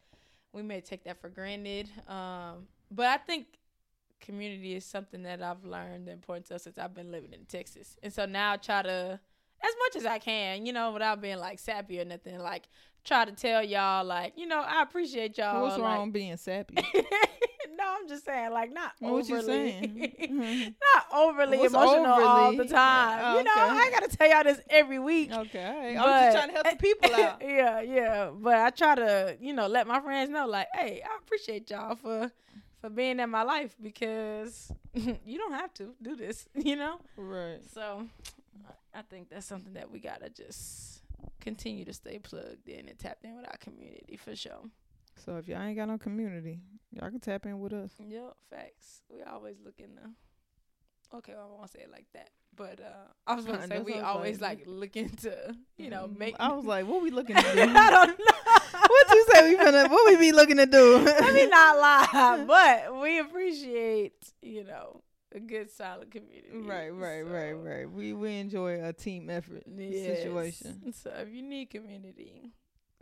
[0.54, 1.89] we may take that for granted.
[2.08, 3.48] Um, but I think
[4.22, 7.98] community is something that I've learned the importance of since I've been living in Texas.
[8.02, 9.20] And so now I try to
[9.64, 12.64] as much as I can, you know, without being like sappy or nothing, like
[13.06, 15.62] try to tell y'all like, you know, I appreciate y'all.
[15.62, 16.76] What's like- wrong being sappy?
[17.78, 20.14] no, I'm just saying, like, not What overly, you saying?
[20.26, 20.74] Mhm.
[20.95, 22.68] not overly What's emotional all the overly?
[22.70, 23.20] time.
[23.24, 23.62] Oh, You know, okay.
[23.88, 25.32] I gotta tell y'all this every week.
[25.32, 25.93] okay.
[25.97, 27.41] But- I'm just trying to help the people out.
[27.41, 28.32] yeah, yeah.
[28.34, 31.95] But I try to, you know, let my friends know, like, hey, I appreciate y'all
[31.95, 32.32] for
[32.82, 36.99] for being in my life because you don't have to do this, you know.
[37.18, 37.60] Right.
[37.74, 38.08] So
[38.93, 40.95] I think that's something that we gotta just
[41.42, 44.64] continue to stay plugged in and tapped in with our community for sure.
[45.26, 46.60] So if y'all ain't got no community,
[46.92, 47.92] y'all can tap in with us.
[48.00, 49.02] Yep, facts.
[49.10, 51.18] We always look in the.
[51.18, 53.80] Okay, well, I won't say it like that, but uh, I was going to say
[53.80, 54.60] we what I was always like.
[54.60, 56.36] like look into, you know, Mm, make.
[56.40, 57.48] I was like, what we looking to do?
[57.62, 58.26] I don't know.
[58.88, 59.90] what you say we finna?
[59.90, 60.98] What we be looking to do?
[60.98, 65.02] Let me not lie, but we appreciate, you know,
[65.36, 66.50] a good solid community.
[66.54, 67.92] Right, right, right, So, right.
[67.92, 70.18] We we enjoy a team effort yes.
[70.18, 70.94] situation.
[70.94, 72.52] So if you need community,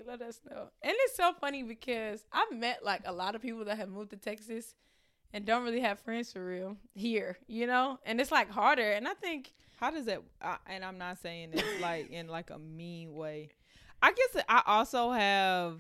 [0.06, 0.70] let us know.
[0.82, 4.10] And it's so funny because I've met like a lot of people that have moved
[4.12, 4.76] to Texas
[5.32, 8.00] and don't really have friends for real here, you know?
[8.06, 8.92] And it's like harder.
[8.92, 10.22] And I think How does that?
[10.42, 13.50] I, and I'm not saying this like in like a mean way.
[14.02, 15.80] I guess I also have.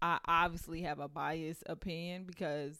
[0.00, 2.76] I obviously have a biased opinion because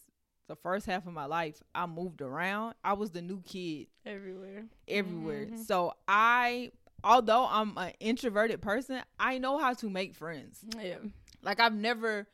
[0.48, 2.74] the first half of my life I moved around.
[2.82, 4.64] I was the new kid everywhere.
[4.88, 5.46] everywhere.
[5.46, 5.64] Mhm.
[5.66, 6.72] So I,
[7.04, 10.64] although I'm an introverted person, I know how to make friends.
[10.80, 10.96] Yeah.
[11.42, 12.26] Like I've never,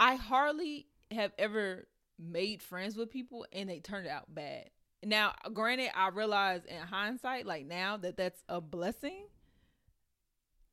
[0.00, 1.86] I hardly have ever
[2.18, 4.70] made friends with people and they turned out bad.
[5.04, 9.26] Now, granted, I realize in hindsight, like now that that's a blessing,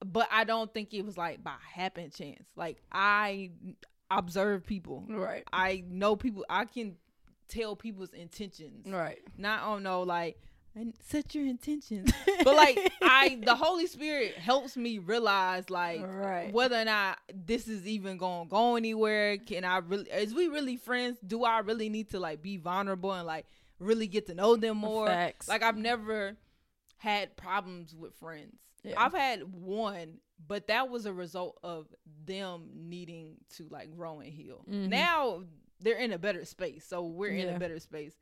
[0.05, 2.47] but I don't think it was like by happen chance.
[2.55, 3.49] Like I
[4.11, 5.05] observe people.
[5.07, 5.43] Right.
[5.51, 6.45] I know people.
[6.49, 6.95] I can
[7.47, 8.85] tell people's intentions.
[8.87, 9.19] Right.
[9.37, 10.37] Not on no like
[10.75, 12.11] and set your intentions,
[12.43, 16.53] but like I, the Holy Spirit helps me realize like Right.
[16.53, 19.37] whether or not this is even going to go anywhere.
[19.37, 20.09] Can I really?
[20.11, 21.17] Is we really friends?
[21.25, 23.45] Do I really need to like be vulnerable and like
[23.79, 25.07] really get to know them more?
[25.07, 25.47] Facts.
[25.47, 26.37] Like I've never
[26.97, 28.55] had problems with friends.
[28.83, 28.95] Yeah.
[28.97, 31.87] I've had one, but that was a result of
[32.25, 34.65] them needing to like grow and heal.
[34.69, 34.89] Mhm.
[34.89, 35.43] Now
[35.81, 38.15] they're in a better space, so we're in a better space.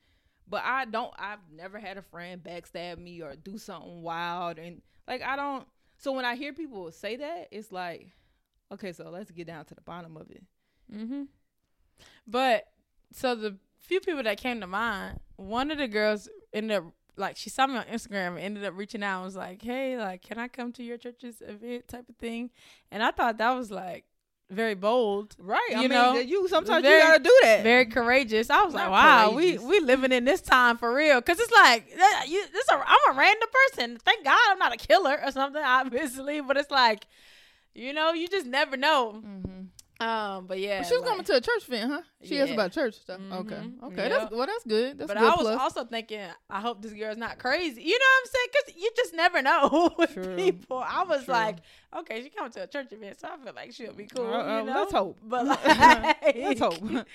[0.50, 1.14] But I don't.
[1.18, 5.68] I've never had a friend backstab me or do something wild, and like I don't.
[5.98, 8.10] So when I hear people say that, it's like,
[8.72, 10.44] okay, so let's get down to the bottom of it.
[10.94, 11.24] Mm-hmm.
[12.26, 12.66] But
[13.12, 17.36] so the few people that came to mind, one of the girls ended up like
[17.38, 20.22] she saw me on Instagram and ended up reaching out and was like, "Hey, like,
[20.22, 22.52] can I come to your church's event?" type of thing,
[22.92, 24.06] and I thought that was like
[24.50, 25.60] very bold, Right.
[25.76, 27.64] I You mean, know, you sometimes very- you gotta do that.
[27.64, 28.50] very courageous.
[28.50, 29.64] I was like, Not "Wow, we courageous.
[29.64, 33.12] we living in this time for real." Because it's like that- you, this a, I'm
[33.12, 33.98] a random person.
[33.98, 36.40] Thank God I'm not a killer or something, obviously.
[36.40, 37.08] But it's like,
[37.76, 39.22] you know, you just never know.
[39.26, 39.64] mm-hmm.
[40.00, 42.02] Um, but yeah, she was like- coming to a church event, huh?
[42.24, 43.20] She asked about church stuff.
[43.20, 43.32] Mhm.
[43.42, 43.62] Okay.
[43.84, 44.10] Okay.
[44.10, 44.10] Yep.
[44.12, 44.46] That's well.
[44.48, 44.98] That's good.
[44.98, 45.60] That's but good I was plus.
[45.60, 47.82] also thinking, I hope this girl's not crazy.
[47.84, 48.48] You know what I'm saying?
[48.52, 50.36] Because you just never know with True.
[50.36, 50.78] people.
[50.86, 51.34] I was True.
[51.34, 51.58] like,
[51.96, 54.34] okay, she coming to a church event, so I feel like she'll be cool.
[54.34, 54.74] Uh, you know?
[54.80, 55.18] let's hope.
[55.24, 55.64] But like,
[56.36, 56.80] Let's hope.
[56.82, 57.06] But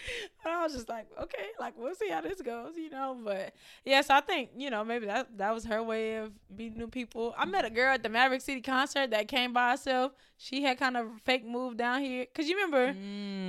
[0.47, 3.17] I was just like, okay, like we'll see how this goes, you know.
[3.25, 3.55] But
[3.85, 6.89] yeah, so I think you know maybe that that was her way of meeting new
[6.89, 7.35] people.
[7.37, 10.13] I met a girl at the Maverick City concert that came by herself.
[10.45, 12.87] She had kind of fake moved down here because you remember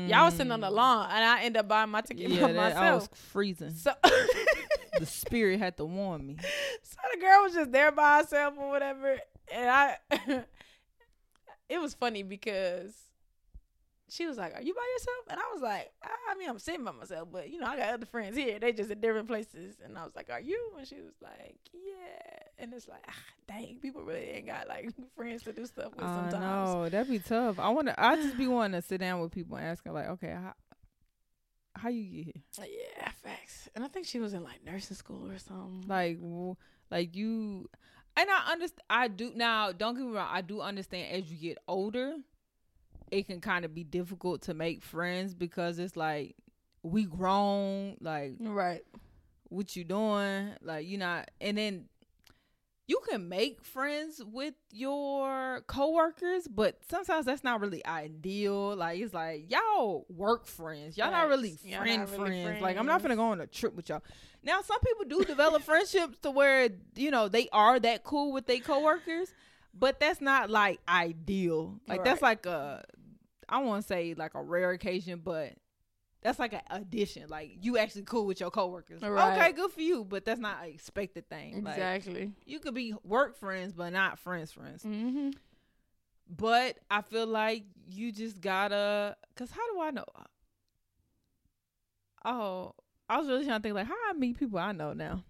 [0.07, 2.35] y'all was sitting on the lawn and I ended up buying my ticket Mm.
[2.35, 3.71] Yeah, for that, I was freezing.
[3.71, 3.93] So.
[4.99, 6.37] the spirit had to warn me.
[6.83, 9.17] So the girl was just there by herself or whatever,
[9.51, 9.97] and I.
[11.69, 12.93] it was funny because
[14.13, 16.83] she was like, "Are you by yourself?" And I was like, "I, mean, I'm sitting
[16.83, 18.59] by myself, but you know, I got other friends here.
[18.59, 21.57] They just at different places." And I was like, "Are you?" And she was like,
[21.73, 23.13] "Yeah." And it's like, ah,
[23.47, 26.73] dang, people really ain't got like friends to do stuff with I sometimes.
[26.73, 27.59] know that'd be tough.
[27.59, 27.99] I want to.
[28.01, 30.53] I just be wanting to sit down with people and ask them like, okay, how
[31.75, 32.65] how you get here?
[32.97, 33.69] Yeah, facts.
[33.75, 35.85] And I think she was in like nursing school or something.
[35.87, 36.19] Like,
[36.91, 37.69] like you,
[38.15, 38.83] and I understand.
[38.89, 39.71] I do now.
[39.71, 40.29] Don't get me wrong.
[40.31, 42.13] I do understand as you get older,
[43.11, 46.35] it can kind of be difficult to make friends because it's like
[46.83, 47.97] we grown.
[48.01, 48.81] Like, right.
[49.49, 50.51] what you doing?
[50.61, 51.85] Like, you not, and then
[52.85, 58.75] you can make friends with your coworkers, but sometimes that's not really ideal.
[58.75, 60.97] Like, it's like y'all work friends.
[60.97, 62.61] Y'all not really Y'all friend not really friends.
[62.61, 64.03] Like, I'm not gonna go on a trip with y'all.
[64.43, 68.47] Now, some people do develop friendships to where you know they are that cool with
[68.47, 69.33] their coworkers,
[69.73, 71.79] but that's not like ideal.
[71.87, 72.83] Like, that's like a,
[73.49, 75.53] I won't say like a rare occasion, but
[76.21, 77.27] that's like an addition.
[77.29, 79.01] Like you actually cool with your coworkers.
[79.01, 79.37] Right.
[79.37, 81.63] Okay, good for you, but that's not an expected thing.
[81.63, 82.31] Like, Exactly.
[82.45, 84.83] you could be work friends, but not friends friends.
[84.83, 85.31] mm-hmm.
[86.29, 89.17] But I feel like you just gotta.
[89.35, 90.05] Cause how do I know?
[92.25, 92.73] Oh,
[93.09, 95.23] I was really trying to think like how I meet people I know now.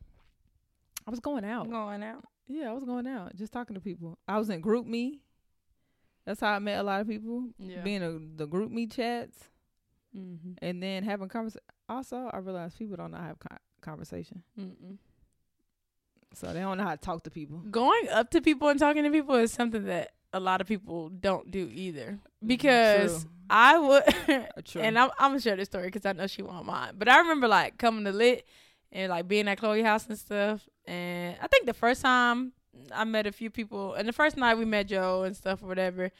[1.08, 1.70] I was going out.
[1.70, 2.24] Going out.
[2.48, 4.18] Yeah, I was going out, just talking to people.
[4.28, 5.20] I was in GroupMe.
[6.26, 7.50] That's how I met a lot of people.
[7.58, 7.82] Yeah.
[7.82, 9.38] Being a, the GroupMe chats.
[10.16, 10.54] mm-hmm.
[10.62, 11.62] and then having conversation.
[11.90, 14.98] Also, I realized people don't know how to have con- conversation, Mm-mm.
[16.34, 17.60] so they don't know how to talk to people.
[17.70, 21.10] Going up to people and talking to people is something that a lot of people
[21.10, 22.20] don't do either.
[22.46, 23.32] Because True.
[23.50, 26.66] I would, Uh, and I'm, I'm gonna share this story because I know she won't
[26.66, 26.98] mind.
[26.98, 28.48] But I remember like coming to lit
[28.92, 30.68] and like being at Chloe house and stuff.
[30.86, 32.52] And I think the first time
[32.92, 35.68] I met a few people, and the first night we met Joe and stuff or
[35.68, 36.12] whatever.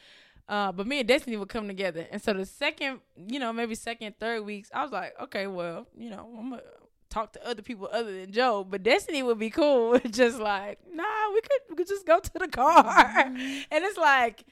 [0.48, 3.74] Uh, but me and Destiny would come together, and so the second, you know, maybe
[3.74, 6.62] second, third weeks, I was like, okay, well, you know, I'm gonna
[7.08, 8.62] talk to other people other than Joe.
[8.62, 11.02] But Destiny would be cool, just like, nah,
[11.32, 12.84] we could, we could just go to the car,
[13.26, 13.36] and
[13.70, 14.44] it's like.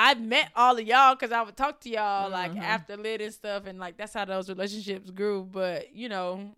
[0.00, 2.60] I met all of y'all because I would talk to y'all like Mhm.
[2.62, 5.42] after lit and stuff, and like that's how those relationships grew.
[5.42, 6.54] But you know,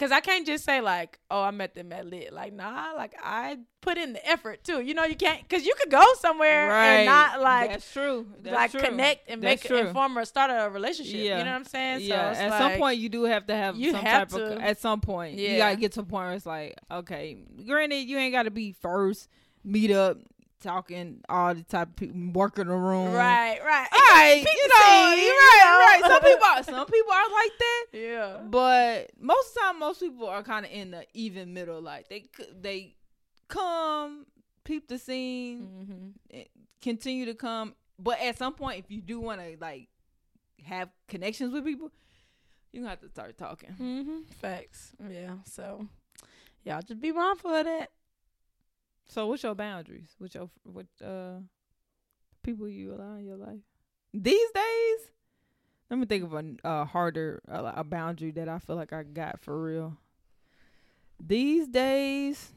[0.00, 2.32] because I can't just say like, oh, I met them at lit.
[2.32, 4.80] Like, nah, like I put in the effort too.
[4.80, 8.26] You know, you can't because you could go somewhere and not like that's true.
[8.40, 8.80] That's like true.
[8.80, 9.78] connect and That's make true.
[9.78, 11.16] an inform or start a relationship.
[11.16, 11.38] Yeah.
[11.38, 12.00] You know what I'm saying?
[12.00, 14.56] yeah, it's at some point you do have to have You some have type of.
[14.56, 14.62] to.
[14.64, 17.36] At some point, you gotta get to a point where it's like, okay,
[17.66, 19.28] granted, you ain't got to be first,
[19.62, 20.16] meet up,
[20.60, 23.88] talking, all the type of people, work in the room, right, right.
[23.92, 25.78] All right, you know, scene, you're you right, know.
[25.78, 26.00] right.
[26.12, 27.84] Some people, are, some people are like that.
[27.92, 28.36] yeah.
[28.48, 31.80] But most of the time, most people are kind of in the even middle.
[31.80, 32.24] Like they
[32.60, 32.94] they
[33.48, 34.26] come,
[34.64, 36.40] peep the scene, Mm-hmm.
[36.82, 37.74] continue to come.
[37.98, 39.88] But at some point, if you do want to like
[40.64, 41.90] have connections with people,
[42.72, 43.70] you have to start talking.
[43.80, 44.18] Mm-hmm.
[44.40, 44.92] Facts.
[45.10, 45.34] Yeah.
[45.44, 45.86] So
[46.64, 47.90] y'all just be mindful of that.
[49.10, 50.14] So, what's your boundaries?
[50.18, 51.40] What your what uh
[52.42, 53.60] people you allow in your life
[54.14, 55.00] these days?
[55.90, 59.02] Let me think of a, a harder a, a boundary that I feel like I
[59.02, 59.96] got for real.
[61.18, 62.52] These days,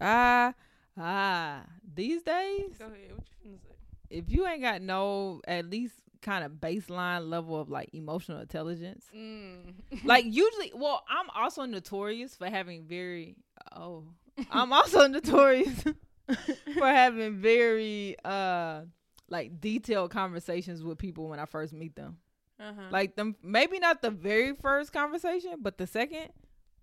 [0.00, 0.52] ah
[0.96, 1.62] ah,
[1.94, 3.12] these days, Go ahead.
[3.14, 3.74] What you finna say?
[4.10, 9.06] if you ain't got no at least kind of baseline level of like emotional intelligence,
[9.16, 9.74] Mm.
[10.04, 13.36] like usually well i'm also notorious for having very
[13.72, 14.04] oh
[14.50, 15.84] i'm also notorious
[16.74, 18.82] for having very uh
[19.28, 22.18] like detailed conversations with people when i first meet them
[22.60, 22.82] uh-huh.
[22.90, 26.28] like them maybe not the very first conversation but the second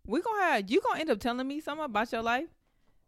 [0.05, 2.49] we gonna have you gonna end up telling me something about your life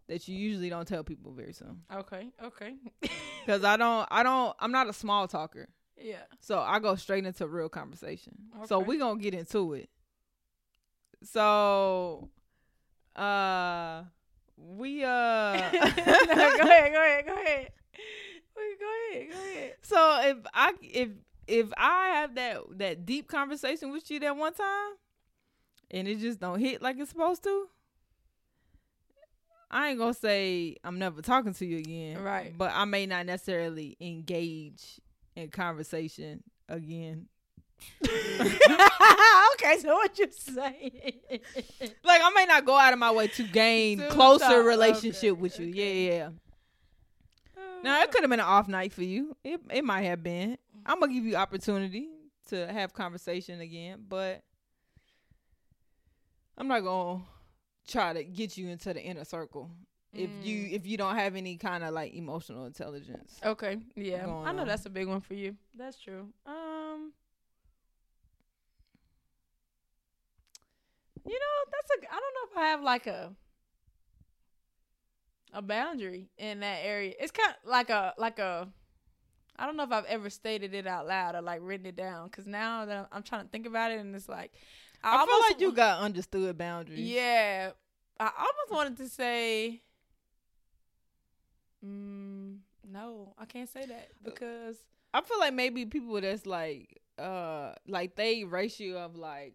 [0.07, 2.29] that you usually don't tell people very soon okay.
[2.43, 2.75] Okay.
[3.45, 5.67] because i don't i don't i'm not a small talker
[5.99, 6.23] yeah.
[6.39, 8.33] so I go straight into real conversation.
[8.67, 8.85] So Okay.
[8.85, 9.89] we gonna get into it.
[11.23, 12.29] So
[13.15, 14.03] uh
[14.57, 16.91] we uh no, go ahead.
[16.91, 17.25] Go ahead.
[17.25, 17.71] Go ahead.
[18.57, 19.27] Wait, Go ahead.
[19.31, 19.73] Go ahead.
[19.83, 21.09] so if I if
[21.47, 24.93] if I have that that deep conversation with you that one time
[25.91, 27.67] and it just don't hit like it's supposed to,
[29.69, 32.21] I ain't gonna say I'm never talking to you again.
[32.21, 32.57] Right.
[32.57, 34.99] But I may not necessarily engage
[35.35, 37.27] in conversation again.
[38.03, 41.19] okay, so what you saying?
[42.03, 45.59] Like I may not go out of my way to gain closer relationship okay, with
[45.59, 45.69] you.
[45.69, 46.07] okay.
[46.07, 46.29] Yeah, yeah.
[47.83, 49.35] Now it could have been an off night for you.
[49.43, 50.57] It it might have been.
[50.85, 52.07] I'm gonna give you opportunity
[52.49, 54.41] to have conversation again, but
[56.57, 57.21] I'm not gonna
[57.87, 59.69] try to get you into the inner circle
[60.13, 60.73] if you Mm.
[60.73, 63.39] if you don't have any kind of like emotional intelligence.
[63.43, 64.67] Okay, yeah, I know on.
[64.67, 65.55] that's a big one for you.
[65.75, 66.29] That's true.
[66.45, 66.76] Um,
[71.27, 72.13] you know, that's a.
[72.13, 73.33] I don't know if I have like a
[75.53, 77.13] a boundary in that area.
[77.19, 78.67] It's kind of like a like a.
[79.59, 82.27] I don't know if I've ever stated it out loud or like written it down
[82.27, 84.51] because now that I'm trying to think about it and it's like
[85.03, 86.99] I, feel almost like you got understood boundaries.
[86.99, 87.71] yeah,
[88.19, 89.81] I almost wanted to say.
[91.85, 92.57] Mm,
[92.89, 94.77] no, I can't say that because
[95.13, 99.53] I feel like maybe people that's like uh like they ratio of like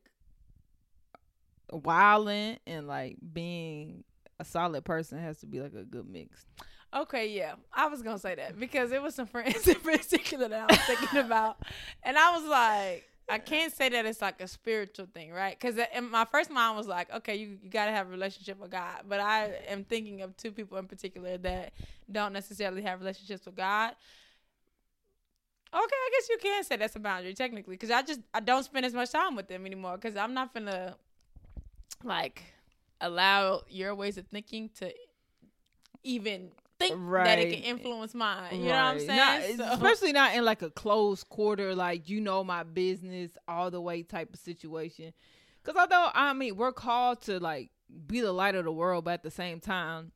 [1.73, 4.05] wilding and like being
[4.39, 6.47] a solid person has to be like a good mix.
[6.95, 10.71] okay, yeah, I was gonna say that because it was some friends in particular that
[10.71, 11.59] I was thinking about,
[12.03, 15.57] and I was like, I can't say that it's like a spiritual thing, right?
[15.59, 18.71] Because my first mind was like, okay, you, you got to have a relationship with
[18.71, 21.73] God, but I am thinking of two people in particular that
[22.11, 23.95] don't necessarily have relationships with God.
[25.75, 28.65] Okay, I guess you can say that's a boundary technically, because I just I don't
[28.65, 30.97] spend as much time with them anymore, because I'm not gonna
[32.05, 32.43] like
[33.01, 34.93] allow your ways of thinking to
[36.05, 36.95] even think
[37.25, 38.57] that it can influence mine.
[38.57, 39.59] You know what I'm saying?
[39.59, 43.71] Not- So- especially not in like a close quarter, like you know my business all
[43.71, 45.13] the way type of situation.
[45.63, 47.71] Because although I mean we're called to like
[48.07, 50.13] be the light of the world, but at the same time,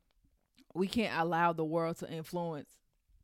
[0.73, 2.69] we can't allow the world to influence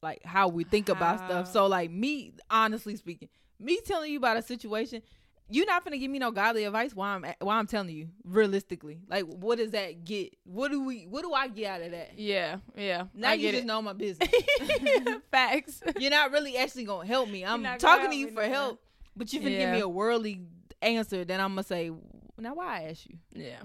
[0.02, 1.52] like how we think about stuff.
[1.52, 5.02] So like me, honestly speaking, me telling you about a situation.
[5.50, 9.02] You're not gonna give me no godly advice while I'm while I'm telling you realistically.
[9.08, 10.36] Like, what does that get?
[10.46, 11.06] What do we?
[11.06, 12.18] What do I get out of that?
[12.18, 13.06] yeah, yeah.
[13.14, 13.68] Now I you just it.
[13.68, 14.30] know my business.
[15.32, 15.82] Facts.
[16.00, 17.46] You're not really actually gonna help me.
[17.46, 18.82] I'm talking to you for help,
[19.16, 20.42] but you're gonna give me a worldly
[20.82, 21.26] answer.
[21.26, 21.92] Then I'm gonna say,
[22.38, 23.18] now why I ask you?
[23.34, 23.62] Yeah.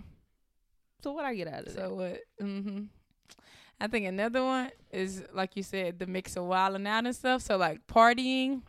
[1.03, 1.75] So what I get out of that?
[1.75, 2.21] So what?
[2.41, 2.85] Mm-hmm.
[3.81, 7.43] I think another one is like you said, the mix of wilding out and stuff.
[7.43, 8.63] So like partying,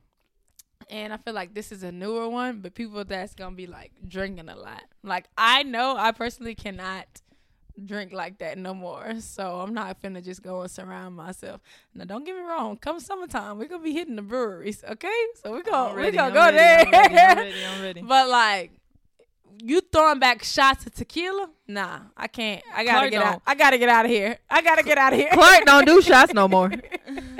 [0.89, 3.91] and I feel like this is a newer one, but people that's gonna be like
[4.07, 4.83] drinking a lot.
[5.03, 7.05] Like I know I personally cannot
[7.85, 9.13] drink like that no more.
[9.21, 11.61] So I'm not finna just go and surround myself.
[11.93, 15.25] Now don't get me wrong, come summertime, we're gonna be hitting the breweries, okay?
[15.41, 16.79] So we I'm gonna we ready, gonna I'm go ready, there.
[16.79, 18.01] I'm ready, I'm ready, I'm ready.
[18.07, 18.71] But like
[19.61, 21.49] you throwing back shots of tequila?
[21.67, 22.63] Nah, I can't.
[22.73, 23.31] I gotta Clark get out.
[23.31, 23.43] don't.
[23.45, 24.37] I gotta get out of here.
[24.49, 25.29] I gotta get out of here.
[25.33, 26.71] Clark don't do shots no more.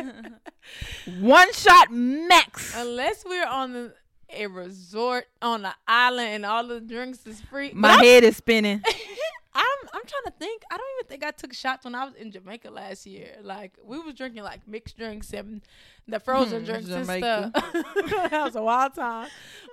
[1.20, 2.74] One shot max.
[2.76, 3.94] Unless we're on the,
[4.30, 7.72] a resort on the island and all the drinks is free.
[7.74, 8.82] My But head is spinning.
[8.86, 8.94] I'm,
[9.56, 10.62] I'm I'm trying to think.
[10.72, 13.38] I don't even think I took shots when I was in Jamaica last year.
[13.42, 15.62] Like we was drinking like mixed drinks and
[16.08, 17.52] the frozen Hmm, drinks Jamaica.
[17.56, 18.30] and stuff.
[18.30, 19.28] that was a wild time.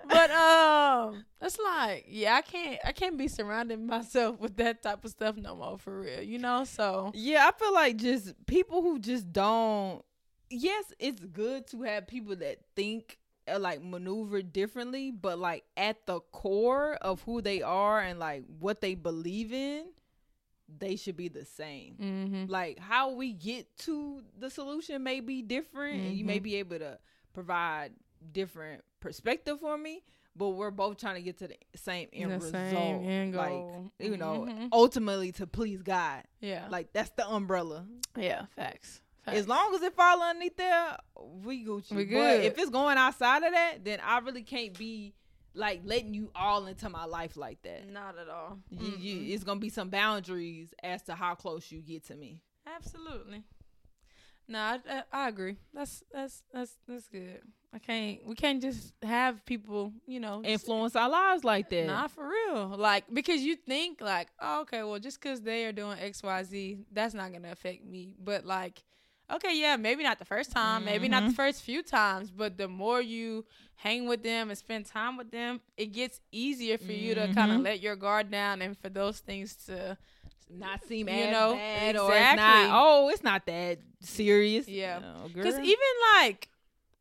[0.08, 5.04] But um, it's like yeah, I can't I can't be surrounding myself with that type
[5.04, 6.22] of stuff no more for real.
[6.22, 10.02] You know, so Yeah, I feel like just people who just don't.
[10.50, 13.18] Yes, it's good to have people that think
[13.52, 18.44] uh, like maneuver differently, but like at the core of who they are and like
[18.60, 19.86] what they believe in,
[20.78, 21.94] they should be the same.
[22.00, 22.44] mm-hmm.
[22.50, 26.42] Like how we get to the solution may be different, and you may Mhm.
[26.42, 26.98] be able to
[27.32, 27.92] provide
[28.32, 30.02] different perspective for me,
[30.34, 32.52] but we're both trying to get to the same end The result.
[32.72, 33.64] same end Like
[34.00, 34.68] you know, Mhm.
[34.72, 36.24] ultimately to please God.
[36.40, 37.86] yeah, Like that's the umbrella.
[38.16, 39.02] yeah, facts.
[39.34, 40.96] As long as it fall underneath there,
[41.44, 41.92] we Gucci.
[41.92, 45.14] We But if it's going outside of that, then I really can't be
[45.54, 47.88] like letting you all into my life like that.
[47.90, 48.58] not at all.
[48.70, 49.34] You, you, Mm-mm.
[49.34, 52.42] it's gonna be some boundaries as to how close you get to me.
[52.66, 53.42] Absolutely.
[54.48, 55.56] No, I, I, I agree.
[55.74, 57.40] That's that's that's that's good.
[57.72, 58.24] I can't.
[58.24, 61.86] We can't just have people, you know, just- Influence our lives like that.
[61.86, 62.68] Nah, for real.
[62.76, 66.42] Like because you think like, oh, okay, well, just because they are doing X, Y,
[66.44, 68.14] Z, that's not gonna affect me.
[68.22, 68.84] But like,
[69.30, 71.36] okay, yeah, maybe not the first time, maybe not the Mhm.
[71.36, 73.44] first few times, but the more you
[73.76, 77.50] hang with them and spend time with them, it gets easier for you to kind
[77.52, 77.64] of Mhm.
[77.64, 79.96] let your guard down and for those things to
[80.48, 82.36] not seem You know, bad or it's exactly.
[82.36, 82.70] not.
[82.72, 84.68] Oh, it's not that serious.
[84.68, 85.00] Yeah.
[85.00, 85.64] No, Because girl.
[85.64, 86.48] even like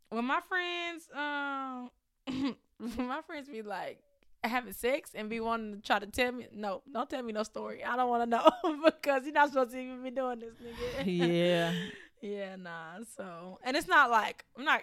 [0.10, 1.92] when my friends, um,
[2.78, 4.00] when my friends be like
[4.44, 7.44] having sex and be wanting to try to tell me, no, don't tell me no
[7.44, 7.84] story.
[7.84, 11.04] I don't want to know because you're not supposed to even be doing this, nigga.
[11.06, 11.74] yeah.
[12.26, 13.04] yeah, nah.
[13.16, 14.82] So, and it's not like I'm not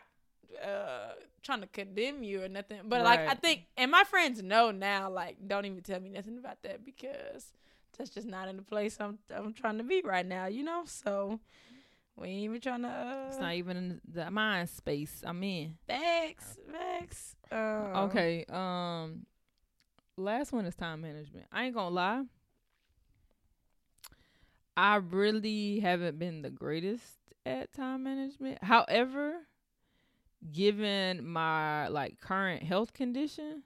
[0.65, 1.13] uh
[1.43, 5.11] trying to condemn you or nothing, but like I think, and my friends know now,
[5.11, 7.53] like don't even tell me nothing about that because
[7.99, 10.83] that's just not in the place I'm I'm trying to be right now, you know.
[10.87, 11.41] So.
[12.15, 12.89] We ain't even trying to.
[12.89, 15.79] Uh, It's not even in the mind space I'm in.
[15.89, 17.37] Facts, facts.
[17.51, 18.45] Uh, Okay.
[18.51, 19.25] Um
[20.19, 21.47] last one is time management.
[21.51, 22.25] I ain't gonna lie.
[24.77, 27.03] I really haven't been the greatest
[27.47, 28.63] at time management.
[28.63, 29.35] However,
[30.53, 33.63] given my like current health condition,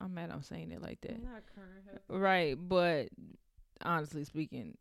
[0.00, 1.22] I'm mad I'm saying it like that.
[1.22, 2.00] Not current.
[2.08, 3.08] Right, but
[3.82, 4.76] honestly speaking,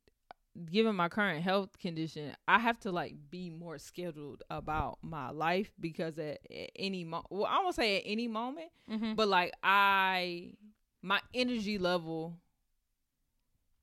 [0.72, 5.72] given my current health condition, I have to like be more scheduled about my life
[5.80, 9.14] because at, at any mo- well, I won't say at any moment, Mm-hmm.
[9.16, 10.54] but like I
[11.02, 12.38] my energy level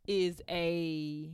[0.07, 1.31] is a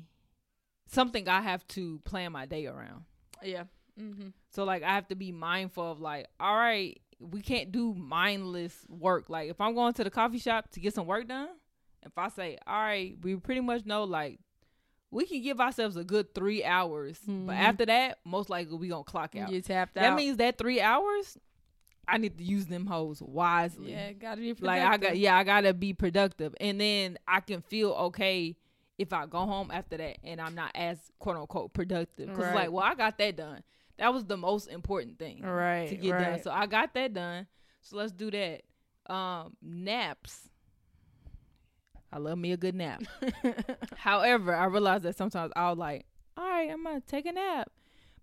[0.88, 3.04] something I have to plan my day around.
[3.42, 3.64] Yeah.
[4.00, 4.28] Mm-hmm.
[4.50, 8.74] So like I have to be mindful of like, all right, we can't do mindless
[8.88, 9.28] work.
[9.28, 11.48] Like if I'm going to the coffee shop to get some work done,
[12.04, 14.38] if I say, all right, we pretty much know like
[15.10, 17.46] we can give ourselves a good three hours, Mhm.
[17.46, 19.50] but after that, most likely we gonna clock out.
[19.50, 20.10] You tapped that out.
[20.10, 21.38] That means that three hours,
[22.06, 23.90] I need to use them hoes wisely.
[23.92, 27.62] yeah, gotta be Like I got yeah, I gotta be productive, and then I can
[27.62, 28.56] feel okay
[28.98, 32.28] if I go home after that and I'm not as quote unquote productive.
[32.28, 32.54] Because Right.
[32.54, 33.62] like, well, I got that done.
[33.98, 35.88] That was the most important thing Right.
[35.88, 36.18] to get right.
[36.20, 36.42] done.
[36.42, 37.46] So I got that done.
[37.82, 38.62] So let's do that.
[39.12, 40.50] Um, naps.
[42.12, 43.02] I love me a good nap.
[43.96, 47.70] However, I realized that sometimes I'll like, all right, I'm gonna take a nap,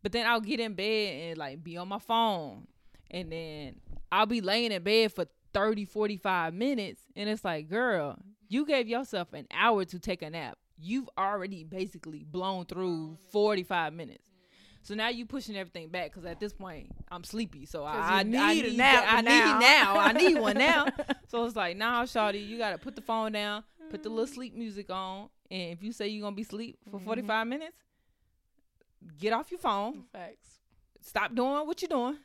[0.01, 2.67] but then I'll get in bed and like be on my phone,
[3.11, 3.76] and then
[4.11, 8.17] I'll be laying in bed for 30, 45 minutes, and it's like, girl,
[8.47, 10.57] you gave yourself an hour to take a nap.
[10.78, 14.30] You've already basically blown through 45 minutes.
[14.82, 17.65] So now you pushing everything back because at this point I'm sleepy.
[17.65, 19.32] So I, I you I need a need nap I now.
[19.59, 19.97] need now.
[19.97, 20.86] I need one now.
[21.28, 24.53] So it's like, nah, shawty, you gotta put the phone down, put the little sleep
[24.53, 27.05] music on, and if you say you're gonna be asleep for Mhm.
[27.05, 27.78] 45 minutes,
[29.17, 30.59] get off your phone, Facts.
[31.01, 32.17] stop doing what you're doing,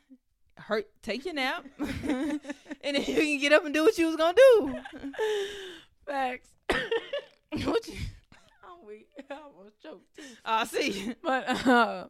[0.57, 2.39] hurt, take your nap, and
[2.83, 4.75] then you can get up and do what you was gonna do.
[6.05, 6.49] Facts.
[7.65, 7.95] what you?
[9.29, 10.23] I almost choked too.
[10.45, 11.13] I see.
[11.23, 12.07] But uh,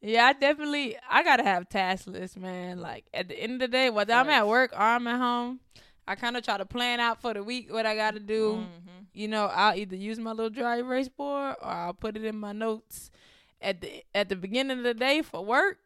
[0.00, 2.80] yeah, I definitely I gotta have task lists, man.
[2.80, 5.60] Like at the end of the day, whether I'm at work or I'm at home,
[6.06, 8.66] I kind of try to plan out for the week what I gotta do.
[8.66, 9.06] Mhm.
[9.14, 12.36] You know, I'll either use my little dry erase board or I'll put it in
[12.38, 13.10] my notes.
[13.60, 15.78] At the at the beginning of the day for work,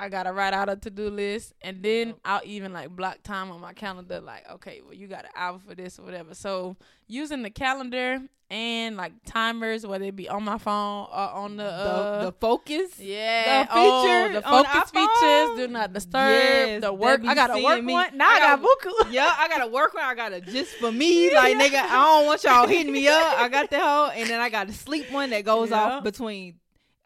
[0.00, 2.14] I gotta write out a to do list, and then.
[2.24, 4.20] I'll even like block time on my calendar.
[4.20, 6.34] Like, okay, well, you got an hour for this or whatever.
[6.34, 6.76] So
[7.06, 8.20] using the calendar
[8.50, 12.32] and like timers, whether it be on my phone or on the uh, the, the
[12.32, 12.98] focus.
[12.98, 16.30] yeah, the oh, the focus features, do not disturb.
[16.32, 17.92] Yes, the work, I got a work me.
[17.92, 18.16] one.
[18.16, 19.12] Now I I got got- buku.
[19.12, 20.04] yeah, I gotta work one.
[20.04, 21.80] I gotta just for me, like nigga.
[21.80, 23.38] I don't want y'all hitting me up.
[23.38, 25.82] I got that hoe, and then I got a sleep one that goes Yeah.
[25.82, 26.59] off between.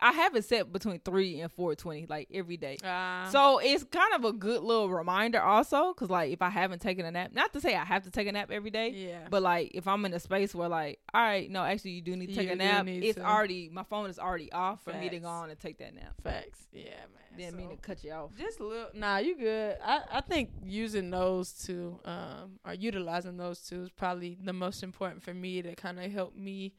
[0.05, 2.77] I have it set between three and four twenty, like every day.
[2.85, 6.81] Uh, So it's kind of a good little reminder, also, because like if I haven't
[6.83, 9.29] taken a nap, not to say I have to take a nap every day, yeah,
[9.31, 12.17] but like if I'm in a space where like, all right, no, actually you do
[12.17, 12.87] need to take a nap.
[12.87, 13.25] It's to.
[13.25, 16.15] already my phone is already off for me to go on and take that nap.
[16.23, 16.67] facts.
[16.73, 17.39] Yeah, man.
[17.39, 18.31] Didn't mean to cut you off.
[18.39, 18.91] Just a little.
[18.95, 19.77] Nah, you good.
[19.85, 24.83] I, I think using those two, um, or utilizing those two is probably the most
[24.85, 26.75] important for me to kind of help me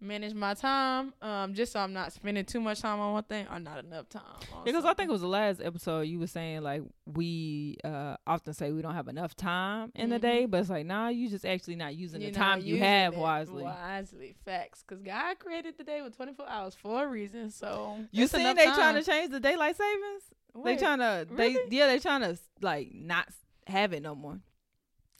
[0.00, 1.12] manage my time.
[1.20, 4.08] Um, just so I'm not spending too much time on one thing or not enough
[4.08, 4.22] time.
[4.54, 8.16] On Because I think it was the last episode you were saying like we uh
[8.26, 10.22] often say we don't have enough time in the Mhm.
[10.22, 13.16] day, but it's like nah, you just actually not using You're the time you have
[13.16, 13.62] wisely.
[13.64, 14.82] Wisely, facts.
[14.86, 17.50] Because God created the day with 24 hours for a reason.
[17.50, 18.74] So You seen they time.
[18.74, 20.22] trying to change the daylight savings?
[20.64, 23.28] They trying to they yeah they trying to like not
[23.66, 24.40] have it no more.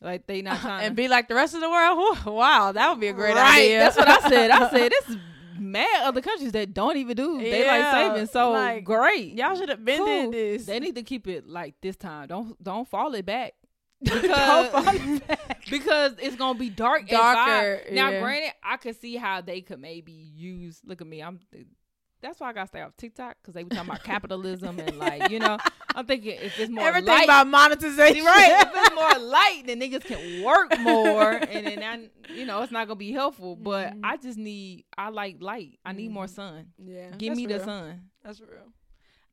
[0.03, 1.98] Like they not trying and to be like the rest of the world.
[2.24, 3.78] Whew, Wow, that would be a great right, idea.
[3.80, 4.51] That's what I said.
[4.51, 5.16] I said this is
[5.59, 8.31] mad other countries that don't even do daylight Yeah, savings.
[8.31, 9.35] So like, great.
[9.35, 10.31] Y'all should have been Cool.
[10.31, 10.64] this.
[10.66, 12.28] They need to keep it like this time.
[12.28, 13.55] Don't don't fall it back.
[14.02, 15.62] Don't Because, fall it back.
[15.70, 17.06] because it's gonna be dark.
[17.06, 17.82] Darker.
[17.93, 18.20] Now, yeah.
[18.20, 20.81] granted, I could see how they could maybe use.
[20.86, 21.20] Look at me.
[21.22, 21.39] I'm.
[22.22, 25.30] That's why I gotta stay off TikTok because they were talking about capitalism and like
[25.30, 25.59] you know.
[25.94, 28.24] I'm thinking if it's more Everything light, about monetization.
[28.24, 28.62] right?
[28.62, 32.70] If it's more light, then niggas can work more, and then I, you know it's
[32.72, 33.56] not gonna be helpful.
[33.56, 34.01] But Mhm.
[34.05, 34.84] I just need.
[34.97, 35.78] I like light.
[35.84, 36.30] I need more Mhm.
[36.34, 36.66] sun.
[36.78, 37.10] yeah.
[37.18, 38.10] Give that's me the sun.
[38.22, 38.72] That's real.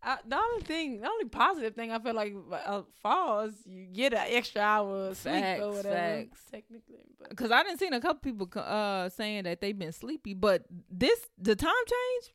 [0.02, 3.86] I, the only thing, the only positive thing I feel like uh, fall is you
[3.88, 5.96] get an extra hour of sleep Facts, or whatever.
[5.96, 6.40] facts.
[6.52, 6.96] Technically,
[7.36, 11.20] Cause I didn't seen a couple people uh saying that they've been sleepy, but this
[11.38, 12.34] the time change,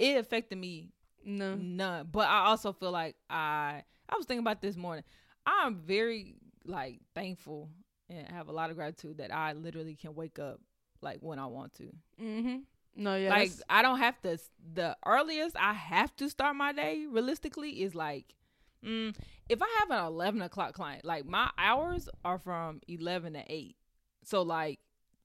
[0.00, 0.92] it affected me
[1.24, 1.54] no.
[1.54, 2.08] none.
[2.10, 5.04] But I also feel like I I was thinking about this morning.
[5.46, 7.70] I'm very like thankful
[8.08, 10.60] and have a lot of gratitude that I literally can wake up
[11.00, 11.92] like when I want to.
[12.20, 12.56] Mm-hmm.
[12.96, 13.30] No, yeah.
[13.30, 14.38] like I don't have to.
[14.74, 18.34] The earliest I have to start my day realistically is like.
[18.82, 19.14] Mm,
[19.50, 23.76] if I have an eleven o'clock client, like my hours are from eleven to eight,
[24.24, 24.78] so like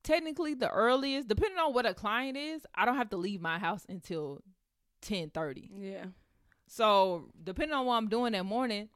[0.03, 3.57] technically the earliest, depending on what a client is, I don't have to leave my
[3.57, 4.41] house until
[5.05, 5.69] ten thirty.
[5.77, 6.05] Yeah.
[6.67, 8.89] So depending on what I'm doing that morning,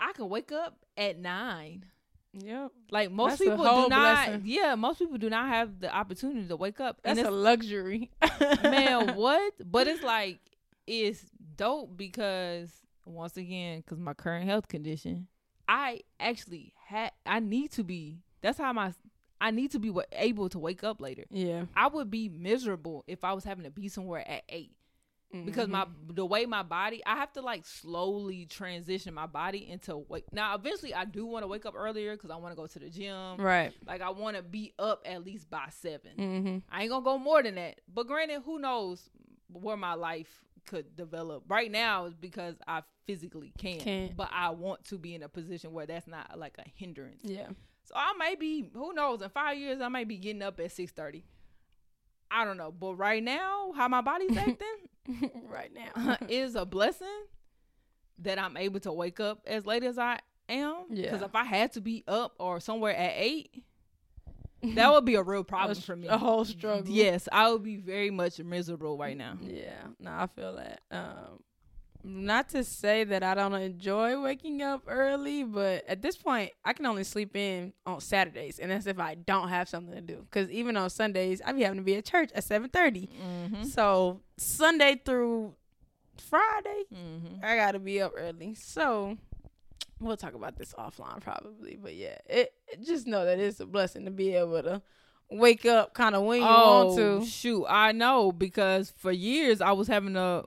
[0.00, 1.86] I can wake up at nine.
[2.34, 2.72] Yep.
[2.90, 4.26] Like most That's a people do not.
[4.26, 4.42] blessing.
[4.44, 6.98] Yeah, most people do not have the opportunity to wake up.
[7.02, 8.10] That's and a it's, luxury.
[8.62, 9.52] man, what?
[9.64, 10.38] But it's like
[10.86, 11.24] it's
[11.56, 12.70] dope because
[13.04, 15.28] once again, because my current health condition,
[15.68, 17.12] I actually had.
[17.26, 18.18] I need to be.
[18.40, 18.92] That's how my.
[19.40, 21.24] I need to be able to wake up later.
[21.28, 21.64] Yeah.
[21.74, 24.70] I would be miserable if I was having to be somewhere at eight
[25.44, 26.14] because my Mm-hmm.
[26.14, 30.24] the way my body I have to like slowly transition my body into wake.
[30.32, 32.78] Now eventually I do want to wake up earlier because I want to go to
[32.78, 33.36] the gym.
[33.38, 33.72] Right.
[33.86, 36.58] Like I want to be up at least by 7 Mm-hmm.
[36.70, 37.80] I ain't gonna go more than that.
[37.92, 39.08] But granted, who knows
[39.52, 41.44] where my life could develop.
[41.48, 44.16] Right now is because I physically can't, Can't.
[44.16, 47.20] but I want to be in a position where that's not like a hindrance.
[47.24, 47.48] Yeah.
[47.84, 50.70] So I may be, who knows, in five years I might be getting up at
[50.70, 51.24] six thirty.
[52.32, 56.16] I don't know, but right now, how my body's acting right now.
[56.28, 57.06] is a blessing
[58.20, 60.18] that I'm able to wake up as late as I
[60.48, 60.84] am.
[60.90, 63.64] Because if I had to be up or somewhere at eight,
[64.62, 66.06] that would be a real problem A- for me.
[66.08, 66.92] a whole struggle.
[66.92, 69.36] Yes, I would be very much miserable right now.
[69.42, 70.80] Yeah, no, I feel that.
[70.90, 71.40] Um,
[72.04, 76.72] not to say that I don't enjoy waking up early, but at this point, I
[76.72, 80.26] can only sleep in on Saturdays, and that's if I don't have something to do.
[80.30, 83.08] Because even on Sundays, I be having to be at church at seven thirty.
[83.24, 83.64] Mm-hmm.
[83.64, 85.54] So Sunday through
[86.18, 87.44] Friday, Mm-hmm.
[87.44, 88.54] I gotta be up early.
[88.54, 89.16] So
[90.00, 92.52] we'll talk about this offline probably, but yeah, it
[92.84, 94.82] just know that it's a blessing to be able to
[95.30, 97.04] wake up kind of when you want to.
[97.04, 100.44] Oh, shoot, I know because for years I was having to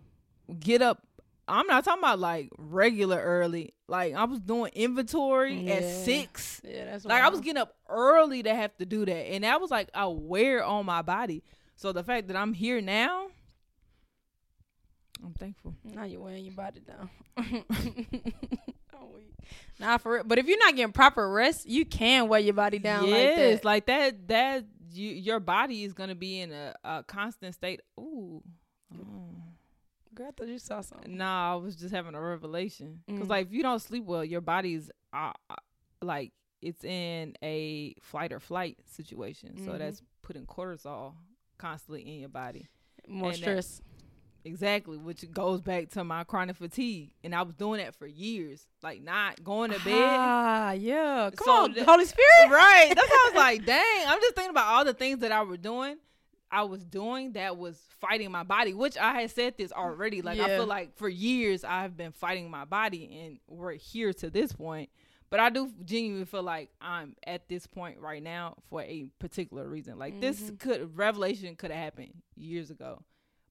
[0.60, 1.02] get up.
[1.48, 3.74] I'm not talking about like regular early.
[3.88, 6.62] Like I was doing inventory at six.
[6.64, 9.62] Yeah, that's Like I was getting up early to have to do that, and that
[9.62, 11.44] was like a wear on my body.
[11.76, 13.28] So the fact that I'm here now,
[15.24, 15.76] I'm thankful.
[15.84, 17.10] Now you're wearing your body down.
[18.98, 19.34] Oh, Weak.
[19.78, 20.24] Nah, for real.
[20.24, 23.36] But if you're not getting proper rest, you can wear your body down yes, like
[23.36, 23.66] that.
[23.66, 24.28] like that.
[24.30, 27.82] That you, your body is gonna be in a, a constant state.
[28.00, 28.42] Ooh.
[28.94, 29.45] Oh.
[30.16, 31.18] Girl, I thought you saw something.
[31.18, 33.02] Nah, I was just having a revelation.
[33.10, 33.30] Cause Mm.
[33.30, 35.56] like if you don't sleep well, your body's uh, uh,
[36.02, 36.32] like
[36.62, 39.58] it's in a flight or flight situation.
[39.66, 39.78] So Mhm.
[39.80, 41.16] that's putting cortisol
[41.58, 42.68] constantly in your body.
[43.08, 43.82] More And that- stress.
[44.48, 48.68] Exactly, which goes back to my chronic fatigue, and I was doing that for years,
[48.84, 49.94] like not going to bed.
[50.08, 51.32] Ah, yeah.
[51.36, 52.50] Come So on, that- Holy Spirit.
[52.52, 52.92] right.
[52.96, 54.08] That's how I was like, dang.
[54.08, 55.98] I'm just thinking about all the things that I were doing.
[56.56, 60.22] I was doing that was fighting my body, which I had said this already.
[60.22, 64.30] Like I feel like for years I've been fighting my body, and we're here to
[64.30, 64.90] this point.
[65.30, 69.68] But I do genuinely feel like I'm at this point right now for a particular
[69.68, 69.98] reason.
[70.00, 70.60] Like this Mhm.
[70.60, 73.02] could revelation could have happened years ago,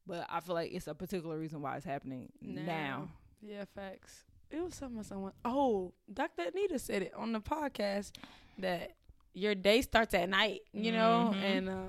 [0.06, 3.10] but I feel like it's a particular reason why it's happening now.
[3.42, 4.24] Yeah, facts.
[4.50, 5.32] It was something someone.
[5.44, 6.44] Oh, Dr.
[6.54, 8.12] Anita said it on the podcast
[8.58, 8.92] that
[9.34, 11.42] your day starts at night, you know, Mhm.
[11.42, 11.88] and uh,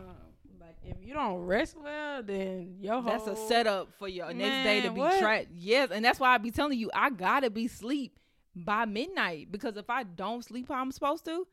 [0.86, 4.92] if you don't rest well, then your That's a setup for your next day to
[4.92, 5.48] be trapped.
[5.54, 8.20] Yes, and that's why I be telling you I gotta be sleep
[8.56, 11.46] by midnight because if I don't sleep how I'm supposed to,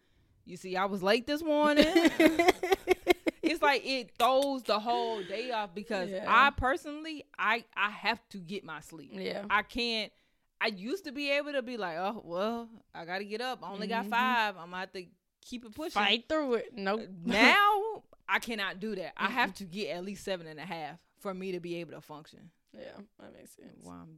[0.44, 1.86] you see, I was late this morning.
[3.42, 6.24] it's like it throws the whole day off because Yeah.
[6.28, 9.10] I personally I I have to get my sleep.
[9.14, 9.44] yeah.
[9.50, 10.12] I can't.
[10.60, 13.60] I used to be able to be like, oh well, I gotta get up.
[13.64, 14.10] I only got Mhm.
[14.10, 14.56] five.
[14.56, 15.04] I'm gonna have to
[15.44, 16.00] keep it pushing.
[16.00, 16.66] Fight through it.
[16.76, 17.00] Nope.
[17.24, 18.02] Now
[18.32, 19.12] I cannot do that.
[19.16, 21.92] I have to get at least seven and a half for me to be able
[21.92, 22.50] to function.
[22.72, 22.82] yeah,
[23.20, 23.76] that makes sense.
[23.82, 24.16] While I'm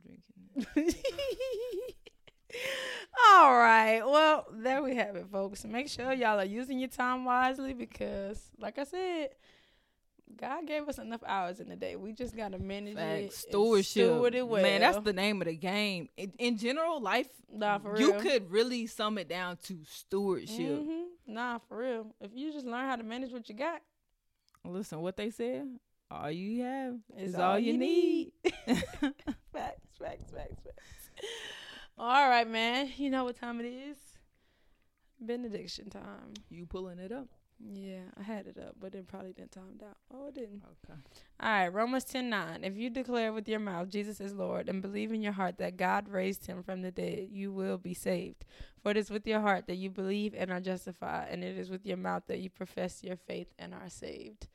[0.84, 0.94] drinking.
[3.32, 4.00] All right.
[4.04, 5.64] Well, there we have it, folks.
[5.64, 9.30] Make sure y'all are using your time wisely because, like I said,
[10.36, 11.96] God gave us enough hours in the day.
[11.96, 12.98] We just gotta manage it.
[12.98, 13.22] Facts.
[13.22, 14.06] and Stewardship.
[14.06, 14.62] steward it well.
[14.62, 16.08] Man, that's the name of the game.
[16.16, 18.20] In, in general, life, nah for you real.
[18.20, 20.58] could really sum it down to stewardship.
[20.80, 21.04] Mhm.
[21.26, 22.06] Nah, for real.
[22.20, 23.80] If you just learn how to manage what you got,
[24.64, 25.68] Listen, what they said,
[26.10, 28.32] all you have Is is all, all you you need.
[28.66, 31.10] facts, facts, facts, facts.
[31.98, 32.90] All right, man.
[32.96, 33.96] You know what time it is?
[35.20, 36.34] Benediction time.
[36.50, 37.28] you pulling it up.
[37.60, 39.96] Yeah, I had it up, but it probably didn't timed out.
[40.12, 40.62] Oh, it didn't.
[40.64, 40.98] Okay.
[41.40, 42.64] All right, Romans ten nine.
[42.64, 45.76] If you declare with your mouth Jesus is Lord and believe in your heart that
[45.76, 48.44] God raised him from the dead, you will be saved.
[48.82, 51.70] For it is with your heart that you believe and are justified, and it is
[51.70, 54.48] with your mouth that you profess your faith and are saved.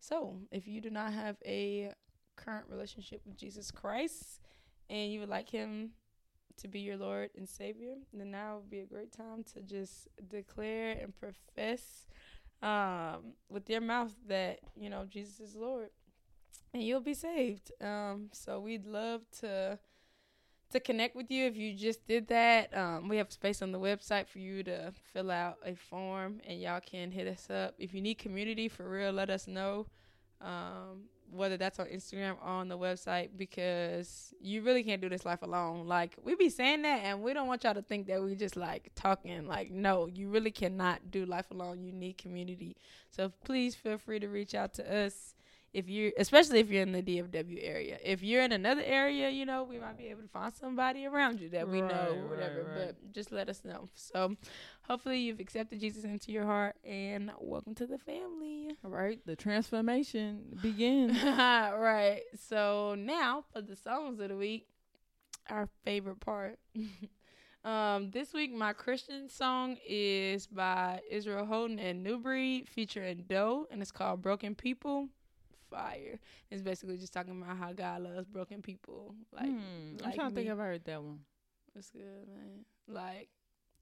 [0.00, 1.92] So, if you do not have a
[2.36, 4.40] current relationship with Jesus Christ
[4.88, 5.90] and you would like him
[6.58, 10.08] to be your Lord and Savior, then now would be a great time to just
[10.28, 12.06] declare and profess
[12.62, 15.90] um, with your mouth that you know Jesus is Lord,
[16.72, 17.72] and you'll be saved.
[17.80, 19.78] Um, so we'd love to
[20.72, 22.76] to connect with you if you just did that.
[22.76, 26.60] Um, we have space on the website for you to fill out a form, and
[26.60, 29.12] y'all can hit us up if you need community for real.
[29.12, 29.86] Let us know.
[30.40, 35.24] Um, whether that's on Instagram or on the website because you really can't do this
[35.24, 35.86] life alone.
[35.86, 38.56] Like we be saying that and we don't want y'all to think that we just
[38.56, 41.82] like talking like no, you really cannot do life alone.
[41.82, 42.76] You need community.
[43.10, 45.34] So please feel free to reach out to us
[45.76, 47.98] if you're especially if you're in the DFW area.
[48.02, 51.38] If you're in another area, you know, we might be able to find somebody around
[51.38, 52.62] you that we know or whatever.
[52.62, 52.94] right, right.
[53.02, 53.90] But just let us know.
[53.94, 54.36] So
[54.88, 58.70] hopefully you've accepted Jesus into your heart and welcome to the family.
[58.82, 61.22] All right, the transformation begins.
[61.24, 62.22] right.
[62.48, 64.68] So now for the songs of the week,
[65.50, 66.58] our favorite part.
[67.66, 73.66] um, this week my Christian song is by Israel Houghton and New Breed featuring Doe,
[73.70, 75.10] and it's called Broken People.
[75.76, 76.18] Fire.
[76.50, 79.14] It's basically just talking about how God loves broken people.
[79.32, 80.52] Like Hmm, I'm like trying to think me.
[80.52, 81.20] if I heard that one.
[81.76, 82.64] It's good, man?
[82.88, 83.28] Like,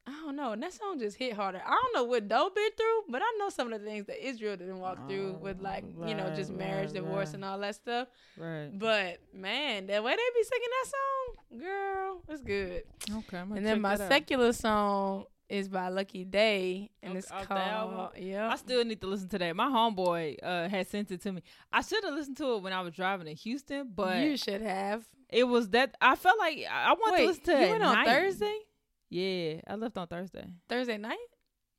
[0.06, 0.52] I don't know.
[0.52, 1.62] And that song just hit harder.
[1.64, 4.26] I don't know what Doe been through, but I know some of the things that
[4.26, 7.34] Israel didn't walk through with, like, you know, just marriage, right, divorce, right.
[7.36, 8.08] and all that stuff.
[8.36, 8.70] Right.
[8.76, 12.82] But man, the way they be singing that song, girl, it's good.
[13.18, 13.38] Okay.
[13.38, 18.48] I'm And then my secular song is by Lucky Daye, and Okay, it's called yeah.
[18.50, 19.54] I still need to listen to that.
[19.54, 21.42] My homeboy uh, had sent it to me.
[21.72, 24.62] I should have listened to it when I was driving to Houston, but you should
[24.62, 25.04] have.
[25.28, 27.82] it was that I felt like I I wanted Wait, to listen to you went
[27.84, 28.06] on night.
[28.08, 28.58] Thursday,
[29.10, 31.18] Yeah, I left on Thursday Thursday night.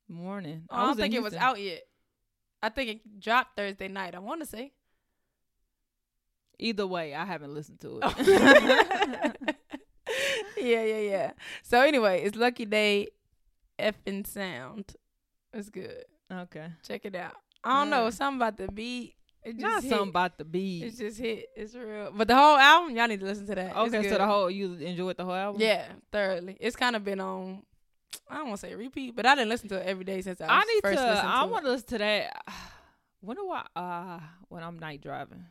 [0.07, 0.65] morning.
[0.69, 1.81] Oh, I don't think it was out yet.
[2.61, 4.13] I think it dropped Thursday night.
[4.15, 4.73] I want to say.
[6.57, 8.13] Either way, I haven't listened to Oh.
[8.17, 9.35] it.
[10.57, 11.31] yeah, yeah, yeah.
[11.63, 13.09] So anyway, it's Lucky Daye
[13.79, 14.95] effing sound.
[15.53, 16.05] It's good.
[16.31, 17.35] okay, Check it out.
[17.63, 19.15] I don't know, something about the beat.
[19.43, 19.89] It just not hit.
[19.89, 20.83] something about the beat.
[20.83, 21.47] It's just hit.
[21.55, 22.11] It's real.
[22.15, 23.75] But the whole album, y'all need to listen to that.
[23.75, 25.61] Okay, so the whole you enjoyed the whole album?
[25.61, 26.57] Yeah, thoroughly.
[26.59, 27.61] It's kind of been on
[28.29, 30.41] I don't want to say repeat, but I didn't listen to it every day since
[30.41, 31.25] I, I was need first to.
[31.25, 32.43] I want to listen to that.
[33.21, 33.65] When do I?
[33.75, 34.19] Uh,
[34.49, 35.45] when I'm night driving.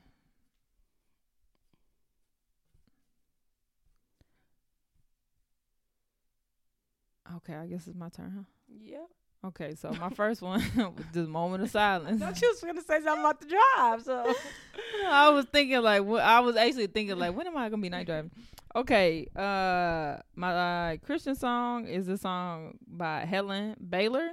[7.36, 8.42] Okay, I guess it's my turn, huh?
[8.82, 8.98] Yeah.
[9.46, 12.20] Okay, so my first one was just moment of silence.
[12.20, 14.34] Thought you was gonna say something about the drive, so
[15.06, 17.88] I was thinking like wh- I was actually thinking like when am I gonna be
[17.90, 18.30] night driving?
[18.76, 20.52] Okay, uh, my
[20.92, 24.30] uh, Christian song is a song by Helen Baylor.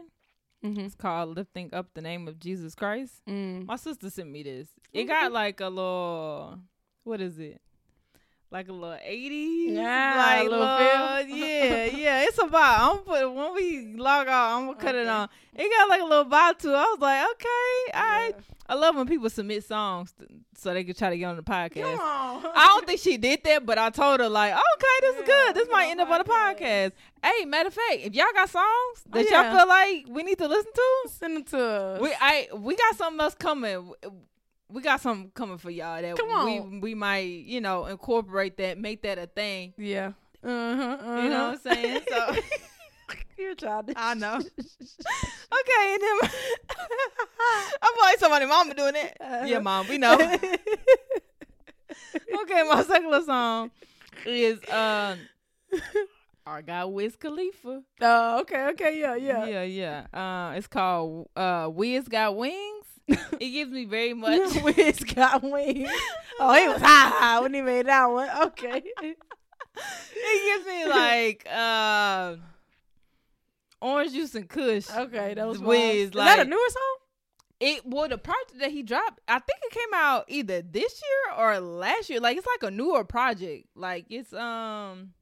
[0.64, 0.80] mm-hmm.
[0.80, 3.66] It's called "Lifting Up the Name of Jesus Christ." mm.
[3.66, 4.70] My sister sent me this.
[4.94, 6.60] It got like a little,
[7.04, 7.62] what is it?
[8.52, 11.38] Like a little eighties, Yeah, like a little feel.
[11.38, 12.22] yeah, yeah.
[12.24, 12.52] It's a vibe.
[12.80, 14.58] I'm put when we log off.
[14.60, 15.10] I'm gonna cut it Okay.
[15.10, 15.30] on.
[15.56, 16.76] It got like a little vibe to it.
[16.76, 18.34] I was like, okay, all right.
[18.36, 18.44] Yeah.
[18.68, 20.14] I love when people submit songs
[20.58, 21.82] so they can try to get on the podcast.
[21.98, 22.46] Come on.
[22.54, 25.56] I don't think she did that, but I told her like, okay, this is good.
[25.56, 26.92] This might end up on the podcast.
[27.24, 29.50] Hey, matter of fact, if y'all got songs oh, that Oh, yeah.
[29.50, 32.02] y'all feel like we need to listen to, Send it to us.
[32.02, 33.92] we I we got something else coming.
[34.72, 36.82] We got something coming for y'all that Come we on.
[36.82, 39.74] we might you know incorporate that, make that a thing.
[39.78, 40.14] yeah.
[40.44, 41.22] Uh-huh, uh-huh.
[41.22, 42.02] You know what I'm saying?
[42.10, 42.36] So
[43.38, 43.96] You're childish.
[43.98, 44.36] I know.
[44.38, 44.44] okay,
[45.94, 46.20] and then
[47.82, 49.18] I'm like somebody mama doing it.
[49.48, 50.14] Yeah, mom, we know.
[50.14, 50.40] okay,
[52.70, 53.72] my secular song
[54.26, 55.18] is um
[56.46, 57.82] our guy Wiz Khalifa.
[58.02, 59.46] Oh, okay, okay, yeah, yeah.
[59.46, 60.06] yeah, yeah.
[60.14, 62.81] Uh, it's called uh Wiz Got Wings.
[63.08, 64.62] It gives me very much.
[64.64, 65.90] Wiz got wings.
[66.44, 68.28] Oh, he was high, high when he made that one.
[68.48, 68.82] Okay.
[69.00, 69.18] it
[70.64, 72.36] gives me like uh,
[73.82, 74.90] orange juice and Kush.
[74.90, 75.96] Okay, that was Wiz, Wiz.
[76.10, 76.98] Is like- that a newer song?
[77.60, 81.38] It well the project that he dropped, I think it came out either this year
[81.38, 82.20] or last year.
[82.20, 83.68] Like it's like a newer project.
[83.76, 85.14] Like it's um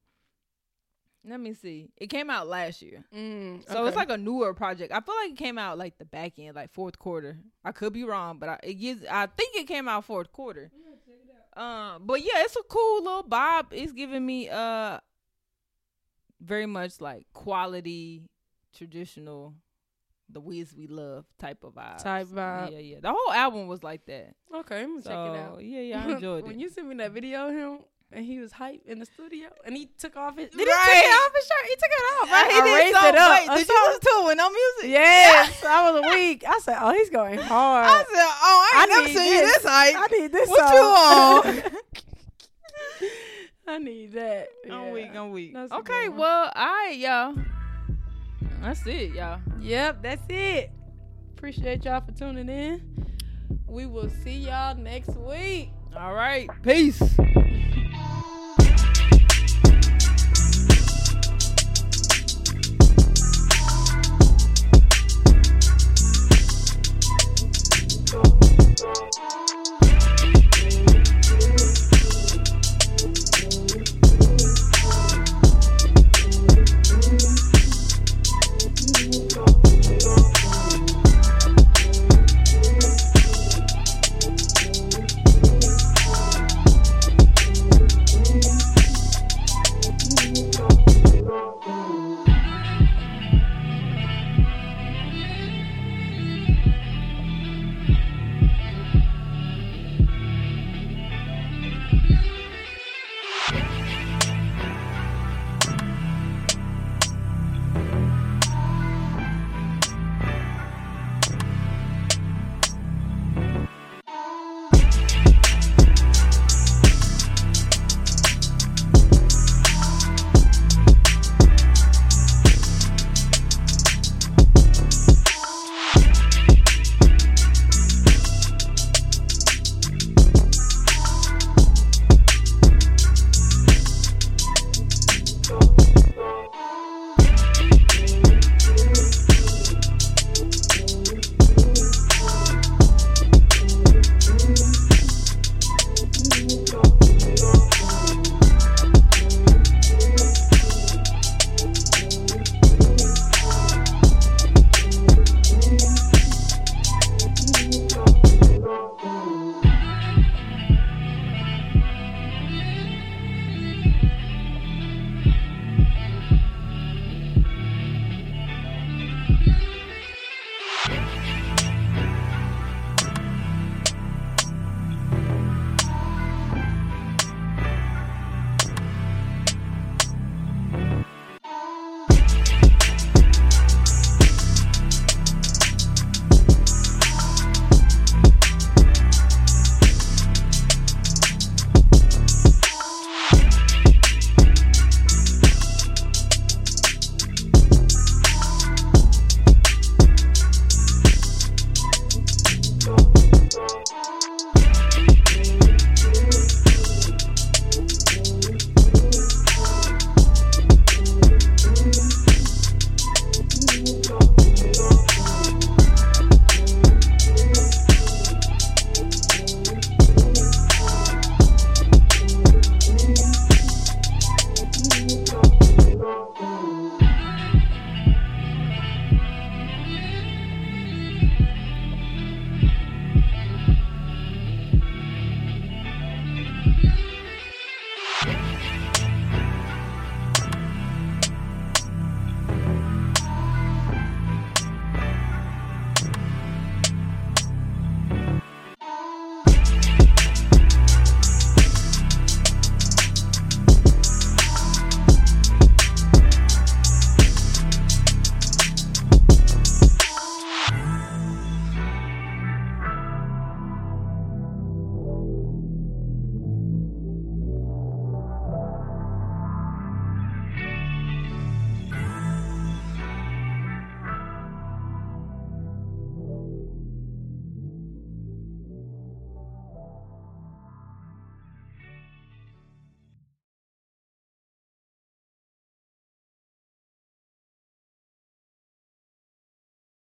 [1.26, 1.90] let me see.
[1.98, 3.04] It came out last year.
[3.16, 4.92] Mm, So it's like a newer project.
[4.94, 7.38] I feel like it came out like the back end, like fourth quarter.
[7.64, 10.72] I could be wrong, but I it gives I think it came out fourth quarter.
[11.58, 13.68] Um, but yeah, it's a cool little bob.
[13.72, 15.00] It's giving me uh
[16.42, 18.24] very much like quality,
[18.74, 19.56] traditional,
[20.30, 22.02] the Wiz we love type of vibe.
[22.02, 22.72] Type vibe.
[22.72, 22.98] Yeah, yeah.
[23.02, 24.36] The whole album was like that.
[24.56, 25.64] okay, I'm gonna So check it out.
[25.64, 26.60] yeah, yeah, I enjoyed when it.
[26.60, 27.80] you sent me that video of him
[28.12, 30.88] and he was hype in the studio and he took off his did he Right.
[30.92, 31.66] take it off his shirt?
[31.68, 32.52] He took it off, right?
[32.52, 33.32] He I did raised so- it up.
[33.32, 34.90] wait, did saw- you listen to it with no music?
[34.92, 36.44] Yes, I was weak.
[36.48, 37.86] I said, "Oh, he's going hard.
[37.88, 39.54] I said, oh, I ain't I never need seen you this.
[39.58, 39.96] this hype.
[39.98, 40.50] I need this.
[40.50, 41.54] What song.
[41.54, 41.72] you on?
[43.68, 44.48] I need that.
[44.72, 45.16] I'm weak.
[45.16, 45.54] I'm weak.
[45.54, 47.36] That's Okay, well, all right, y'all.
[48.62, 49.40] That's it, y'all.
[49.60, 50.72] Yep, that's it
[51.38, 52.82] appreciate y'all for tuning in.
[53.66, 55.70] We will see y'all next week.
[55.96, 56.50] All right.
[56.64, 57.02] Peace.